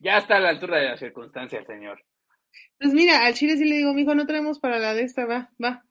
Ya 0.00 0.18
está 0.18 0.36
a 0.36 0.40
la 0.40 0.50
altura 0.50 0.78
de 0.78 0.90
las 0.90 1.00
circunstancias, 1.00 1.66
señor. 1.66 2.02
pues 2.78 2.92
mira, 2.94 3.24
al 3.26 3.34
chile 3.34 3.56
sí 3.56 3.64
le 3.64 3.76
digo, 3.76 3.92
mijo, 3.94 4.14
no 4.14 4.26
traemos 4.26 4.58
para 4.60 4.78
la 4.78 4.94
de 4.94 5.02
esta, 5.02 5.26
va, 5.26 5.50
va. 5.62 5.84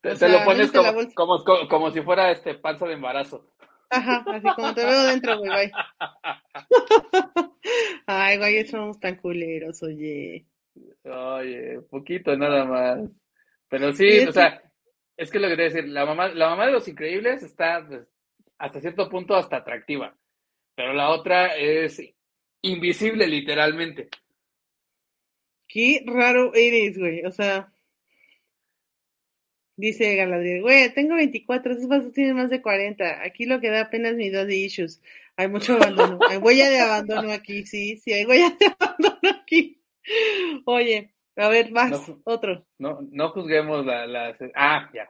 Te, 0.00 0.10
O 0.10 0.12
te 0.12 0.18
sea, 0.18 0.28
lo 0.28 0.44
pones 0.44 0.70
como, 0.70 0.92
como, 1.14 1.44
como, 1.44 1.68
como 1.68 1.90
si 1.90 2.02
fuera 2.02 2.30
este 2.30 2.54
panza 2.54 2.86
de 2.86 2.94
embarazo. 2.94 3.50
Ajá, 3.90 4.24
así 4.26 4.46
como 4.54 4.74
te 4.74 4.84
veo 4.84 5.02
dentro, 5.04 5.38
güey, 5.38 5.50
bye. 5.50 5.72
Ay, 8.06 8.38
güey, 8.38 8.66
somos 8.66 8.98
tan 9.00 9.16
culeros, 9.16 9.82
oye. 9.82 10.46
Oye, 11.04 11.80
poquito 11.90 12.36
nada 12.36 12.64
más. 12.64 13.10
Pero 13.68 13.92
sí, 13.92 14.26
o 14.26 14.32
sea, 14.32 14.62
es 15.16 15.30
que 15.30 15.38
lo 15.38 15.48
que 15.48 15.56
te 15.56 15.62
voy 15.62 15.70
a 15.70 15.74
decir, 15.74 15.88
la 15.90 16.04
mamá, 16.04 16.28
la 16.28 16.48
mamá 16.50 16.66
de 16.66 16.72
los 16.72 16.88
increíbles 16.88 17.42
está 17.42 17.84
pues, 17.86 18.06
hasta 18.58 18.80
cierto 18.80 19.08
punto 19.08 19.34
hasta 19.34 19.56
atractiva, 19.58 20.16
pero 20.74 20.92
la 20.92 21.10
otra 21.10 21.56
es 21.56 22.00
invisible 22.68 23.26
literalmente. 23.26 24.08
Qué 25.68 26.02
raro 26.06 26.52
eres, 26.54 26.98
güey. 26.98 27.24
O 27.24 27.32
sea, 27.32 27.72
dice 29.76 30.14
Galadriel, 30.16 30.62
güey, 30.62 30.92
tengo 30.94 31.16
24, 31.16 31.72
esos 31.72 31.88
vasos 31.88 32.12
tienen 32.12 32.36
más 32.36 32.50
de 32.50 32.62
40. 32.62 33.22
Aquí 33.22 33.44
lo 33.46 33.60
que 33.60 33.70
da 33.70 33.82
apenas 33.82 34.14
mi 34.14 34.30
daddy 34.30 34.64
issues. 34.64 35.00
Hay 35.36 35.48
mucho 35.48 35.74
abandono. 35.74 36.18
Hay 36.28 36.38
huella 36.38 36.70
de 36.70 36.80
abandono 36.80 37.32
aquí, 37.32 37.66
sí, 37.66 37.96
sí, 37.96 38.12
hay 38.12 38.24
huella 38.24 38.56
de 38.58 38.66
abandono 38.78 39.40
aquí. 39.42 39.80
Oye, 40.66 41.12
a 41.36 41.48
ver, 41.48 41.70
vas, 41.72 42.08
No. 42.08 42.20
otro. 42.24 42.66
No, 42.78 43.00
no 43.10 43.30
juzguemos 43.30 43.84
la, 43.84 44.06
la- 44.06 44.36
Ah, 44.54 44.88
ya. 44.94 45.08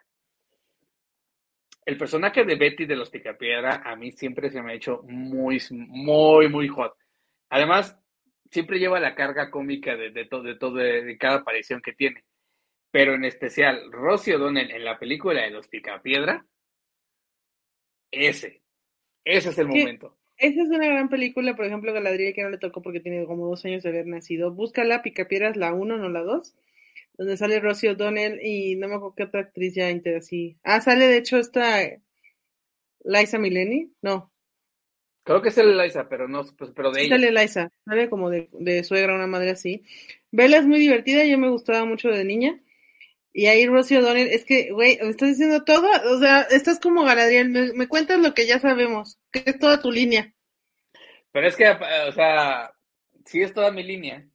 El 1.85 1.99
personaje 1.99 2.45
de 2.45 2.57
Betty 2.57 2.87
de 2.87 2.97
los 2.97 3.11
Picapiedra 3.11 3.83
a 3.85 3.95
mí 3.97 4.11
siempre 4.13 4.51
se 4.51 4.63
me 4.63 4.73
ha 4.73 4.75
hecho 4.77 5.03
muy, 5.03 5.61
muy, 5.71 6.49
muy 6.49 6.69
hot. 6.69 6.95
Además, 7.55 7.97
siempre 8.51 8.81
lleva 8.81 8.99
la 8.99 9.15
carga 9.15 9.49
cómica 9.49 9.95
de, 9.95 10.11
de 10.11 10.25
todo, 10.25 10.43
de 10.43 10.57
todo, 10.57 10.75
de, 10.75 11.05
de 11.05 11.17
cada 11.17 11.37
aparición 11.37 11.81
que 11.81 11.93
tiene. 11.93 12.25
Pero 12.91 13.15
en 13.15 13.25
especial, 13.25 13.93
Rosie 13.93 14.35
O'Donnell 14.35 14.73
en 14.73 14.85
la 14.85 14.99
película 14.99 15.43
de 15.43 15.51
los 15.51 15.69
Picapiedra, 15.69 16.45
ese, 18.11 18.61
ese 19.25 19.51
es 19.51 19.59
el 19.59 19.69
¿Qué? 19.69 19.79
momento. 19.79 20.19
Esa 20.37 20.63
es 20.63 20.69
una 20.69 20.89
gran 20.89 21.09
película, 21.09 21.55
por 21.55 21.67
ejemplo, 21.67 21.93
Galadriel, 21.93 22.35
que 22.35 22.43
no 22.43 22.51
le 22.51 22.59
tocó 22.59 22.83
porque 22.83 22.99
tiene 22.99 23.25
como 23.25 23.47
dos 23.47 23.65
años 23.65 23.85
de 23.85 23.91
haber 23.91 24.09
nacido. 24.09 24.51
Búscala, 24.51 25.03
Picapiedras, 25.03 25.57
la 25.57 25.73
1, 25.73 25.97
no 25.97 26.09
la 26.09 26.23
2, 26.23 26.57
donde 27.19 27.37
sale 27.37 27.61
Rosie 27.61 27.91
O'Donnell 27.91 28.41
y 28.43 28.75
no 28.75 28.89
me 28.89 28.97
acuerdo 28.97 29.15
qué 29.15 29.23
otra 29.23 29.43
actriz 29.43 29.77
ya 29.77 29.93
inter 29.93 30.17
así. 30.17 30.59
Ah, 30.65 30.81
sale 30.81 31.07
de 31.07 31.19
hecho 31.19 31.39
esta 31.39 31.79
Liza 33.05 33.39
Mileni, 33.39 33.93
no, 34.03 34.33
Creo 35.25 35.43
que 35.43 35.49
es 35.49 35.59
el 35.59 35.71
Eliza, 35.79 36.09
pero 36.09 36.29
no, 36.29 36.45
pues, 36.57 36.71
pero 36.75 36.93
de 36.93 37.03
sí 37.03 37.07
ella. 37.07 37.19
sale 37.19 37.31
Liza, 37.33 37.71
sale 37.85 38.09
como 38.11 38.31
de, 38.31 38.49
de 38.53 38.85
suegra, 38.85 39.15
una 39.15 39.27
madre 39.27 39.51
así. 39.51 39.83
Bella 40.31 40.59
es 40.59 40.67
muy 40.67 40.79
divertida, 40.79 41.25
yo 41.25 41.39
me 41.39 41.51
gustaba 41.51 41.85
mucho 41.85 42.09
de 42.09 42.25
niña. 42.25 42.61
Y 43.33 43.47
ahí 43.47 43.67
Rosie 43.67 43.99
O'Donnell, 43.99 44.29
es 44.29 44.45
que, 44.47 44.73
güey, 44.73 44.99
me 45.03 45.11
estás 45.11 45.31
diciendo 45.31 45.65
todo, 45.65 45.89
o 46.15 46.21
sea, 46.21 46.43
estás 46.43 46.81
como 46.81 47.05
Galadriel, 47.05 47.51
me, 47.51 47.73
me 47.75 47.89
cuentas 47.89 48.21
lo 48.21 48.35
que 48.35 48.47
ya 48.47 48.61
sabemos, 48.61 49.19
que 49.33 49.45
es 49.47 49.59
toda 49.59 49.83
tu 49.83 49.93
línea. 49.93 50.35
Pero 51.33 51.47
es 51.49 51.57
que, 51.57 51.65
eh, 51.65 52.09
o 52.09 52.13
sea, 52.13 52.73
sí 53.25 53.43
es 53.43 53.53
toda 53.53 53.71
mi 53.73 53.83
línea, 53.83 54.27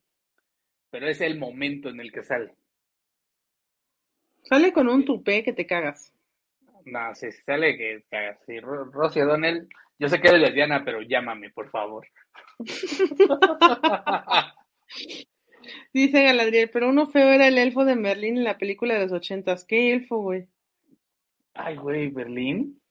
pero 0.91 1.07
es 1.09 1.21
el 1.21 1.39
momento 1.39 1.89
en 1.89 1.99
el 2.01 2.11
que 2.11 2.23
sale. 2.23 2.55
Sale 4.43 4.73
con 4.73 4.89
un 4.89 5.05
tupé 5.05 5.43
que 5.45 5.53
te 5.53 5.65
cagas. 5.65 6.11
No, 6.85 7.15
si 7.15 7.31
sale 7.31 7.77
que 7.77 8.03
cagas. 8.09 8.39
Sí, 8.45 8.59
Ro- 8.59 8.85
Rosie 8.91 9.23
O'Donnell, 9.23 9.67
yo 9.99 10.09
sé 10.09 10.19
que 10.21 10.29
eres 10.29 10.41
lesbiana, 10.41 10.83
pero 10.83 11.01
llámame, 11.01 11.49
por 11.51 11.69
favor. 11.69 12.07
Dice 15.93 16.23
Galadriel, 16.23 16.69
pero 16.71 16.89
uno 16.89 17.05
feo 17.07 17.29
era 17.31 17.47
el 17.47 17.57
elfo 17.57 17.85
de 17.85 17.95
Merlín 17.95 18.37
en 18.37 18.43
la 18.45 18.57
película 18.57 18.95
de 18.95 19.01
los 19.01 19.11
ochentas. 19.11 19.65
¿Qué 19.65 19.93
elfo, 19.93 20.17
güey? 20.17 20.47
Ay, 21.53 21.75
güey, 21.75 22.09
Berlín. 22.09 22.81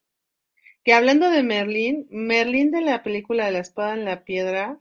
Que 0.85 0.93
hablando 0.93 1.31
de 1.31 1.43
Merlín, 1.43 2.07
Merlín 2.11 2.71
de 2.71 2.83
la 2.83 3.03
película 3.03 3.47
de 3.47 3.53
la 3.53 3.59
espada 3.61 3.95
en 3.95 4.05
la 4.05 4.25
piedra, 4.25 4.79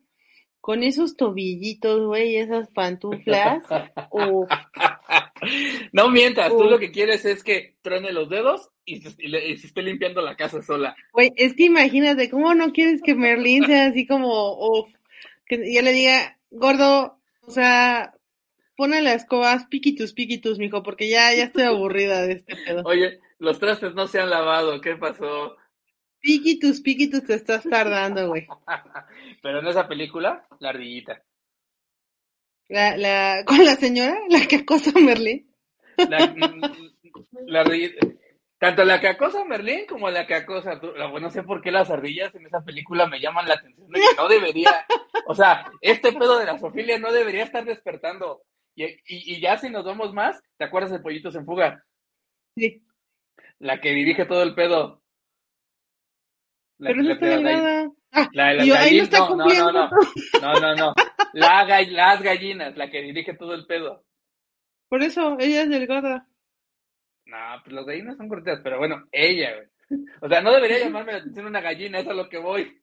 con 0.61 0.83
esos 0.83 1.15
tobillitos, 1.15 2.05
güey, 2.05 2.35
esas 2.37 2.67
pantuflas. 2.69 3.63
uf, 4.11 4.49
No 5.93 6.09
mientas, 6.09 6.49
tú 6.49 6.63
lo 6.65 6.79
que 6.79 6.91
quieres 6.91 7.23
es 7.25 7.43
que 7.43 7.75
truene 7.81 8.11
los 8.11 8.29
dedos 8.29 8.69
y 8.85 9.01
se, 9.01 9.15
y 9.19 9.27
le- 9.27 9.49
y 9.49 9.57
se 9.57 9.67
esté 9.67 9.81
limpiando 9.81 10.21
la 10.21 10.35
casa 10.35 10.61
sola. 10.61 10.95
Güey, 11.13 11.31
es 11.35 11.53
que 11.55 11.65
imagínate, 11.65 12.29
¿cómo 12.29 12.53
no 12.53 12.71
quieres 12.73 13.01
que 13.01 13.15
Merlín 13.15 13.65
sea 13.65 13.87
así 13.87 14.05
como, 14.07 14.53
uf, 14.57 14.89
que 15.45 15.73
yo 15.73 15.81
le 15.81 15.93
diga, 15.93 16.37
gordo, 16.51 17.19
o 17.41 17.51
sea, 17.51 18.13
pone 18.75 19.01
las 19.01 19.15
escobas, 19.23 19.65
piquitus, 19.67 20.13
piquitus, 20.13 20.57
mijo, 20.59 20.83
porque 20.83 21.07
ya, 21.09 21.33
ya 21.33 21.43
estoy 21.45 21.63
aburrida 21.63 22.23
de 22.25 22.33
este 22.33 22.55
pedo. 22.55 22.81
Oye, 22.85 23.19
los 23.39 23.59
trastes 23.59 23.93
no 23.93 24.07
se 24.07 24.19
han 24.19 24.29
lavado, 24.29 24.81
¿qué 24.81 24.95
pasó? 24.95 25.55
Piquitus, 26.19 26.81
piquitus, 26.81 27.23
te 27.23 27.35
estás 27.35 27.63
tardando, 27.63 28.29
güey. 28.29 28.47
Pero 29.41 29.59
en 29.59 29.67
esa 29.67 29.87
película, 29.87 30.45
la 30.59 30.69
ardillita. 30.69 31.21
La, 32.69 32.97
la, 32.97 33.43
con 33.45 33.63
la 33.63 33.75
señora, 33.75 34.19
la 34.29 34.45
que 34.45 34.57
acosa 34.57 34.91
a 34.95 34.99
Merlín. 34.99 35.53
La, 35.97 36.35
la 37.45 37.61
ardillita. 37.61 38.07
Tanto 38.59 38.83
la 38.83 38.99
que 38.99 39.07
acosa 39.07 39.41
a 39.41 39.45
Merlín 39.45 39.85
como 39.85 40.09
la 40.09 40.25
que 40.25 40.33
acosa 40.33 40.73
a 40.73 40.79
tu... 40.79 40.91
No 40.91 41.29
sé 41.29 41.43
por 41.43 41.61
qué 41.61 41.71
las 41.71 41.91
ardillas 41.91 42.33
en 42.33 42.47
esa 42.47 42.61
película 42.63 43.05
me 43.05 43.19
llaman 43.19 43.47
la 43.47 43.53
atención 43.53 43.87
de 43.91 43.99
que 43.99 44.15
no 44.17 44.27
debería. 44.27 44.85
O 45.27 45.35
sea, 45.35 45.71
este 45.81 46.11
pedo 46.11 46.39
de 46.39 46.45
la 46.45 46.57
sofilia 46.57 46.97
no 46.97 47.11
debería 47.11 47.43
estar 47.43 47.63
despertando. 47.65 48.41
Y, 48.75 48.85
y, 48.85 48.97
y 49.05 49.39
ya 49.39 49.57
si 49.57 49.69
nos 49.69 49.85
vamos 49.85 50.11
más, 50.13 50.41
¿te 50.57 50.65
acuerdas 50.65 50.91
de 50.91 50.99
Pollitos 50.99 51.35
en 51.35 51.45
Fuga? 51.45 51.83
Sí. 52.55 52.83
La 53.59 53.79
que 53.79 53.91
dirige 53.91 54.25
todo 54.25 54.41
el 54.41 54.55
pedo. 54.55 55.03
La 56.79 56.89
Pero 56.89 57.03
no 57.03 57.11
está 57.11 57.25
delgada. 57.25 57.91
Ah, 58.11 58.29
La 58.33 58.47
de 58.49 58.53
las 58.55 58.67
y 58.67 58.71
ahí 58.71 58.97
no 58.97 59.03
está 59.03 59.19
No, 59.19 59.29
no, 59.29 59.35
cumpliendo. 59.43 59.71
no, 59.73 59.89
no. 59.89 59.91
No, 60.41 60.59
no, 60.59 60.75
no. 60.75 60.93
La 61.33 61.65
gall- 61.67 61.91
las 61.91 62.21
gallinas, 62.21 62.77
la 62.77 62.89
que 62.89 63.01
dirige 63.01 63.33
todo 63.33 63.53
el 63.53 63.65
pedo. 63.65 64.03
Por 64.89 65.03
eso, 65.03 65.37
ella 65.39 65.63
es 65.63 65.69
delgada. 65.69 66.27
No, 67.25 67.37
pues 67.63 67.73
las 67.75 67.85
gallinas 67.85 68.15
son 68.17 68.29
cortitas, 68.29 68.61
pero 68.63 68.77
bueno, 68.77 69.05
ella, 69.11 69.49
güey. 69.55 69.67
O 70.21 70.29
sea, 70.29 70.41
no 70.41 70.53
debería 70.53 70.79
llamarme 70.79 71.13
la 71.13 71.17
atención 71.19 71.45
una 71.45 71.61
gallina, 71.61 71.99
eso 71.99 72.09
es 72.11 72.13
a 72.13 72.21
lo 72.23 72.29
que 72.29 72.37
voy. 72.37 72.81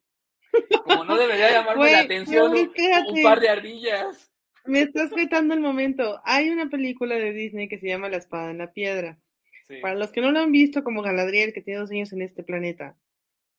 Como 0.85 1.05
no 1.05 1.17
debería 1.17 1.51
llamarme 1.51 1.77
Güey, 1.77 1.93
la 1.93 2.01
atención 2.01 2.51
güey, 2.51 2.71
un, 3.09 3.23
par 3.23 3.41
de 3.41 3.49
ardillas. 3.49 4.31
Me 4.67 4.83
estás 4.83 5.11
quitando 5.13 5.53
el 5.55 5.61
momento. 5.61 6.21
Hay 6.25 6.49
una 6.51 6.69
película 6.69 7.17
de 7.17 7.33
Disney 7.33 7.69
que 7.69 7.79
se 7.79 7.89
llama 7.89 8.09
La 8.09 8.19
espada 8.19 8.51
en 8.51 8.59
la 8.59 8.73
piedra. 8.73 9.19
Sí. 9.67 9.77
Para 9.81 9.95
los 9.95 10.13
que 10.13 10.21
no 10.21 10.31
lo 10.31 10.41
han 10.41 10.53
visto, 10.53 10.85
como 10.85 11.03
Galadriel, 11.03 11.53
que 11.53 11.63
tiene 11.63 11.81
dos 11.81 11.91
años 11.91 12.13
en 12.13 12.23
este 12.23 12.43
planeta, 12.45 12.97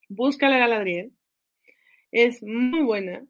busca 0.09 0.47
a 0.47 0.57
Galadriel. 0.57 1.11
Es 2.11 2.41
muy 2.43 2.81
buena. 2.81 3.25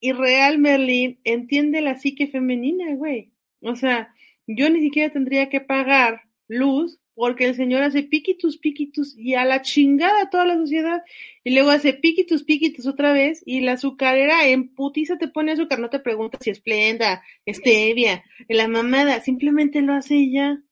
Y 0.00 0.12
Real 0.12 0.58
Merlin 0.58 1.20
entiende 1.24 1.80
la 1.80 1.96
psique 1.96 2.28
femenina, 2.28 2.94
güey. 2.94 3.32
O 3.60 3.74
sea, 3.74 4.14
yo 4.46 4.70
ni 4.70 4.80
siquiera 4.80 5.12
tendría 5.12 5.48
que 5.48 5.60
pagar 5.60 6.22
luz 6.46 6.98
porque 7.14 7.46
el 7.46 7.56
señor 7.56 7.82
hace 7.82 8.04
piquitus, 8.04 8.58
piquitus 8.58 9.18
y 9.18 9.34
a 9.34 9.44
la 9.44 9.60
chingada 9.62 10.30
toda 10.30 10.44
la 10.44 10.54
sociedad. 10.54 11.02
Y 11.42 11.52
luego 11.52 11.70
hace 11.70 11.92
piquitus, 11.92 12.44
piquitus 12.44 12.86
otra 12.86 13.12
vez 13.12 13.42
y 13.44 13.60
la 13.60 13.72
azucarera 13.72 14.46
en 14.46 14.72
putiza 14.72 15.18
te 15.18 15.26
pone 15.26 15.50
azúcar. 15.50 15.80
No 15.80 15.90
te 15.90 15.98
pregunta 15.98 16.38
si 16.40 16.50
es 16.50 16.58
Splenda, 16.58 17.24
stevia, 17.44 18.22
la 18.48 18.68
mamada. 18.68 19.20
Simplemente 19.20 19.82
lo 19.82 19.94
hace 19.94 20.30
ya. 20.30 20.62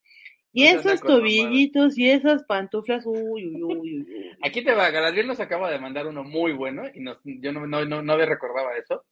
Y 0.56 0.66
esos 0.68 1.02
tobillitos 1.02 1.98
y 1.98 2.08
esas 2.08 2.44
pantuflas, 2.44 3.04
uy, 3.04 3.46
uy, 3.46 3.62
uy, 3.62 4.00
uy. 4.00 4.36
Aquí 4.42 4.64
te 4.64 4.72
va, 4.72 4.88
Galadriel 4.88 5.26
nos 5.26 5.38
acaba 5.38 5.70
de 5.70 5.78
mandar 5.78 6.06
uno 6.06 6.24
muy 6.24 6.54
bueno 6.54 6.84
y 6.94 7.00
nos, 7.00 7.18
yo 7.24 7.52
no, 7.52 7.66
no, 7.66 7.84
no, 7.84 8.00
no 8.00 8.16
me 8.16 8.24
recordaba 8.24 8.74
eso. 8.74 9.04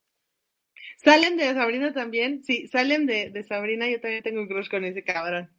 ¿Salen 0.96 1.36
de 1.36 1.52
Sabrina 1.52 1.92
también? 1.92 2.42
Sí, 2.44 2.66
salen 2.68 3.04
de, 3.04 3.28
de 3.28 3.42
Sabrina. 3.42 3.86
Yo 3.90 4.00
también 4.00 4.22
tengo 4.22 4.40
un 4.40 4.48
crush 4.48 4.70
con 4.70 4.86
ese 4.86 5.04
cabrón. 5.04 5.50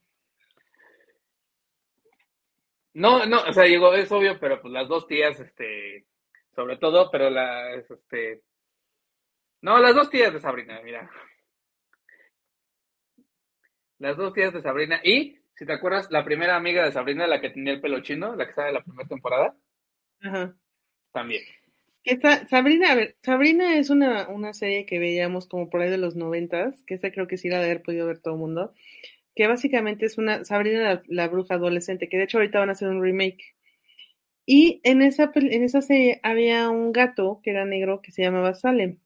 No, 2.93 3.27
no, 3.27 3.43
o 3.43 3.53
sea, 3.53 3.65
digo, 3.65 3.93
es 3.93 4.11
obvio, 4.11 4.39
pero 4.39 4.59
pues 4.63 4.73
las 4.73 4.88
dos 4.88 5.05
tías, 5.05 5.39
este, 5.39 6.07
sobre 6.55 6.77
todo, 6.77 7.11
pero 7.11 7.29
la, 7.29 7.75
este, 7.75 8.41
no, 9.61 9.77
las 9.77 9.93
dos 9.93 10.09
tías 10.09 10.33
de 10.33 10.39
Sabrina, 10.39 10.81
mira. 10.83 11.07
Las 13.99 14.17
dos 14.17 14.33
tías 14.33 14.51
de 14.51 14.63
Sabrina. 14.63 14.99
Y, 15.03 15.44
si 15.55 15.65
te 15.65 15.73
acuerdas, 15.73 16.11
la 16.11 16.25
primera 16.25 16.55
amiga 16.55 16.83
de 16.83 16.91
Sabrina, 16.91 17.27
la 17.27 17.41
que 17.41 17.49
tenía 17.49 17.73
el 17.73 17.81
pelo 17.81 18.01
chino, 18.01 18.35
la 18.35 18.45
que 18.45 18.49
estaba 18.51 18.67
en 18.67 18.73
la 18.75 18.83
primera 18.83 19.07
temporada, 19.07 19.55
Ajá. 20.21 20.55
también. 21.11 21.43
Que 22.03 22.13
está, 22.13 22.47
Sabrina, 22.47 22.91
a 22.91 22.95
ver, 22.95 23.15
Sabrina 23.23 23.77
es 23.77 23.89
una, 23.89 24.27
una 24.29 24.53
serie 24.53 24.85
que 24.85 24.99
veíamos 24.99 25.47
como 25.47 25.69
por 25.69 25.81
ahí 25.81 25.89
de 25.89 25.97
los 25.97 26.15
noventas, 26.15 26.83
que 26.85 26.95
esa 26.95 27.11
creo 27.11 27.27
que 27.27 27.37
sí 27.37 27.49
la 27.49 27.59
de 27.59 27.65
haber 27.65 27.81
podido 27.81 28.05
ver 28.05 28.19
todo 28.19 28.35
el 28.35 28.39
mundo, 28.39 28.73
que 29.33 29.47
básicamente 29.47 30.05
es 30.05 30.17
una 30.17 30.45
Sabrina 30.45 30.81
la, 30.83 31.03
la 31.07 31.27
bruja 31.27 31.55
adolescente, 31.55 32.09
que 32.09 32.17
de 32.17 32.23
hecho 32.25 32.37
ahorita 32.37 32.59
van 32.59 32.69
a 32.69 32.73
hacer 32.73 32.89
un 32.89 33.01
remake. 33.01 33.55
Y 34.45 34.81
en 34.83 35.01
esa, 35.01 35.31
en 35.35 35.63
esa 35.63 35.81
serie 35.81 36.19
había 36.23 36.69
un 36.69 36.91
gato 36.91 37.41
que 37.43 37.51
era 37.51 37.65
negro 37.65 38.01
que 38.01 38.11
se 38.11 38.21
llamaba 38.23 38.53
Salem. 38.53 38.99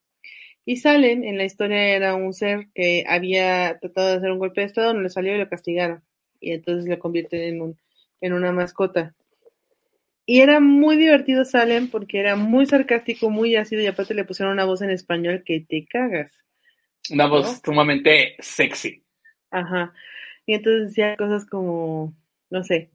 Y 0.66 0.78
Salem 0.78 1.24
en 1.24 1.38
la 1.38 1.46
historia 1.46 1.96
era 1.96 2.16
un 2.16 2.34
ser 2.34 2.68
que 2.76 3.06
había 3.08 3.80
tratado 3.80 4.10
de 4.10 4.18
hacer 4.18 4.32
un 4.32 4.40
golpe 4.40 4.62
de 4.62 4.68
estado, 4.68 4.94
no 4.94 5.02
le 5.02 5.10
salió 5.10 5.36
y 5.36 5.40
lo 5.40 5.50
castigaron. 5.50 6.04
Y 6.40 6.52
entonces 6.52 6.90
lo 6.90 7.00
convierten 7.00 7.42
en 7.42 7.62
un, 7.62 7.78
en 8.22 8.34
una 8.34 8.52
mascota. 8.52 9.14
Y 10.26 10.42
era 10.42 10.60
muy 10.60 10.96
divertido 10.96 11.44
Salem 11.44 11.90
porque 11.90 12.20
era 12.20 12.36
muy 12.36 12.68
sarcástico, 12.68 13.30
muy 13.30 13.56
ácido 13.56 13.82
y 13.82 13.88
aparte 13.88 14.14
le 14.14 14.26
pusieron 14.26 14.54
una 14.54 14.66
voz 14.66 14.82
en 14.82 14.92
español 14.92 15.44
que 15.44 15.62
te 15.62 15.86
cagas. 15.86 16.32
Una 17.10 17.26
voz 17.26 17.62
sumamente 17.66 18.36
sexy. 18.40 19.04
Ajá. 19.50 19.94
Y 20.46 20.54
entonces 20.54 20.90
decía 20.90 21.16
cosas 21.18 21.46
como, 21.46 22.14
no 22.52 22.64
sé, 22.64 22.92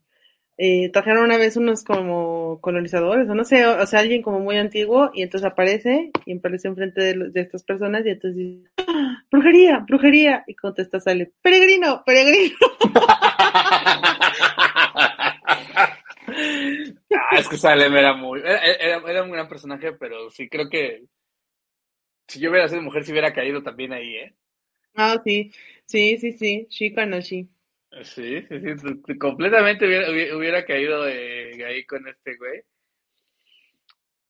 eh, 0.56 0.90
trajeron 0.92 1.24
una 1.24 1.36
vez 1.38 1.56
unos 1.56 1.82
como 1.84 2.60
colonizadores, 2.60 3.28
o 3.28 3.34
no 3.34 3.44
sé, 3.44 3.66
o, 3.66 3.82
o 3.82 3.86
sea, 3.86 4.00
alguien 4.00 4.22
como 4.22 4.38
muy 4.40 4.56
antiguo, 4.58 5.10
y 5.14 5.22
entonces 5.22 5.50
aparece, 5.50 6.10
y 6.26 6.36
aparece 6.38 6.68
enfrente 6.68 7.00
de, 7.02 7.30
de 7.30 7.40
estas 7.40 7.64
personas, 7.64 8.06
y 8.06 8.10
entonces 8.10 8.36
dice, 8.36 8.70
¡Ah! 8.86 9.22
brujería, 9.30 9.78
brujería, 9.88 10.44
y 10.46 10.54
contesta, 10.54 11.00
sale, 11.00 11.32
peregrino, 11.42 12.02
peregrino. 12.06 12.56
Ah, 17.30 17.38
es 17.40 17.48
que 17.48 17.56
Salem 17.56 17.94
era 17.96 18.14
muy, 18.14 18.40
era, 18.40 18.58
era- 18.64 19.10
era 19.10 19.22
un 19.22 19.30
gran 19.30 19.48
personaje, 19.48 19.92
pero 19.94 20.30
sí 20.30 20.48
creo 20.48 20.68
que 20.68 21.04
si 22.28 22.38
yo 22.40 22.50
hubiera 22.50 22.68
sido 22.68 22.82
mujer, 22.82 23.02
si 23.04 23.12
hubiera 23.12 23.32
caído 23.32 23.62
también 23.62 23.92
ahí, 23.94 24.14
¿eh? 24.16 24.34
Ah, 24.96 25.20
sí, 25.24 25.52
sí, 25.86 26.18
sí, 26.18 26.32
sí, 26.32 26.66
chica 26.68 27.06
no 27.06 27.22
sí. 27.22 27.48
Sí, 28.02 28.42
sí, 28.48 28.78
sí, 29.06 29.18
completamente 29.18 29.86
hubiera, 30.36 30.64
caído 30.64 31.04
ahí 31.04 31.84
con 31.86 32.06
este 32.08 32.36
güey. 32.36 32.62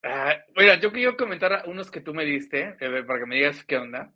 Ah, 0.03 0.37
mira, 0.55 0.79
yo 0.79 0.93
quiero 0.93 1.17
comentar 1.17 1.65
unos 1.67 1.91
que 1.91 2.03
tú 2.03 2.13
me 2.13 2.27
diste, 2.27 2.77
eh, 2.79 3.03
para 3.07 3.21
que 3.21 3.27
me 3.27 3.37
digas 3.37 3.65
qué 3.65 3.79
onda. 3.79 4.13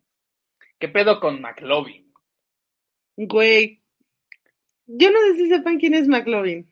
¿Qué 0.77 0.87
pedo 0.87 1.19
con 1.19 1.41
McLovin? 1.41 2.13
Güey, 3.17 3.81
yo 4.85 5.11
no 5.11 5.19
sé 5.19 5.35
si 5.35 5.49
sepan 5.49 5.77
quién 5.77 5.93
es 5.93 6.07
McLovin. 6.07 6.69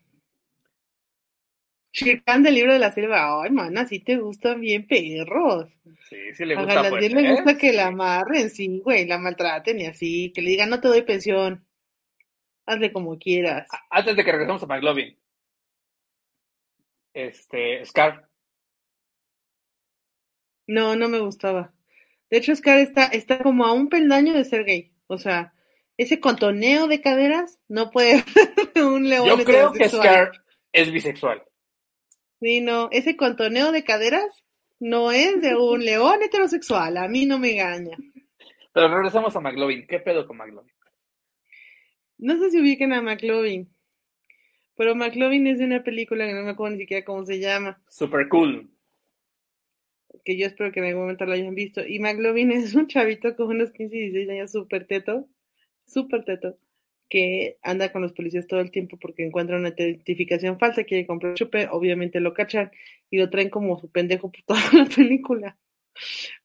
Shirkan 1.92 2.44
del 2.44 2.56
libro 2.56 2.74
de 2.74 2.80
la 2.80 2.92
selva. 2.92 3.44
Ay, 3.44 3.52
mana, 3.52 3.86
sí 3.86 4.00
te 4.00 4.18
gustan 4.18 4.62
bien 4.62 4.88
perros. 4.88 5.70
Sí, 6.10 6.34
sí 6.34 6.46
le 6.46 6.56
A 6.56 6.60
gusta 6.60 6.76
Galadriel 6.76 7.14
pues, 7.14 7.24
le 7.24 7.30
¿eh? 7.30 7.32
gusta 7.34 7.58
que 7.58 7.74
la 7.74 7.88
amarren, 7.88 8.50
sí, 8.50 8.82
güey, 8.84 9.06
la 9.08 9.18
maltraten 9.18 9.80
y 9.82 9.88
así, 9.88 10.32
que 10.34 10.42
le 10.42 10.52
digan 10.52 10.70
no 10.70 10.80
te 10.80 10.88
doy 10.88 11.02
pensión. 11.02 11.67
Hazle 12.68 12.92
como 12.92 13.18
quieras. 13.18 13.68
Antes 13.90 14.16
de 14.16 14.24
que 14.24 14.32
regresemos 14.32 14.62
a 14.62 14.68
McLovin. 14.68 15.18
Este, 17.14 17.84
Scar. 17.86 18.30
No, 20.68 20.96
no 20.96 21.08
me 21.08 21.20
gustaba. 21.20 21.74
De 22.30 22.38
hecho, 22.38 22.56
Scar 22.56 22.80
está, 22.80 23.06
está 23.06 23.40
como 23.40 23.66
a 23.66 23.72
un 23.72 23.90
peldaño 23.90 24.34
de 24.34 24.44
ser 24.44 24.66
gay. 24.66 24.94
O 25.08 25.18
sea, 25.18 25.54
ese 25.96 26.20
contoneo 26.20 26.88
de 26.88 27.02
caderas 27.02 27.58
no 27.68 27.90
puede 27.90 28.22
ser 28.74 28.84
un 28.84 29.10
león 29.10 29.28
Yo 29.28 29.44
creo 29.44 29.72
que. 29.72 29.90
Scar 29.90 30.32
es 30.74 30.92
bisexual. 30.92 31.44
Sí, 32.40 32.62
no, 32.62 32.90
ese 32.92 33.16
contoneo 33.16 33.72
de 33.72 33.84
caderas 33.84 34.44
no 34.80 35.12
es 35.12 35.42
de 35.42 35.56
un 35.56 35.84
león 35.84 36.22
heterosexual, 36.22 36.98
a 36.98 37.08
mí 37.08 37.26
no 37.26 37.40
me 37.40 37.54
engaña. 37.54 37.98
Pero 38.74 38.94
regresamos 38.94 39.36
a 39.36 39.40
McLovin. 39.40 39.88
¿Qué 39.88 40.00
pedo 40.00 40.28
con 40.28 40.38
McLovin? 40.38 40.77
No 42.18 42.38
sé 42.40 42.52
si 42.52 42.60
ubiquen 42.60 42.94
a 42.94 43.02
McLovin, 43.02 43.70
pero 44.76 44.96
McLovin 44.96 45.48
es 45.48 45.60
de 45.60 45.66
una 45.66 45.84
película 45.84 46.26
que 46.26 46.34
no 46.34 46.44
me 46.44 46.52
acuerdo 46.52 46.76
ni 46.76 46.82
siquiera 46.82 47.06
cómo 47.06 47.24
se 47.26 47.40
llama, 47.40 47.82
Super 47.90 48.28
cool. 48.30 48.70
que 50.24 50.38
yo 50.38 50.46
espero 50.46 50.72
que 50.72 50.80
en 50.80 50.88
algún 50.88 51.04
momento 51.04 51.26
lo 51.26 51.34
hayan 51.34 51.56
visto. 51.56 51.86
Y 51.86 52.00
McLovin 52.00 52.52
es 52.52 52.76
un 52.76 52.88
chavito 52.88 53.36
con 53.36 53.48
unos 53.48 53.72
15 53.72 53.96
y 53.96 54.00
16 54.12 54.30
años 54.30 54.52
súper 54.52 54.86
teto, 54.86 55.28
súper 55.86 56.26
teto, 56.26 56.58
que 57.10 57.58
anda 57.64 57.92
con 57.92 58.02
los 58.02 58.14
policías 58.14 58.48
todo 58.48 58.60
el 58.60 58.72
tiempo 58.72 58.98
porque 58.98 59.26
encuentra 59.26 59.58
una 59.58 59.70
identificación 59.70 60.60
falsa, 60.60 60.84
quiere 60.84 61.08
comprar 61.08 61.34
chupe, 61.36 61.68
obviamente 61.72 62.20
lo 62.20 62.34
cachan 62.34 62.72
y 63.10 63.18
lo 63.18 63.30
traen 63.30 63.50
como 63.50 63.80
su 63.80 63.90
pendejo 63.90 64.32
por 64.32 64.44
toda 64.44 64.62
la 64.74 64.86
película. 64.86 65.58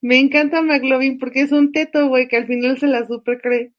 Me 0.01 0.17
encanta 0.19 0.61
McLovin 0.61 1.19
porque 1.19 1.41
es 1.41 1.51
un 1.51 1.71
teto, 1.71 2.07
güey, 2.07 2.27
que 2.27 2.37
al 2.37 2.47
final 2.47 2.79
se 2.79 2.87
la 2.87 3.05
super 3.05 3.41
cree. 3.41 3.73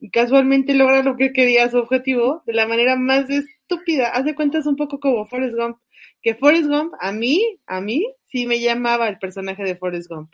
Y 0.00 0.10
casualmente 0.10 0.74
logra 0.74 1.02
lo 1.02 1.16
que 1.16 1.32
quería, 1.32 1.68
su 1.68 1.78
objetivo, 1.78 2.42
de 2.46 2.54
la 2.54 2.66
manera 2.66 2.96
más 2.96 3.28
estúpida. 3.28 4.08
Haz 4.08 4.24
de 4.24 4.34
cuenta 4.34 4.58
es 4.58 4.66
un 4.66 4.76
poco 4.76 4.98
como 4.98 5.26
Forrest 5.26 5.54
Gump. 5.54 5.78
Que 6.22 6.34
Forrest 6.34 6.68
Gump, 6.68 6.94
a 6.98 7.12
mí, 7.12 7.58
a 7.66 7.80
mí, 7.80 8.06
sí 8.24 8.46
me 8.46 8.60
llamaba 8.60 9.08
el 9.08 9.18
personaje 9.18 9.62
de 9.62 9.76
Forrest 9.76 10.08
Gump. 10.08 10.32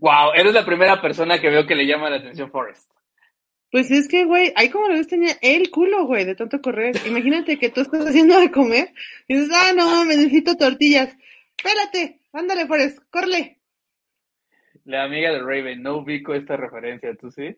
Wow, 0.00 0.32
eres 0.34 0.52
la 0.52 0.66
primera 0.66 1.00
persona 1.00 1.40
que 1.40 1.48
veo 1.48 1.66
que 1.66 1.74
le 1.74 1.86
llama 1.86 2.10
la 2.10 2.16
atención 2.16 2.50
Forrest. 2.50 2.90
Pues 3.70 3.90
es 3.90 4.08
que, 4.08 4.24
güey, 4.24 4.52
ahí 4.56 4.70
como 4.70 4.88
lo 4.88 4.94
ves 4.94 5.08
tenía 5.08 5.34
el 5.42 5.70
culo, 5.70 6.06
güey, 6.06 6.24
de 6.24 6.34
tanto 6.34 6.60
correr. 6.60 6.96
Imagínate 7.06 7.58
que 7.58 7.68
tú 7.68 7.82
estás 7.82 8.06
haciendo 8.06 8.40
de 8.40 8.50
comer 8.50 8.92
y 9.26 9.36
dices, 9.36 9.50
ah, 9.54 9.72
no, 9.76 10.04
me 10.04 10.16
necesito 10.16 10.56
tortillas. 10.56 11.14
Espérate, 11.56 12.20
ándale, 12.32 12.66
Forrest, 12.66 12.98
corre. 13.10 13.58
La 14.84 15.04
amiga 15.04 15.30
de 15.32 15.40
Raven, 15.40 15.82
no 15.82 15.98
ubico 15.98 16.34
esta 16.34 16.56
referencia, 16.56 17.14
¿tú 17.14 17.30
sí? 17.30 17.54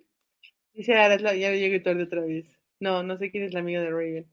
Dice, 0.75 0.95
la- 0.95 1.35
ya 1.35 1.51
llegué 1.53 1.81
tarde 1.81 2.05
otra 2.05 2.23
vez. 2.23 2.59
No, 2.79 3.03
no 3.03 3.17
sé 3.19 3.31
quién 3.31 3.45
es 3.45 3.53
la 3.53 3.61
amiga 3.61 3.81
de 3.83 3.91
Raven. 3.91 4.27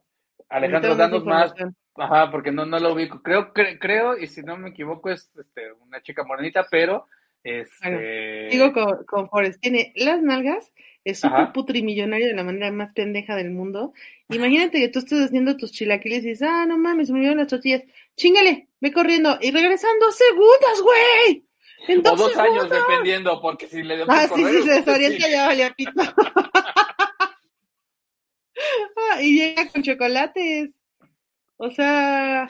Alejandro, 0.50 0.96
danos 0.96 1.26
más. 1.26 1.54
Ajá, 1.96 2.32
porque 2.32 2.52
no, 2.52 2.66
no 2.66 2.80
lo 2.80 2.94
ubico. 2.94 3.22
Creo, 3.22 3.52
creo, 3.54 4.18
y 4.18 4.28
si 4.28 4.42
no 4.42 4.56
me 4.56 4.70
equivoco, 4.70 5.10
es 5.10 5.32
este, 5.38 5.74
una 5.74 6.02
chica 6.02 6.24
morenita, 6.24 6.66
pero 6.70 7.08
este... 7.44 8.50
Digo 8.52 8.72
con, 8.72 9.04
con 9.06 9.30
Forrest, 9.30 9.60
tiene 9.60 9.94
las 9.96 10.22
nalgas, 10.22 10.72
es 11.04 11.20
súper 11.20 11.52
putrimillonario 11.54 12.28
de 12.28 12.34
la 12.34 12.44
manera 12.44 12.72
más 12.72 12.94
pendeja 12.94 13.36
del 13.36 13.50
mundo. 13.50 13.94
Imagínate 14.30 14.80
que 14.80 14.90
tú 14.90 15.00
estés 15.00 15.26
haciendo 15.26 15.58
tus 15.58 15.72
chilaquiles 15.72 16.24
y 16.24 16.30
dices, 16.30 16.48
ah, 16.48 16.66
no 16.68 16.78
mames, 16.78 17.10
me 17.10 17.18
olvidaron 17.18 17.40
las 17.40 17.48
tortillas. 17.48 17.84
Chingale, 18.16 18.68
ve 18.80 18.92
corriendo 18.94 19.38
y 19.42 19.52
regresando 19.52 20.12
segundos, 20.12 20.84
güey. 20.84 21.47
Dos, 21.96 22.14
o 22.14 22.16
dos 22.16 22.38
años, 22.38 22.70
dependiendo, 22.70 23.42
porque 23.42 23.68
si 23.68 23.82
le 23.84 23.96
dio 23.96 24.06
Ah, 24.10 24.28
sí, 24.28 24.44
sí, 24.44 24.64
se 24.64 24.72
desorienta 24.72 25.30
ya 25.30 25.48
valía 25.48 25.74
pito. 25.74 25.92
ah, 29.12 29.22
y 29.22 29.38
llega 29.38 29.70
con 29.70 29.84
chocolates. 29.84 30.76
O 31.58 31.72
sea, 31.72 32.50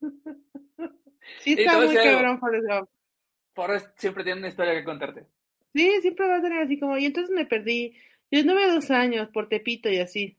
sí 1.40 1.54
está 1.58 1.78
muy 1.78 1.94
cabrón 1.94 2.38
Forrest 2.38 2.66
Gump. 2.66 2.88
Forrest 3.54 3.88
siempre 3.98 4.24
tiene 4.24 4.40
una 4.40 4.48
historia 4.48 4.74
que 4.74 4.84
contarte. 4.84 5.26
Sí, 5.74 5.90
siempre 6.00 6.28
va 6.28 6.36
a 6.36 6.42
tener 6.42 6.62
así 6.62 6.78
como, 6.78 6.96
y 6.96 7.06
entonces 7.06 7.34
me 7.34 7.46
perdí. 7.46 7.94
Yo 8.30 8.40
anduve 8.40 8.70
dos 8.70 8.90
años 8.90 9.28
por 9.28 9.48
Tepito 9.48 9.88
y 9.90 9.98
así. 9.98 10.36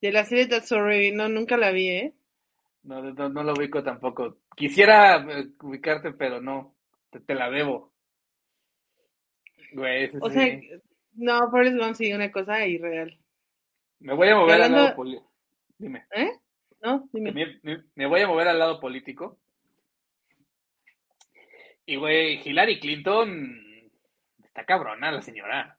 De 0.00 0.12
la 0.12 0.24
serie 0.24 0.46
That's 0.46 0.68
Sorry, 0.68 1.12
no, 1.12 1.28
nunca 1.28 1.56
la 1.56 1.70
vi, 1.70 1.88
¿eh? 1.88 2.14
No, 2.82 3.00
no, 3.02 3.28
no 3.28 3.42
lo 3.42 3.54
ubico 3.54 3.82
tampoco. 3.82 4.38
Quisiera 4.54 5.16
eh, 5.16 5.48
ubicarte, 5.62 6.12
pero 6.12 6.40
no, 6.40 6.73
te, 7.20 7.34
la 7.34 7.50
debo. 7.50 7.92
Güey, 9.72 10.10
o 10.20 10.30
sea, 10.30 10.60
no, 11.14 11.50
Forrest 11.50 11.76
Gump 11.76 11.94
sí, 11.94 12.12
una 12.12 12.30
cosa 12.30 12.66
irreal. 12.66 13.18
Me 14.00 14.14
voy 14.14 14.28
a 14.28 14.36
mover 14.36 14.62
al 14.62 14.72
lado 14.72 14.96
político. 14.96 15.32
Dime. 15.78 16.06
¿Eh? 16.14 16.30
No, 16.82 17.08
dime. 17.12 17.60
me, 17.94 18.06
voy 18.06 18.20
a 18.20 18.28
mover 18.28 18.48
al 18.48 18.58
lado 18.58 18.80
político. 18.80 19.38
Y, 21.86 21.96
güey, 21.96 22.40
Hillary 22.44 22.80
Clinton 22.80 23.64
Está 24.54 24.66
cabrona 24.66 25.10
la 25.10 25.20
señora. 25.20 25.76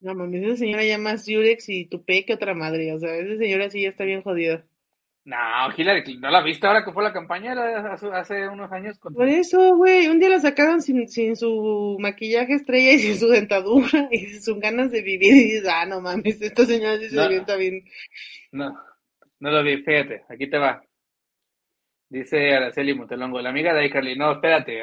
No 0.00 0.14
mames, 0.14 0.42
esa 0.42 0.56
señora 0.56 0.82
ya 0.82 0.96
más 0.96 1.26
Yurex 1.26 1.68
y 1.68 1.84
Tupé 1.84 2.24
que 2.24 2.32
otra 2.32 2.54
madre. 2.54 2.94
O 2.94 2.98
sea, 2.98 3.14
esa 3.16 3.36
señora 3.36 3.68
sí 3.68 3.82
ya 3.82 3.90
está 3.90 4.04
bien 4.04 4.22
jodida. 4.22 4.64
No, 5.28 5.36
Hillary 5.76 6.16
¿no 6.16 6.30
la 6.30 6.40
viste 6.40 6.66
ahora 6.66 6.82
que 6.82 6.90
fue 6.90 7.04
la 7.04 7.12
campaña 7.12 7.52
hace 8.14 8.48
unos 8.48 8.72
años? 8.72 8.98
Por 8.98 9.28
eso, 9.28 9.76
güey, 9.76 10.08
un 10.08 10.18
día 10.18 10.30
la 10.30 10.40
sacaron 10.40 10.80
sin, 10.80 11.06
sin 11.06 11.36
su 11.36 11.98
maquillaje 12.00 12.54
estrella 12.54 12.92
y 12.92 12.98
sin 12.98 13.14
su 13.18 13.28
dentadura 13.28 14.08
y 14.10 14.20
sin 14.20 14.42
sus 14.42 14.58
ganas 14.58 14.90
de 14.90 15.02
vivir 15.02 15.34
y 15.34 15.44
dices, 15.44 15.68
ah, 15.70 15.84
no 15.84 16.00
mames, 16.00 16.40
esta 16.40 16.64
señora 16.64 16.96
sí 16.96 17.10
se 17.10 17.16
no, 17.16 17.58
bien. 17.58 17.84
No, 18.52 18.74
no 19.40 19.50
lo 19.50 19.62
vi, 19.62 19.82
fíjate, 19.82 20.22
aquí 20.30 20.48
te 20.48 20.56
va. 20.56 20.82
Dice 22.08 22.54
Araceli 22.54 22.94
Montelongo, 22.94 23.42
la 23.42 23.50
amiga 23.50 23.74
de 23.74 23.84
iCarly, 23.84 24.16
no, 24.16 24.32
espérate, 24.32 24.80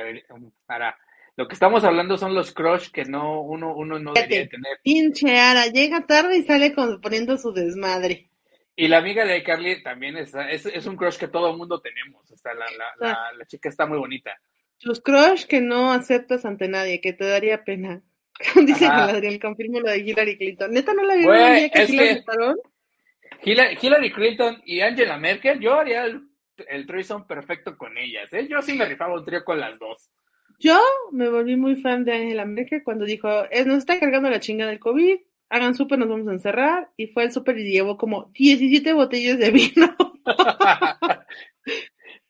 Ara, 0.67 0.95
lo 1.37 1.47
que 1.47 1.55
estamos 1.55 1.83
hablando 1.83 2.17
son 2.17 2.35
los 2.35 2.53
crush 2.53 2.91
que 2.91 3.05
no 3.05 3.41
uno, 3.41 3.75
uno 3.75 3.97
no 3.97 4.13
debería 4.13 4.47
tener. 4.47 4.77
Pinche 4.83 5.39
Ara, 5.39 5.65
llega 5.65 6.05
tarde 6.05 6.37
y 6.37 6.43
sale 6.43 6.71
poniendo 7.01 7.35
su 7.39 7.51
desmadre. 7.51 8.29
Y 8.75 8.87
la 8.87 8.97
amiga 8.97 9.25
de 9.25 9.41
Carly 9.41 9.81
también 9.81 10.17
es, 10.17 10.33
es, 10.35 10.85
un 10.85 10.97
crush 10.97 11.17
que 11.17 11.29
todo 11.29 11.51
el 11.51 11.57
mundo 11.57 11.79
tenemos. 11.79 12.29
O 12.29 12.35
la, 12.43 12.65
la, 12.99 13.31
la, 13.37 13.45
chica 13.45 13.69
está 13.69 13.85
muy 13.85 13.97
bonita. 13.97 14.37
Tus 14.77 14.99
crush 15.01 15.45
que 15.45 15.61
no 15.61 15.93
aceptas 15.93 16.45
ante 16.45 16.67
nadie, 16.67 16.99
que 16.99 17.13
te 17.13 17.25
daría 17.25 17.63
pena. 17.63 18.01
Dice 18.65 18.87
Galadriel, 18.87 19.39
confirmo 19.39 19.79
lo 19.79 19.89
de 19.89 19.99
Hillary 19.99 20.37
Clinton. 20.37 20.71
¿Neta 20.71 20.93
no 20.93 21.03
la 21.03 21.13
el 21.13 21.21
día 21.21 21.69
que 21.69 21.87
sí 21.87 21.97
la 21.97 23.71
Hillary, 23.73 24.11
Clinton 24.11 24.61
y 24.65 24.81
Angela 24.81 25.17
Merkel, 25.17 25.59
yo 25.59 25.75
haría 25.75 26.05
el, 26.05 26.27
el 26.67 26.85
threesome 26.85 27.25
perfecto 27.27 27.77
con 27.77 27.97
ellas. 27.97 28.31
¿eh? 28.33 28.47
Yo 28.49 28.61
sí 28.61 28.73
me 28.73 28.85
rifaba 28.85 29.13
un 29.13 29.25
trío 29.25 29.43
con 29.43 29.59
las 29.59 29.77
dos. 29.79 30.11
Yo 30.59 30.79
me 31.11 31.29
volví 31.29 31.55
muy 31.55 31.75
fan 31.75 32.05
de 32.05 32.13
Angela 32.13 32.45
Merkel 32.45 32.83
cuando 32.83 33.05
dijo, 33.05 33.29
nos 33.65 33.77
está 33.77 33.99
cargando 33.99 34.29
la 34.29 34.39
chinga 34.39 34.65
del 34.67 34.79
COVID, 34.79 35.17
hagan 35.49 35.75
súper, 35.75 35.99
nos 35.99 36.09
vamos 36.09 36.27
a 36.27 36.33
encerrar, 36.33 36.89
y 36.97 37.07
fue 37.07 37.23
el 37.23 37.31
súper 37.31 37.57
y 37.59 37.71
llevó 37.71 37.97
como 37.97 38.31
17 38.33 38.93
botellas 38.93 39.39
de 39.39 39.51
vino. 39.51 39.95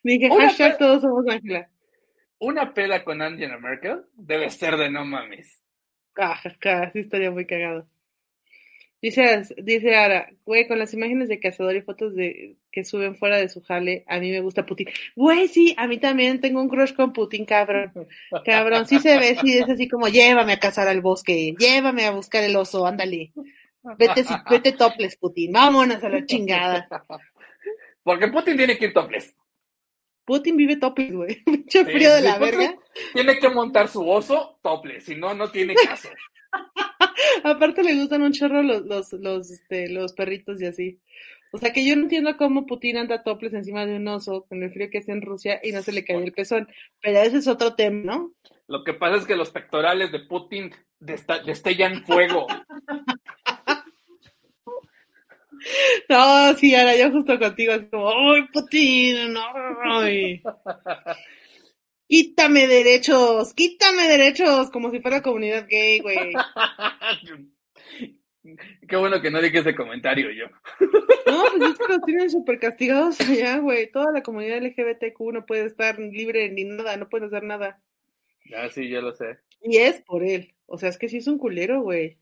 Dije, 0.03 0.29
hashtag 0.29 0.77
todos 0.77 1.01
somos 1.01 1.27
Angela. 1.27 1.69
Una 2.39 2.73
peda 2.73 3.03
con 3.03 3.21
Angela 3.21 3.57
Merkel 3.57 4.03
debe 4.13 4.49
ser 4.49 4.77
de 4.77 4.89
no 4.91 5.05
mames. 5.05 5.61
Ah, 6.17 6.39
sí 6.93 6.99
estaría 6.99 7.31
muy 7.31 7.45
cagado. 7.45 7.87
Dice, 9.05 9.43
dice 9.57 9.95
Ara, 9.95 10.31
güey, 10.45 10.67
con 10.67 10.79
las 10.79 10.91
imágenes 10.95 11.29
de 11.29 11.39
cazador 11.39 11.75
y 11.75 11.83
fotos 11.83 12.15
de 12.15 12.55
que 12.71 12.83
suben 12.83 13.15
fuera 13.15 13.37
de 13.37 13.49
su 13.49 13.61
jale, 13.61 14.03
a 14.07 14.17
mí 14.17 14.31
me 14.31 14.41
gusta 14.41 14.65
Putin. 14.65 14.87
Güey, 15.15 15.47
sí, 15.47 15.75
a 15.77 15.85
mí 15.85 15.99
también 15.99 16.41
tengo 16.41 16.59
un 16.59 16.69
crush 16.69 16.95
con 16.95 17.13
Putin, 17.13 17.45
cabrón. 17.45 17.93
Cabrón, 18.43 18.87
sí 18.87 18.97
se 18.97 19.19
ve, 19.19 19.37
sí 19.39 19.59
es 19.59 19.69
así 19.69 19.87
como, 19.87 20.07
llévame 20.07 20.53
a 20.53 20.59
cazar 20.59 20.87
al 20.87 21.01
bosque, 21.01 21.53
llévame 21.55 22.07
a 22.07 22.11
buscar 22.13 22.43
el 22.45 22.55
oso, 22.55 22.87
ándale. 22.87 23.31
Vete, 23.99 24.25
vete 24.49 24.71
toples, 24.71 25.17
Putin, 25.17 25.51
vámonos 25.51 26.03
a 26.03 26.09
la 26.09 26.25
chingada. 26.25 26.87
Porque 28.01 28.29
Putin 28.29 28.57
tiene 28.57 28.75
que 28.75 28.85
ir 28.85 28.93
toples. 28.93 29.35
Putin 30.25 30.57
vive 30.57 30.77
toples, 30.77 31.13
güey. 31.13 31.43
Mucho 31.45 31.85
frío 31.85 32.11
de 32.11 32.21
la 32.21 32.39
verga. 32.39 32.75
Tiene 33.13 33.37
que 33.37 33.49
montar 33.49 33.87
su 33.87 34.09
oso 34.09 34.57
toples, 34.63 35.05
si 35.05 35.15
no, 35.15 35.35
no 35.35 35.51
tiene 35.51 35.75
caso. 35.75 36.09
Aparte 37.43 37.83
le 37.83 37.95
gustan 37.95 38.21
un 38.21 38.33
chorro 38.33 38.63
los, 38.63 38.85
los, 38.85 39.13
los, 39.13 39.51
este, 39.51 39.89
los 39.89 40.13
perritos 40.13 40.61
y 40.61 40.65
así. 40.65 40.99
O 41.51 41.57
sea 41.57 41.71
que 41.71 41.85
yo 41.85 41.95
no 41.95 42.03
entiendo 42.03 42.35
cómo 42.35 42.65
Putin 42.65 42.97
anda 42.97 43.23
toples 43.23 43.53
encima 43.53 43.85
de 43.85 43.95
un 43.95 44.07
oso 44.09 44.45
con 44.49 44.61
el 44.61 44.71
frío 44.71 44.89
que 44.89 44.97
hace 44.97 45.13
en 45.13 45.21
Rusia 45.21 45.61
y 45.63 45.71
no 45.71 45.81
se 45.81 45.93
le 45.93 46.03
cae 46.03 46.17
el 46.17 46.33
pezón. 46.33 46.67
Pero 47.01 47.19
ese 47.19 47.37
es 47.37 47.47
otro 47.47 47.75
tema, 47.75 48.01
¿no? 48.03 48.33
Lo 48.67 48.83
que 48.83 48.93
pasa 48.93 49.17
es 49.17 49.25
que 49.25 49.35
los 49.35 49.51
pectorales 49.51 50.11
de 50.11 50.19
Putin 50.19 50.71
destellan 50.99 52.03
fuego. 52.03 52.47
No, 56.09 56.53
sí, 56.55 56.75
ahora 56.75 56.95
yo 56.95 57.11
justo 57.11 57.39
contigo 57.39 57.73
es 57.73 57.89
como, 57.89 58.09
¡ay, 58.09 58.47
Putin! 58.53 59.33
¡No! 59.33 59.41
Quítame 62.07 62.67
derechos, 62.67 63.53
quítame 63.53 64.07
derechos, 64.07 64.69
como 64.69 64.91
si 64.91 64.99
fuera 64.99 65.21
comunidad 65.21 65.67
gay, 65.67 65.99
güey. 65.99 66.33
Qué 68.87 68.95
bueno 68.95 69.21
que 69.21 69.31
no 69.31 69.41
dije 69.41 69.59
ese 69.59 69.73
comentario 69.73 70.29
yo. 70.29 70.45
No, 71.25 71.45
pues 71.57 71.71
es 71.71 71.77
que 71.79 71.87
los 71.87 72.01
tienen 72.03 72.29
súper 72.29 72.59
castigados 72.59 73.19
allá, 73.21 73.57
güey. 73.57 73.91
Toda 73.91 74.11
la 74.11 74.21
comunidad 74.21 74.61
LGBTQ 74.61 75.19
no 75.33 75.45
puede 75.47 75.65
estar 75.65 75.97
libre 75.97 76.49
ni 76.51 76.63
nada, 76.63 76.95
no 76.97 77.09
puede 77.09 77.25
hacer 77.25 77.41
nada. 77.41 77.81
Ah, 78.55 78.69
sí, 78.69 78.87
yo 78.87 79.01
lo 79.01 79.13
sé. 79.13 79.39
Y 79.63 79.77
es 79.77 80.01
por 80.01 80.23
él. 80.23 80.53
O 80.67 80.77
sea, 80.77 80.89
es 80.89 80.99
que 80.99 81.09
sí 81.09 81.17
es 81.17 81.27
un 81.27 81.39
culero, 81.39 81.81
güey. 81.81 82.19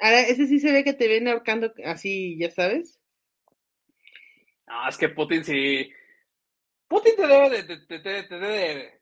Ahora, 0.00 0.20
ese 0.20 0.46
sí 0.46 0.58
se 0.58 0.72
ve 0.72 0.84
que 0.84 0.92
te 0.92 1.08
viene 1.08 1.30
ahorcando 1.30 1.72
así, 1.84 2.36
ya 2.38 2.50
sabes. 2.50 3.00
No, 4.66 4.86
es 4.86 4.98
que 4.98 5.08
Putin 5.08 5.44
sí 5.44 5.90
Putin 6.94 7.16
te 7.16 7.26
debe 7.26 7.50
de, 7.50 7.76
te, 7.78 7.98
debe, 7.98 9.00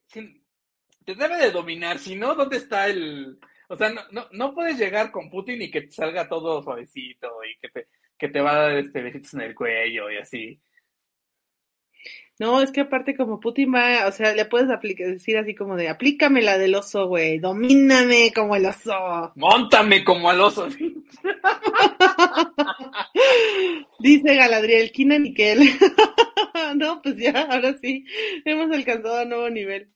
te 1.05 1.15
debe 1.15 1.37
de 1.37 1.51
dominar, 1.51 1.99
si 1.99 2.17
no, 2.17 2.35
¿dónde 2.35 2.57
está 2.57 2.89
el...? 2.89 3.39
O 3.69 3.77
sea, 3.77 3.91
no, 3.91 4.01
no, 4.11 4.29
no, 4.33 4.55
puedes 4.55 4.79
llegar 4.79 5.11
con 5.11 5.29
Putin 5.29 5.61
y 5.61 5.71
que 5.71 5.83
te 5.83 5.93
salga 5.93 6.27
todo 6.27 6.63
suavecito 6.63 7.29
y 7.45 7.59
que 7.61 7.69
te, 7.69 7.89
que 8.17 8.29
te 8.29 8.41
va 8.41 8.53
a 8.53 8.63
dar 8.63 8.79
este 8.79 9.03
besitos 9.03 9.35
en 9.35 9.43
el 9.43 9.55
cuello 9.55 10.11
y 10.11 10.17
así. 10.17 10.59
No, 12.43 12.61
es 12.61 12.73
que 12.73 12.81
aparte 12.81 13.15
como 13.15 13.39
Putin 13.39 13.73
va, 13.73 14.09
o 14.09 14.11
sea, 14.11 14.35
le 14.35 14.45
puedes 14.47 14.67
decir 14.99 15.39
así 15.39 15.55
como 15.55 15.77
de, 15.77 15.89
aplícame 15.89 16.43
la 16.43 16.59
del 16.59 16.75
oso, 16.75 17.07
güey, 17.07 17.39
domíname 17.39 18.33
como 18.35 18.57
el 18.57 18.67
oso. 18.67 19.31
Móntame 19.37 20.03
como 20.03 20.33
el 20.33 20.41
oso. 20.41 20.67
Dice 24.01 24.35
Galadriel, 24.35 24.91
Kina 24.91 25.21
Niquel. 25.21 25.61
no, 26.75 27.01
pues 27.01 27.17
ya, 27.17 27.47
ahora 27.49 27.77
sí, 27.81 28.05
hemos 28.45 28.77
alcanzado 28.77 29.19
a 29.19 29.25
nuevo 29.25 29.49
nivel. 29.49 29.93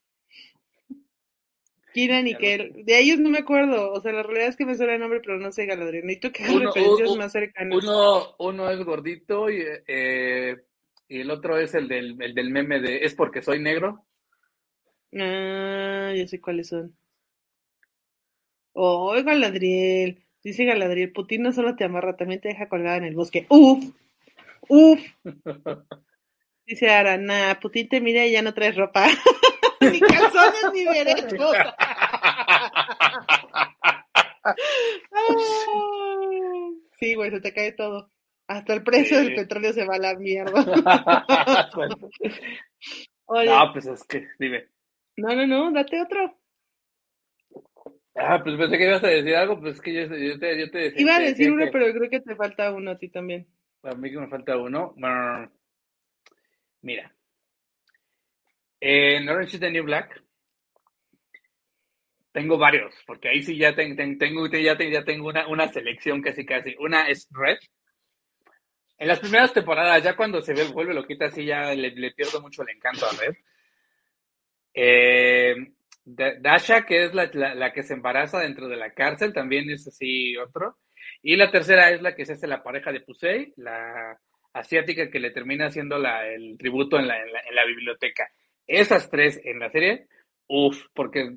Kira 1.93 2.23
Nickel. 2.23 2.85
De 2.85 3.01
ellos 3.01 3.19
no 3.19 3.31
me 3.31 3.39
acuerdo. 3.39 3.91
O 3.91 4.01
sea, 4.03 4.13
la 4.13 4.23
realidad 4.23 4.51
es 4.51 4.57
que 4.57 4.67
me 4.67 4.77
suena 4.77 4.95
el 4.95 5.01
nombre, 5.01 5.21
pero 5.21 5.37
no 5.39 5.51
sé 5.51 5.67
Galadriel. 5.67 6.05
Necesito 6.05 6.31
que 6.31 6.45
uno, 6.49 6.67
referencias 6.67 7.17
más 7.17 7.33
cercanas. 7.33 7.83
Uno, 7.83 8.37
uno 8.39 8.71
es 8.71 8.85
gordito 8.85 9.51
y, 9.51 9.65
eh, 9.89 10.57
y 11.09 11.21
el 11.21 11.31
otro 11.31 11.59
es 11.59 11.75
el 11.75 11.89
del, 11.89 12.21
el 12.21 12.35
del 12.35 12.51
meme 12.51 12.81
de 12.81 13.05
¿Es 13.05 13.15
porque 13.15 13.43
soy 13.43 13.61
negro? 13.61 14.05
Ah, 15.19 16.13
ya 16.15 16.27
sé 16.27 16.41
cuáles 16.41 16.69
son. 16.69 16.97
Oh, 18.73 19.15
Galadriel. 19.23 20.25
Dice 20.43 20.65
Galadriel, 20.65 21.13
Putin 21.13 21.43
no 21.43 21.53
solo 21.53 21.77
te 21.77 21.85
amarra, 21.85 22.17
también 22.17 22.41
te 22.41 22.49
deja 22.49 22.69
colgada 22.69 22.97
en 22.99 23.05
el 23.05 23.15
bosque. 23.15 23.47
Uf, 23.49 23.85
uf. 24.69 25.01
Dice 26.67 26.91
Ara, 26.91 27.17
nah, 27.17 27.55
Putin 27.61 27.89
te 27.89 28.01
mira 28.01 28.27
y 28.27 28.33
ya 28.33 28.43
no 28.43 28.53
traes 28.53 28.75
ropa. 28.77 29.07
ni 29.81 30.01
calzones 30.01 30.73
ni 30.73 30.85
derechos. 30.85 31.31
sí, 36.99 37.15
güey, 37.15 37.31
se 37.31 37.41
te 37.41 37.55
cae 37.55 37.71
todo. 37.73 38.11
Hasta 38.49 38.75
el 38.75 38.83
precio 38.85 39.19
Sí. 39.19 39.25
del 39.25 39.35
petróleo 39.35 39.73
se 39.73 39.85
va 39.87 39.97
a 39.97 39.99
la 39.99 40.15
mierda. 40.15 40.53
Oye, 43.27 43.47
no, 43.51 43.73
pues 43.73 43.87
es 43.87 44.05
que, 44.05 44.29
dime. 44.39 44.69
no, 45.17 45.35
no, 45.35 45.47
no, 45.47 45.73
date 45.73 46.01
otro. 46.01 46.39
Ah, 48.15 48.41
pues 48.43 48.57
pensé 48.57 48.79
que 48.79 48.87
ibas 48.87 49.03
a 49.05 49.09
decir 49.09 49.35
algo, 49.35 49.61
pues 49.61 49.75
es 49.75 49.81
que 49.83 49.93
yo, 49.93 50.03
yo 50.17 50.39
te, 50.39 50.59
yo 50.59 50.71
te 50.71 50.79
decía, 50.79 51.01
Iba 51.03 51.17
a 51.17 51.21
decir 51.21 51.53
uno, 51.53 51.65
que 51.67 51.71
pero 51.73 51.93
creo 51.93 52.09
que 52.11 52.21
te 52.21 52.35
falta 52.37 52.73
uno 52.73 52.93
a 52.93 52.99
ti 52.99 53.09
también. 53.11 53.47
a 53.83 53.95
mí 53.95 54.11
que 54.11 54.19
me 54.19 54.29
falta 54.29 54.57
uno. 54.57 54.95
Bueno, 54.97 55.53
mira. 56.83 57.13
En 58.81 59.29
Orange 59.29 59.57
is 59.57 59.61
the 59.61 59.71
New 59.71 59.85
Black 59.85 60.23
tengo 62.33 62.59
varios, 62.59 62.95
porque 63.07 63.31
ahí 63.31 63.43
sí 63.43 63.57
ya 63.57 63.75
ten- 63.75 63.97
ten- 63.97 64.19
tengo, 64.19 64.47
ya, 64.49 64.77
ten- 64.77 64.93
ya 64.93 65.03
tengo 65.05 65.29
una, 65.29 65.49
una 65.49 65.69
selección 65.69 66.21
casi 66.21 66.45
casi. 66.45 66.75
Una 66.79 67.09
es 67.09 67.27
Red. 67.33 67.57
En 68.99 69.09
las 69.09 69.21
primeras 69.21 69.53
temporadas, 69.53 70.03
ya 70.03 70.17
cuando 70.17 70.41
se 70.41 70.55
ve, 70.55 70.65
vuelve 70.69 70.95
loquita, 70.95 71.27
así 71.27 71.45
ya 71.45 71.75
le, 71.75 72.13
pierdo 72.13 72.41
mucho 72.41 72.63
el 72.63 72.71
encanto 72.71 73.07
a 73.07 73.13
Red. 73.13 73.35
Eh, 74.75 75.55
Da- 76.09 76.35
Dasha, 76.39 76.87
que 76.87 77.05
es 77.07 77.15
la, 77.15 77.29
la- 77.35 77.73
que 77.73 77.83
se 77.83 77.95
embaraza 77.95 78.39
dentro 78.41 78.69
de 78.69 78.77
la 78.77 78.93
cárcel, 78.93 79.33
también 79.33 79.69
es 79.71 79.87
así 79.89 80.37
otro. 80.37 80.79
Y 81.23 81.35
la 81.37 81.51
tercera 81.51 81.91
es 81.91 82.01
la 82.01 82.15
que 82.15 82.25
se 82.25 82.35
hace 82.35 82.47
la 82.47 82.63
pareja 82.63 82.93
de 82.93 83.01
Pusey, 83.01 83.53
la 83.57 84.17
asiática 84.53 85.11
que 85.11 85.19
le 85.21 85.33
termina 85.33 85.67
haciendo 85.67 85.99
la, 85.99 86.27
el 86.29 86.57
tributo 86.59 86.99
en 86.99 87.09
la, 87.09 87.21
en 87.21 87.29
en 87.49 87.55
la 87.55 87.65
biblioteca. 87.67 88.31
Esas 88.67 89.11
tres 89.11 89.41
en 89.45 89.59
la 89.59 89.71
serie, 89.71 90.07
uff, 90.49 90.87
porque 90.95 91.37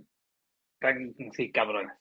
están 0.75 1.15
sí 1.33 1.51
cabronas. 1.51 1.97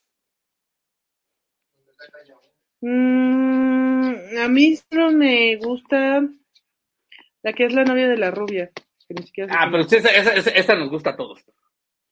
Mm, 2.81 4.39
a 4.45 4.49
mí 4.49 4.77
solo 4.77 5.11
me 5.13 5.57
gusta 5.57 6.23
la 7.43 7.53
que 7.53 7.65
es 7.67 7.73
la 7.73 7.85
novia 7.85 8.09
de 8.09 8.17
la 8.17 8.31
rubia. 8.31 8.71
que 9.09 9.15
ni 9.15 9.23
siquiera 9.23 9.51
sé 9.53 9.59
Ah, 9.59 9.69
pero 9.71 9.83
es. 9.85 9.89
sí, 9.91 9.97
esa, 9.97 10.11
esa, 10.11 10.35
esa- 10.35 10.51
esa 10.51 10.75
nos 10.75 10.91
gusta 10.91 11.11
a 11.11 11.17
todos. 11.17 11.43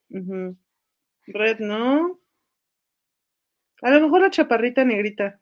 Red, 0.09 1.59
¿no? 1.61 2.21
A 3.83 3.91
lo 3.91 4.01
mejor 4.01 4.23
la 4.23 4.31
chaparrita 4.31 4.85
negrita. 4.85 5.39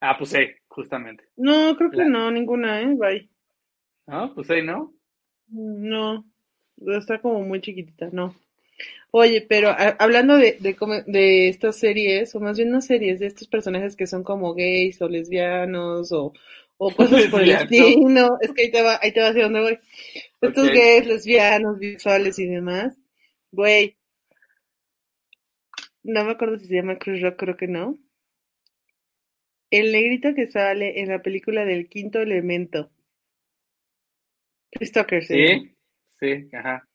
Ah, 0.00 0.16
Pusey, 0.18 0.54
justamente. 0.68 1.24
No, 1.36 1.74
creo 1.76 1.90
que 1.90 1.96
La- 1.98 2.04
no, 2.08 2.30
ninguna, 2.30 2.82
¿eh? 2.82 2.94
Bye. 2.94 3.30
¿No? 4.06 4.34
Pusey, 4.34 4.62
¿no? 4.62 4.92
No, 5.48 6.24
está 6.86 7.20
como 7.22 7.40
muy 7.42 7.60
chiquitita, 7.62 8.10
no. 8.12 8.34
Oye, 9.10 9.40
pero 9.48 9.70
a- 9.70 9.96
hablando 9.98 10.36
de, 10.36 10.58
de, 10.60 11.48
estas 11.48 11.76
series, 11.78 12.34
o 12.34 12.40
más 12.40 12.56
bien 12.58 12.70
no 12.70 12.80
series, 12.82 13.20
de 13.20 13.26
estos 13.26 13.48
personajes 13.48 13.96
que 13.96 14.06
son 14.06 14.22
como 14.22 14.54
gays 14.54 15.00
o 15.02 15.08
lesbianos 15.08 16.12
o, 16.12 16.32
o 16.76 16.90
cosas 16.96 17.26
por 17.26 17.42
el 17.42 17.52
estilo, 17.52 18.38
es 18.42 18.52
que 18.52 18.62
ahí 18.62 18.70
te 18.70 18.82
va, 18.82 18.98
ahí 19.02 19.12
te 19.12 19.20
va 19.20 19.28
hacia 19.28 19.44
dónde 19.44 19.60
voy. 19.60 19.78
Estos 20.42 20.70
gays, 20.70 21.06
lesbianos, 21.06 21.78
bisexuales 21.78 22.38
y 22.38 22.46
demás, 22.46 22.98
güey, 23.52 23.96
no 26.02 26.24
me 26.24 26.32
acuerdo 26.32 26.58
si 26.58 26.66
se 26.66 26.74
llama 26.74 26.98
Chris 26.98 27.22
Rock, 27.22 27.36
creo 27.38 27.56
que 27.56 27.68
no. 27.68 27.96
El 29.70 29.92
negrito 29.92 30.34
que 30.34 30.46
sale 30.46 31.00
en 31.00 31.08
la 31.08 31.22
película 31.22 31.64
del 31.64 31.88
quinto 31.88 32.20
elemento. 32.20 32.90
Chris 34.72 34.92
Tucker 34.92 35.22
se 35.24 35.36
llama. 35.36 35.62
Sí, 35.62 35.76
sí, 36.20 36.48
ajá. 36.54 36.87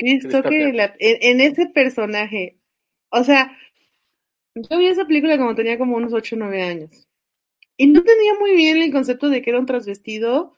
Tucker 0.00 0.42
Tucker. 0.42 0.60
en, 0.68 0.76
la- 0.76 0.94
en- 0.98 1.18
en 1.22 1.40
ese 1.40 1.66
personaje. 1.66 2.58
O 3.10 3.24
sea, 3.24 3.56
yo 4.54 4.78
vi 4.78 4.86
esa 4.86 5.04
película 5.06 5.36
cuando 5.36 5.54
tenía 5.54 5.78
como 5.78 5.96
unos 5.96 6.12
8 6.12 6.36
o 6.36 6.38
9 6.38 6.62
años. 6.62 7.08
Y 7.76 7.86
no 7.86 8.02
tenía 8.02 8.34
muy 8.38 8.52
bien 8.54 8.76
el 8.82 8.92
concepto 8.92 9.28
de 9.30 9.42
que 9.42 9.50
era 9.50 9.58
un 9.58 9.66
transvestido, 9.66 10.54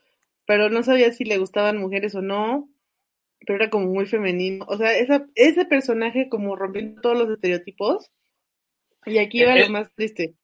pero 0.46 0.70
no 0.70 0.82
sabía 0.82 1.12
si 1.12 1.24
le 1.24 1.38
gustaban 1.38 1.78
mujeres 1.78 2.14
o 2.14 2.22
no. 2.22 2.68
Pero 3.44 3.56
era 3.56 3.70
como 3.70 3.86
muy 3.86 4.06
femenino. 4.06 4.64
O 4.68 4.76
sea, 4.76 4.96
esa, 4.96 5.26
ese 5.34 5.64
personaje 5.64 6.28
como 6.28 6.54
rompiendo 6.56 7.00
todos 7.00 7.18
los 7.18 7.30
estereotipos. 7.30 8.10
Y 9.04 9.18
aquí 9.18 9.42
va 9.44 9.54
Eh, 9.56 9.60
lo 9.60 9.66
eh. 9.66 9.70
más 9.70 9.92
triste. 9.94 10.34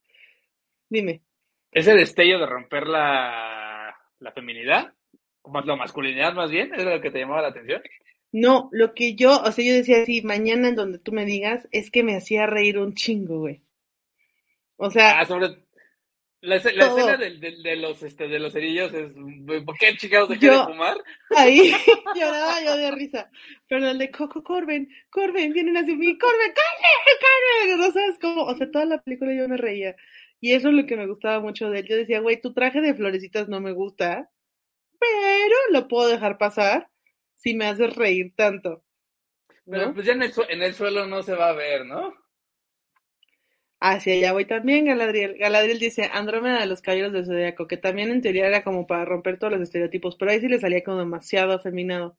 Dime. 0.90 1.22
Ese 1.70 1.94
destello 1.94 2.38
de 2.38 2.46
romper 2.46 2.86
la, 2.88 3.94
la 4.18 4.32
feminidad, 4.32 4.94
o 5.42 5.50
más 5.50 5.64
la 5.66 5.76
masculinidad 5.76 6.32
más 6.34 6.50
bien, 6.50 6.74
¿es 6.74 6.82
lo 6.84 7.00
que 7.00 7.10
te 7.10 7.20
llamaba 7.20 7.42
la 7.42 7.48
atención? 7.48 7.82
No, 8.32 8.68
lo 8.72 8.94
que 8.94 9.14
yo, 9.14 9.40
o 9.40 9.52
sea, 9.52 9.64
yo 9.64 9.72
decía 9.74 10.02
así, 10.02 10.22
mañana 10.22 10.68
en 10.68 10.74
donde 10.76 10.98
tú 10.98 11.12
me 11.12 11.24
digas, 11.24 11.66
es 11.70 11.90
que 11.90 12.02
me 12.02 12.14
hacía 12.16 12.46
reír 12.46 12.78
un 12.78 12.94
chingo, 12.94 13.38
güey. 13.40 13.62
O 14.76 14.90
sea, 14.90 15.18
Ah, 15.20 15.24
sobre 15.26 15.48
la, 16.40 16.56
escena 16.56 17.16
del- 17.16 17.40
del- 17.40 17.62
de, 17.62 17.76
los 17.76 18.00
este 18.02 18.28
de 18.28 18.38
los 18.38 18.52
cerillos 18.52 18.92
es 18.94 19.10
¿por 19.64 19.76
qué 19.78 19.96
chingados 19.96 20.28
de 20.28 20.38
Yo- 20.38 20.66
fumar? 20.66 20.96
Ahí 21.36 21.72
lloraba 22.14 22.62
yo 22.62 22.76
de 22.76 22.90
risa. 22.92 23.30
Pero 23.66 23.88
el 23.88 23.98
de 23.98 24.10
Coco 24.10 24.44
Corben, 24.44 24.88
Corben, 25.10 25.52
vienen 25.52 25.76
hacia 25.78 25.96
mí, 25.96 26.16
Corben, 26.18 26.52
Corben, 26.54 27.18
Corben. 27.20 27.78
No 27.80 27.92
sabes 27.92 28.18
cómo, 28.20 28.42
o 28.44 28.54
sea, 28.56 28.70
toda 28.70 28.84
la 28.84 29.02
película 29.02 29.34
yo 29.34 29.48
me 29.48 29.56
reía. 29.56 29.96
Y 30.40 30.52
eso 30.52 30.68
es 30.68 30.74
lo 30.74 30.86
que 30.86 30.96
me 30.96 31.08
gustaba 31.08 31.40
mucho 31.40 31.70
de 31.70 31.80
él. 31.80 31.88
Yo 31.88 31.96
decía, 31.96 32.20
güey, 32.20 32.40
tu 32.40 32.52
traje 32.52 32.80
de 32.82 32.94
florecitas 32.94 33.48
no 33.48 33.60
me 33.60 33.72
gusta, 33.72 34.30
pero 35.00 35.56
lo 35.72 35.88
puedo 35.88 36.08
dejar 36.08 36.38
pasar 36.38 36.88
si 37.38 37.54
me 37.54 37.66
haces 37.66 37.94
reír 37.96 38.34
tanto. 38.36 38.84
Pero 39.70 39.86
¿No? 39.86 39.94
pues 39.94 40.06
ya 40.06 40.12
en 40.12 40.22
el, 40.22 40.32
en 40.48 40.62
el 40.62 40.74
suelo 40.74 41.06
no 41.06 41.22
se 41.22 41.34
va 41.34 41.50
a 41.50 41.52
ver, 41.52 41.86
¿no? 41.86 42.14
Hacia 43.80 44.14
allá 44.14 44.32
voy 44.32 44.44
también, 44.44 44.86
Galadriel. 44.86 45.38
Galadriel 45.38 45.78
dice 45.78 46.10
Andrómeda 46.12 46.60
de 46.60 46.66
los 46.66 46.82
Caballeros 46.82 47.12
del 47.12 47.26
Zodiaco, 47.26 47.68
que 47.68 47.76
también 47.76 48.10
en 48.10 48.22
teoría 48.22 48.48
era 48.48 48.64
como 48.64 48.86
para 48.88 49.04
romper 49.04 49.38
todos 49.38 49.52
los 49.52 49.62
estereotipos, 49.62 50.16
pero 50.16 50.32
ahí 50.32 50.40
sí 50.40 50.48
le 50.48 50.58
salía 50.58 50.82
como 50.82 50.98
demasiado 50.98 51.52
afeminado. 51.52 52.18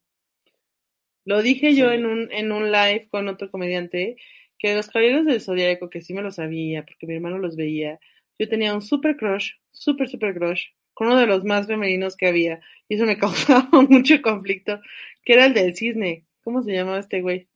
Lo 1.25 1.41
dije 1.41 1.75
yo 1.75 1.91
en 1.91 2.05
un, 2.05 2.31
en 2.31 2.51
un 2.53 2.71
live 2.71 3.07
con 3.11 3.27
otro 3.27 3.51
comediante, 3.51 4.15
que 4.57 4.73
los 4.75 4.87
Caballeros 4.87 5.25
del 5.25 5.41
Zodiaco, 5.41 5.89
que 5.89 6.01
sí 6.01 6.13
me 6.13 6.21
lo 6.21 6.31
sabía, 6.31 6.85
porque 6.85 7.07
mi 7.07 7.15
hermano 7.15 7.37
los 7.39 7.57
veía, 7.57 7.99
yo 8.39 8.47
tenía 8.47 8.73
un 8.73 8.81
super 8.81 9.17
crush, 9.17 9.51
super, 9.71 10.07
super 10.07 10.33
crush, 10.33 10.67
con 10.99 11.07
uno 11.07 11.17
de 11.17 11.27
los 11.27 11.45
más 11.45 11.65
femeninos 11.65 12.17
que 12.17 12.27
había, 12.27 12.59
y 12.89 12.95
eso 12.95 13.05
me 13.05 13.17
causaba 13.19 13.69
mucho 13.89 14.21
conflicto, 14.21 14.81
que 15.23 15.33
era 15.33 15.45
el 15.45 15.53
del 15.53 15.75
cisne. 15.77 16.25
¿Cómo 16.43 16.61
se 16.61 16.73
llamaba 16.73 16.99
este 16.99 17.21
güey? 17.21 17.47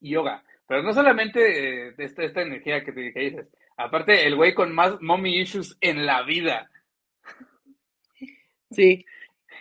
Yoga. 0.00 0.42
Pero 0.66 0.82
no 0.82 0.92
solamente 0.92 1.88
eh, 1.88 1.94
esta, 1.98 2.24
esta 2.24 2.42
energía 2.42 2.84
que, 2.84 2.92
te, 2.92 3.12
que 3.12 3.20
dices, 3.20 3.46
aparte 3.76 4.26
el 4.26 4.34
güey 4.34 4.54
con 4.54 4.74
más 4.74 5.00
mommy 5.00 5.40
issues 5.40 5.76
en 5.80 6.04
la 6.04 6.22
vida. 6.24 6.68
Sí, 8.70 9.04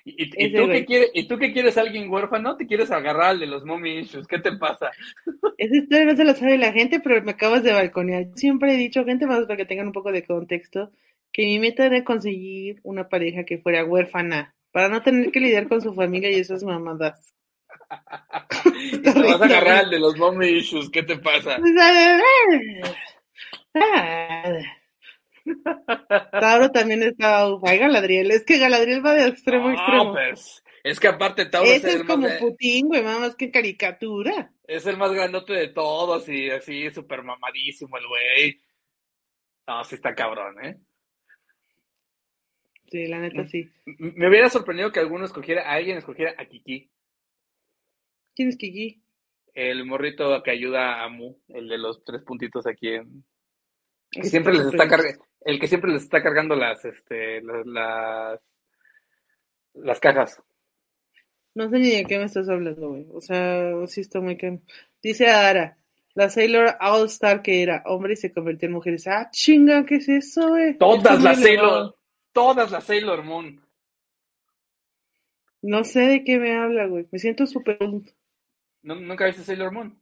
¿Y, 0.06 0.24
y- 0.24 0.56
tú 0.56 0.68
qué 0.70 0.86
quieres, 0.86 1.12
¿Y 1.14 1.28
tú 1.28 1.38
qué 1.38 1.54
quieres 1.54 1.78
alguien 1.78 2.10
huérfano? 2.12 2.58
¿Te 2.58 2.68
quieres 2.68 2.92
agarrar 2.92 3.32
al 3.32 3.40
de 3.40 3.48
los 3.48 3.64
mommy 3.64 4.00
issues? 4.00 4.28
¿Qué 4.28 4.40
te 4.40 4.52
pasa? 4.58 4.92
Esa 5.58 5.76
historia 5.76 6.06
no 6.06 6.16
se 6.16 6.24
la 6.26 6.36
sabe 6.36 6.58
la 6.58 6.74
gente, 6.74 7.00
pero 7.00 7.22
me 7.24 7.32
acabas 7.32 7.64
de 7.64 7.74
balconear. 7.74 8.28
Siempre 8.36 8.74
he 8.74 8.78
dicho, 8.78 9.06
gente 9.06 9.28
más 9.28 9.46
para 9.46 9.58
que 9.58 9.66
tengan 9.66 9.88
un 9.88 9.94
poco 9.94 10.12
de 10.12 10.26
contexto, 10.26 10.92
que 11.34 11.44
mi 11.44 11.60
meta 11.60 11.86
era 11.86 12.04
conseguir 12.04 12.80
una 12.84 13.10
pareja 13.10 13.44
que 13.44 13.58
fuera 13.58 13.84
huérfana, 13.84 14.56
para 14.72 14.88
no 14.88 15.02
tener 15.02 15.32
que 15.32 15.40
lidiar 15.40 15.68
con 15.68 15.82
su 15.82 15.94
familia 15.94 16.30
y 16.32 16.36
esas 16.36 16.64
mamadas. 16.64 17.34
Y 18.76 18.98
te 19.00 19.12
vas 19.14 19.42
a 19.42 19.46
agarrar 19.46 19.86
al 19.86 19.90
de 19.90 20.00
los 20.00 20.18
mommy 20.18 20.48
issues. 20.48 20.90
¿Qué 20.90 21.04
te 21.04 21.18
pasa? 21.18 21.58
Tauro 26.32 26.72
también 26.72 27.04
estaba 27.04 27.54
ufa. 27.54 27.72
Ay, 27.72 27.80
Galadriel, 27.80 28.32
es 28.32 28.46
que 28.46 28.58
Galadriel 28.58 29.06
va 29.06 29.14
de 29.14 29.28
extremo 29.28 29.70
a 29.70 29.74
extremo. 29.74 30.14
pues, 30.14 30.64
es 30.84 31.00
que 31.00 31.08
aparte 31.08 31.46
Tauro 31.46 31.70
es 31.70 31.78
Ese 31.78 31.96
el, 31.96 32.02
es 32.02 32.08
como 32.08 32.28
más, 32.28 32.38
Putin, 32.38 32.88
güey, 32.88 33.04
más 33.04 33.36
que 33.36 33.52
caricatura. 33.52 34.52
es 34.66 34.86
el 34.86 34.98
más 34.98 35.12
grandote 35.12 35.54
de 35.54 35.68
todos 35.70 36.28
y 36.30 36.50
así 36.50 36.90
súper 36.92 37.24
mamadísimo 37.24 37.98
el 37.98 38.08
güey. 38.08 38.62
No, 39.68 39.84
sí 39.84 39.96
está 39.96 40.14
cabrón, 40.14 40.64
¿eh? 40.66 40.78
Sí, 42.94 43.08
la 43.08 43.18
neta 43.18 43.48
sí. 43.48 43.68
M- 43.88 44.14
Me 44.16 44.30
hubiera 44.30 44.52
sorprendido 44.52 44.92
que 44.92 45.00
alguno 45.00 45.26
escogiera, 45.26 45.64
alguien 45.68 45.98
escogiera 45.98 46.36
a 46.38 46.46
Kiki, 46.46 46.92
¿Quién 48.36 48.50
es 48.50 48.56
Kiki? 48.58 49.02
el 49.56 49.84
morrito 49.84 50.44
que 50.44 50.52
ayuda 50.52 51.04
a 51.04 51.10
Mu, 51.10 51.36
el 51.48 51.68
de 51.70 51.80
los 51.80 52.04
tres 52.06 52.22
puntitos 52.22 52.68
aquí 52.68 52.90
en... 52.90 53.24
Que 54.12 54.26
siempre 54.26 54.54
les 54.54 54.68
está 54.68 54.88
cargando, 54.88 55.26
el 55.42 55.60
que 55.60 55.68
siempre 55.68 55.92
les 55.92 56.04
está 56.04 56.22
cargando 56.22 56.56
las, 56.56 56.86
este, 56.86 57.42
las, 57.42 57.66
las, 57.66 58.40
las 59.74 60.00
cajas. 60.00 60.40
No 61.56 61.68
sé 61.72 61.80
ni 61.80 61.90
de 61.90 62.06
qué 62.06 62.20
me 62.20 62.26
estás 62.26 62.48
hablando, 62.48 62.90
güey. 62.90 63.08
O 63.12 63.22
sea, 63.22 63.74
sí 63.88 64.02
está 64.02 64.22
muy 64.22 64.38
que... 64.38 64.60
Dice 65.02 65.30
Ara, 65.30 65.78
la 66.14 66.30
Sailor 66.30 66.76
All 66.80 67.08
Star 67.08 67.42
que 67.42 67.64
era 67.64 67.82
hombre 67.88 68.14
y 68.14 68.18
se 68.18 68.32
convirtió 68.32 68.68
en 68.68 68.74
mujer. 68.74 68.94
Dice, 68.94 69.10
ah, 69.10 69.30
chinga, 69.32 69.84
¿qué 69.84 69.96
es 69.96 70.10
eso, 70.10 70.50
güey? 70.50 70.78
Todas 70.78 71.18
es 71.18 71.24
las. 71.24 71.40
Sailor, 71.42 71.96
todas 72.34 72.72
las 72.72 72.84
Sailor 72.86 73.24
Moon. 73.24 73.62
No 75.62 75.84
sé 75.86 76.02
de 76.02 76.24
qué 76.24 76.38
me 76.40 76.56
habla, 76.56 76.88
güey. 76.88 77.08
Me 77.12 77.20
siento 77.20 77.46
súper... 77.46 77.78
¿Nu- 77.80 78.96
¿Nunca 79.00 79.26
viste 79.26 79.44
Sailor 79.44 79.72
Moon? 79.72 79.98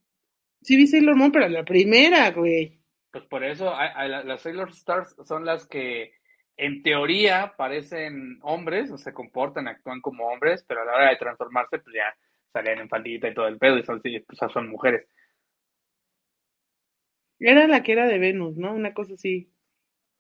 Sí 0.62 0.76
vi 0.76 0.88
Sailor 0.88 1.16
Moon, 1.16 1.32
pero 1.32 1.48
la 1.50 1.64
primera, 1.64 2.32
güey. 2.32 2.80
Pues 3.12 3.26
por 3.26 3.44
eso 3.44 3.72
las 3.76 4.42
Sailor 4.42 4.70
Stars 4.70 5.16
son 5.26 5.46
las 5.46 5.68
que 5.68 6.14
en 6.58 6.82
teoría 6.84 7.54
parecen 7.58 8.40
hombres, 8.42 8.92
o 8.92 8.98
se 8.98 9.14
comportan, 9.14 9.68
actúan 9.68 10.02
como 10.02 10.28
hombres, 10.28 10.64
pero 10.68 10.82
a 10.82 10.86
la 10.86 10.94
hora 10.94 11.10
de 11.10 11.18
transformarse, 11.18 11.80
pues 11.80 11.96
ya 11.96 12.16
salen 12.54 12.80
en 12.80 12.90
faldita 12.90 13.28
y 13.28 13.34
todo 13.34 13.48
el 13.48 13.58
pedo, 13.58 13.78
y 13.78 13.84
son, 13.84 14.02
pues, 14.02 14.52
son 14.54 14.70
mujeres. 14.70 15.08
Era 17.40 17.68
la 17.68 17.82
que 17.84 17.94
era 17.94 18.08
de 18.08 18.20
Venus, 18.20 18.58
¿no? 18.58 18.74
Una 18.74 18.94
cosa 18.94 19.14
así. 19.16 19.52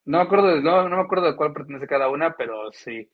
No 0.06 0.18
me 0.18 0.24
acuerdo 0.24 0.48
de, 0.48 0.62
no, 0.62 0.90
no 0.90 0.98
me 0.98 1.04
acuerdo 1.04 1.28
de 1.28 1.36
cuál 1.36 1.54
pertenece 1.54 1.88
cada 1.88 2.10
una, 2.10 2.36
pero 2.36 2.72
sí. 2.72 3.10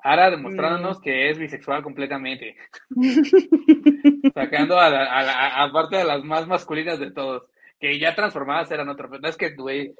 Ahora 0.00 0.30
demostrándonos 0.30 0.98
mm. 0.98 1.02
que 1.02 1.30
es 1.30 1.38
bisexual 1.38 1.82
completamente. 1.82 2.56
Sacando 4.34 4.78
a, 4.78 4.90
la, 4.90 5.64
a, 5.64 5.72
parte 5.72 5.96
de 5.96 6.04
las 6.04 6.22
más 6.22 6.46
masculinas 6.46 7.00
de 7.00 7.10
todos. 7.10 7.44
Que 7.80 7.98
ya 7.98 8.14
transformadas 8.14 8.70
eran 8.70 8.88
otra. 8.88 9.08
No 9.08 9.28
es 9.28 9.36
que, 9.36 9.54
güey. 9.54 9.94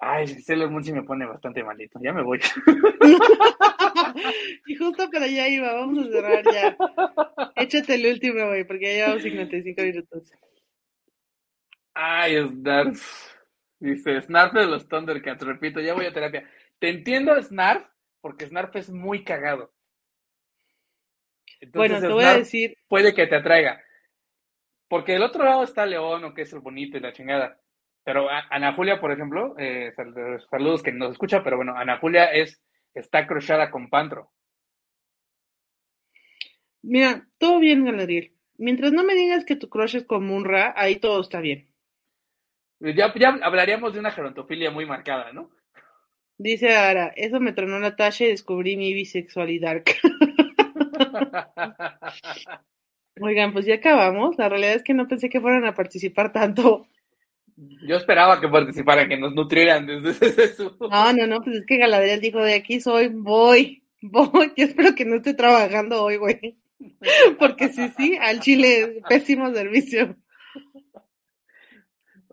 Ay, 0.00 0.28
Sailor 0.28 0.70
Moon 0.70 0.84
sí 0.84 0.92
me 0.92 1.02
pone 1.02 1.26
bastante 1.26 1.64
malito. 1.64 1.98
Ya 2.02 2.12
me 2.12 2.22
voy. 2.22 2.38
y 4.66 4.76
justo 4.76 5.10
para 5.10 5.24
allá 5.24 5.48
iba. 5.48 5.74
Vamos 5.74 6.06
a 6.06 6.10
cerrar 6.10 6.44
ya. 6.52 6.76
Échate 7.56 7.96
el 7.96 8.06
último, 8.06 8.46
güey, 8.46 8.64
porque 8.64 8.84
ya 8.84 8.92
llevamos 8.92 9.22
55 9.22 9.82
minutos. 9.82 10.32
Ay, 11.94 12.46
Snarf. 12.46 13.37
Dice, 13.80 14.20
Snarf 14.20 14.52
de 14.54 14.66
los 14.66 14.88
Thundercats. 14.88 15.44
Repito, 15.44 15.80
ya 15.80 15.94
voy 15.94 16.06
a 16.06 16.12
terapia. 16.12 16.48
Te 16.78 16.88
entiendo, 16.88 17.40
Snarf, 17.40 17.86
porque 18.20 18.46
Snarf 18.46 18.74
es 18.76 18.90
muy 18.90 19.24
cagado. 19.24 19.72
bueno, 21.72 22.00
te 22.00 22.08
voy 22.08 22.24
a 22.24 22.38
decir. 22.38 22.76
Puede 22.88 23.14
que 23.14 23.26
te 23.26 23.36
atraiga. 23.36 23.82
Porque 24.88 25.12
del 25.12 25.22
otro 25.22 25.44
lado 25.44 25.62
está 25.62 25.86
León, 25.86 26.24
o 26.24 26.34
que 26.34 26.42
es 26.42 26.52
el 26.52 26.60
bonito 26.60 26.96
y 26.96 27.00
la 27.00 27.12
chingada. 27.12 27.60
Pero 28.04 28.28
Ana 28.30 28.72
Julia, 28.72 29.00
por 29.00 29.12
ejemplo, 29.12 29.54
eh, 29.58 29.92
saludos 30.50 30.82
que 30.82 30.92
nos 30.92 31.12
escucha, 31.12 31.44
pero 31.44 31.56
bueno, 31.56 31.76
Ana 31.76 31.98
Julia 31.98 32.24
es, 32.32 32.62
está 32.94 33.26
crochada 33.26 33.70
con 33.70 33.90
Pantro. 33.90 34.30
Mira, 36.80 37.26
todo 37.36 37.58
bien, 37.58 37.84
Galadriel. 37.84 38.32
Mientras 38.56 38.92
no 38.92 39.04
me 39.04 39.14
digas 39.14 39.44
que 39.44 39.56
tu 39.56 39.68
crush 39.68 39.96
es 39.96 40.04
con 40.04 40.24
Munra, 40.24 40.72
ahí 40.76 40.96
todo 40.96 41.20
está 41.20 41.40
bien. 41.40 41.67
Ya, 42.80 43.12
ya 43.14 43.38
hablaríamos 43.42 43.92
de 43.92 44.00
una 44.00 44.10
gerontofilia 44.10 44.70
muy 44.70 44.86
marcada, 44.86 45.32
¿no? 45.32 45.50
Dice 46.38 46.76
Ara, 46.76 47.12
eso 47.16 47.40
me 47.40 47.52
tronó 47.52 47.80
Natasha 47.80 48.24
y 48.24 48.28
descubrí 48.28 48.76
mi 48.76 48.94
bisexualidad. 48.94 49.82
Oigan, 53.20 53.52
pues 53.52 53.66
ya 53.66 53.74
acabamos. 53.74 54.38
La 54.38 54.48
realidad 54.48 54.74
es 54.74 54.84
que 54.84 54.94
no 54.94 55.08
pensé 55.08 55.28
que 55.28 55.40
fueran 55.40 55.66
a 55.66 55.74
participar 55.74 56.32
tanto. 56.32 56.86
Yo 57.56 57.96
esperaba 57.96 58.40
que 58.40 58.48
participaran, 58.48 59.08
que 59.08 59.16
nos 59.16 59.34
nutrieran 59.34 59.84
desde 59.84 60.54
su... 60.54 60.76
No, 60.80 61.12
no, 61.12 61.26
no, 61.26 61.42
pues 61.42 61.56
es 61.56 61.66
que 61.66 61.76
Galadriel 61.76 62.20
dijo, 62.20 62.38
de 62.38 62.54
aquí 62.54 62.80
soy, 62.80 63.08
voy, 63.08 63.82
voy. 64.00 64.52
Yo 64.56 64.64
espero 64.64 64.94
que 64.94 65.04
no 65.04 65.16
esté 65.16 65.34
trabajando 65.34 66.04
hoy, 66.04 66.18
güey. 66.18 66.56
Porque 67.40 67.70
sí, 67.70 67.88
sí, 67.96 68.16
al 68.20 68.38
Chile, 68.38 69.02
pésimo 69.08 69.52
servicio. 69.52 70.14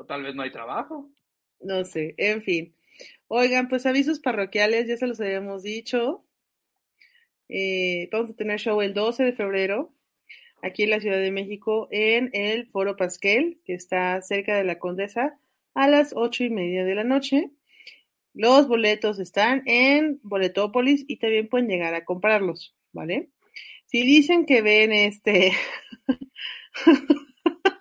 Tal 0.08 0.24
vez 0.24 0.36
no 0.36 0.44
hay 0.44 0.52
trabajo. 0.52 1.10
No 1.60 1.84
sé, 1.84 2.16
en 2.18 2.42
fin. 2.42 2.76
Oigan, 3.28 3.68
pues 3.70 3.86
avisos 3.86 4.20
parroquiales, 4.20 4.88
ya 4.88 4.98
se 4.98 5.08
los 5.08 5.20
habíamos 5.20 5.64
dicho. 5.64 6.24
Eh, 7.50 8.10
vamos 8.12 8.32
a 8.32 8.36
tener 8.36 8.60
show 8.60 8.82
el 8.82 8.94
12 8.94 9.24
de 9.24 9.34
febrero 9.34 9.94
aquí 10.62 10.84
en 10.84 10.90
la 10.90 11.00
Ciudad 11.00 11.20
de 11.20 11.32
México 11.32 11.88
en 11.92 12.30
el 12.34 12.68
Foro 12.68 12.96
Pasquel, 12.96 13.60
que 13.66 13.74
está 13.74 14.22
cerca 14.22 14.58
de 14.58 14.64
la 14.64 14.80
Condesa, 14.80 15.38
a 15.74 15.88
las 15.88 16.14
ocho 16.16 16.44
y 16.44 16.50
media 16.50 16.84
de 16.84 16.96
la 16.96 17.04
noche. 17.04 17.52
Los 18.34 18.68
boletos 18.68 19.20
están 19.20 19.64
en 19.66 20.20
Boletópolis 20.24 21.06
y 21.08 21.18
también 21.18 21.48
pueden 21.48 21.68
llegar 21.68 21.94
a 21.94 22.04
comprarlos, 22.04 22.76
¿vale? 22.92 23.30
Si 23.86 24.04
dicen 24.04 24.46
que 24.46 24.62
ven 24.62 24.92
este... 24.92 25.54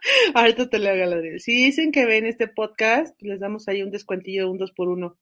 Ahorita 0.35 0.69
te 0.69 0.79
lo 0.79 0.91
hago 0.91 1.05
la 1.05 1.39
Si 1.39 1.53
dicen 1.53 1.93
que 1.93 2.07
ven 2.07 2.27
este 2.27 2.49
podcast, 2.49 3.21
les 3.23 3.41
damos 3.41 3.69
ahí 3.69 3.83
un 3.83 3.91
descuentillo 3.91 4.45
de 4.45 4.51
un 4.51 4.59
2 4.59 4.73
por 4.73 4.89
1 4.89 5.17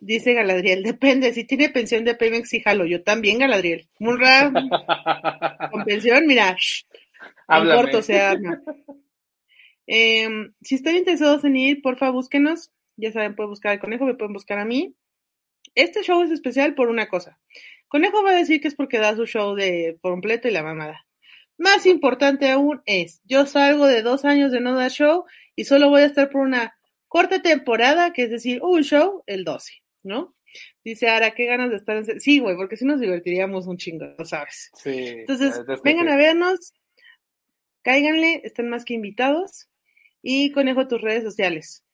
Dice 0.00 0.32
Galadriel, 0.32 0.82
depende, 0.82 1.32
si 1.32 1.44
tiene 1.44 1.68
pensión 1.68 2.04
de 2.04 2.14
Pemex, 2.14 2.48
sí 2.48 2.60
jalo. 2.60 2.86
Yo 2.86 3.02
también, 3.02 3.38
Galadriel. 3.38 3.88
Murra, 3.98 4.50
con 5.70 5.84
pensión, 5.84 6.26
mira, 6.26 6.56
en 7.48 7.68
corto 7.68 8.02
se 8.02 8.18
arma. 8.18 8.62
Em, 9.86 10.54
si 10.62 10.76
están 10.76 10.96
interesados 10.96 11.44
en 11.44 11.56
ir, 11.56 11.82
porfa, 11.82 12.10
búsquenos. 12.10 12.70
Ya 12.96 13.12
saben, 13.12 13.34
pueden 13.34 13.50
buscar 13.50 13.72
al 13.72 13.80
conejo, 13.80 14.04
me 14.04 14.14
pueden 14.14 14.32
buscar 14.32 14.58
a 14.58 14.64
mí. 14.64 14.94
Este 15.74 16.02
show 16.02 16.22
es 16.22 16.30
especial 16.30 16.74
por 16.74 16.88
una 16.88 17.08
cosa. 17.08 17.38
Conejo 17.88 18.22
va 18.22 18.30
a 18.30 18.36
decir 18.36 18.60
que 18.60 18.68
es 18.68 18.74
porque 18.74 18.98
da 18.98 19.16
su 19.16 19.26
show 19.26 19.54
de 19.54 19.98
completo 20.00 20.48
y 20.48 20.52
la 20.52 20.62
mamada. 20.62 21.06
Más 21.60 21.86
importante 21.86 22.50
aún 22.50 22.82
es, 22.86 23.20
yo 23.24 23.46
salgo 23.46 23.86
de 23.86 24.02
dos 24.02 24.24
años 24.24 24.50
de 24.50 24.60
no 24.60 24.74
dar 24.74 24.90
show 24.90 25.26
y 25.54 25.64
solo 25.64 25.90
voy 25.90 26.02
a 26.02 26.06
estar 26.06 26.28
por 26.28 26.40
una 26.40 26.76
corta 27.06 27.40
temporada, 27.40 28.12
que 28.12 28.24
es 28.24 28.30
decir, 28.30 28.60
un 28.62 28.82
show 28.82 29.22
el 29.26 29.44
12. 29.44 29.80
¿no? 30.02 30.34
Dice 30.84 31.08
Ara, 31.08 31.32
qué 31.32 31.46
ganas 31.46 31.70
de 31.70 31.76
estar 31.76 31.96
en... 31.96 32.20
Sí, 32.20 32.38
güey, 32.38 32.56
porque 32.56 32.76
si 32.76 32.84
nos 32.84 33.00
divertiríamos 33.00 33.66
un 33.66 33.76
chingo, 33.76 34.06
¿sabes? 34.24 34.70
Sí. 34.74 35.08
Entonces, 35.08 35.62
vengan 35.84 36.08
a 36.08 36.16
vernos, 36.16 36.74
cáiganle, 37.82 38.40
están 38.44 38.68
más 38.68 38.84
que 38.84 38.94
invitados 38.94 39.68
y 40.22 40.50
conejo 40.52 40.88
tus 40.88 41.00
redes 41.00 41.24
sociales. 41.24 41.84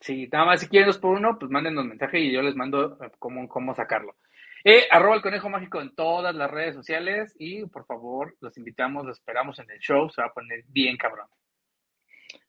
Sí, 0.00 0.28
nada 0.32 0.46
más 0.46 0.60
si 0.60 0.66
quieren 0.66 0.88
dos 0.88 0.98
por 0.98 1.16
uno, 1.16 1.38
pues 1.38 1.50
mándenos 1.50 1.86
mensaje 1.86 2.18
y 2.18 2.32
yo 2.32 2.42
les 2.42 2.56
mando 2.56 2.98
eh, 3.02 3.10
cómo, 3.18 3.48
cómo 3.48 3.74
sacarlo. 3.74 4.16
Eh, 4.64 4.86
arroba 4.90 5.16
el 5.16 5.22
conejo 5.22 5.48
mágico 5.48 5.80
en 5.80 5.94
todas 5.94 6.34
las 6.34 6.50
redes 6.50 6.74
sociales 6.74 7.34
y 7.38 7.66
por 7.66 7.86
favor, 7.86 8.36
los 8.40 8.56
invitamos, 8.56 9.04
los 9.04 9.18
esperamos 9.18 9.58
en 9.58 9.70
el 9.70 9.78
show, 9.78 10.08
se 10.10 10.20
va 10.20 10.28
a 10.28 10.32
poner 10.32 10.64
bien 10.68 10.96
cabrón. 10.96 11.26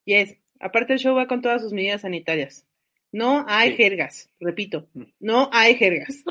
Yes, 0.05 0.37
aparte 0.59 0.93
el 0.93 0.99
show 0.99 1.15
va 1.15 1.27
con 1.27 1.41
todas 1.41 1.61
sus 1.61 1.73
medidas 1.73 2.01
sanitarias. 2.01 2.67
No 3.11 3.45
hay 3.47 3.75
jergas, 3.75 4.29
repito, 4.39 4.89
mm. 4.93 5.03
no 5.19 5.49
hay 5.51 5.75
jergas. 5.75 6.23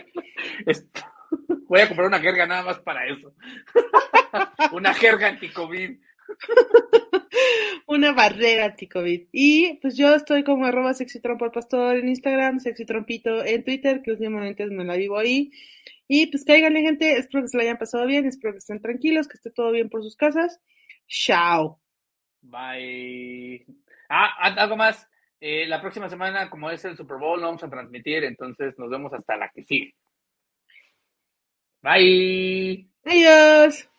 Voy 1.68 1.80
a 1.80 1.89
comprar 1.89 2.09
una 2.09 2.20
jerga 2.20 2.47
nada 2.47 2.62
más 2.62 2.80
para 2.80 3.07
eso. 3.07 3.35
una 4.72 4.93
jerga 4.93 5.28
anti-COVID. 5.28 5.99
una 7.87 8.12
barrera 8.12 8.66
anti-COVID. 8.66 9.29
Y 9.33 9.79
pues 9.81 9.97
yo 9.97 10.14
estoy 10.14 10.45
como 10.45 10.66
arroba 10.66 10.95
sexytrompo 10.95 11.51
pastor 11.51 11.97
en 11.97 12.09
Instagram, 12.09 12.61
sexytrompito 12.61 13.45
en 13.45 13.64
Twitter, 13.64 14.03
que 14.03 14.12
últimamente 14.12 14.66
me 14.66 14.85
la 14.85 14.97
vivo 14.97 15.18
ahí. 15.18 15.51
Y 16.09 16.27
pues 16.27 16.45
cáiganle 16.45 16.83
gente, 16.83 17.16
espero 17.18 17.43
que 17.43 17.49
se 17.49 17.57
la 17.57 17.62
hayan 17.62 17.79
pasado 17.79 18.07
bien, 18.07 18.27
espero 18.27 18.53
que 18.53 18.59
estén 18.59 18.81
tranquilos, 18.81 19.29
que 19.29 19.37
esté 19.37 19.51
todo 19.51 19.70
bien 19.73 19.89
por 19.89 20.03
sus 20.03 20.16
casas. 20.16 20.61
Chao. 21.07 21.81
Bye. 22.41 23.64
Ah, 24.09 24.55
algo 24.57 24.77
más. 24.77 25.09
Eh, 25.41 25.66
la 25.66 25.81
próxima 25.81 26.09
semana, 26.09 26.49
como 26.49 26.70
es 26.70 26.85
el 26.85 26.97
Super 26.97 27.18
Bowl, 27.18 27.41
lo 27.41 27.47
vamos 27.47 27.64
a 27.64 27.70
transmitir, 27.70 28.25
entonces 28.25 28.79
nos 28.79 28.91
vemos 28.91 29.12
hasta 29.12 29.37
la 29.37 29.49
que 29.49 29.64
sigue. 29.64 29.95
Bye. 31.83 32.89
Adiós. 33.05 33.91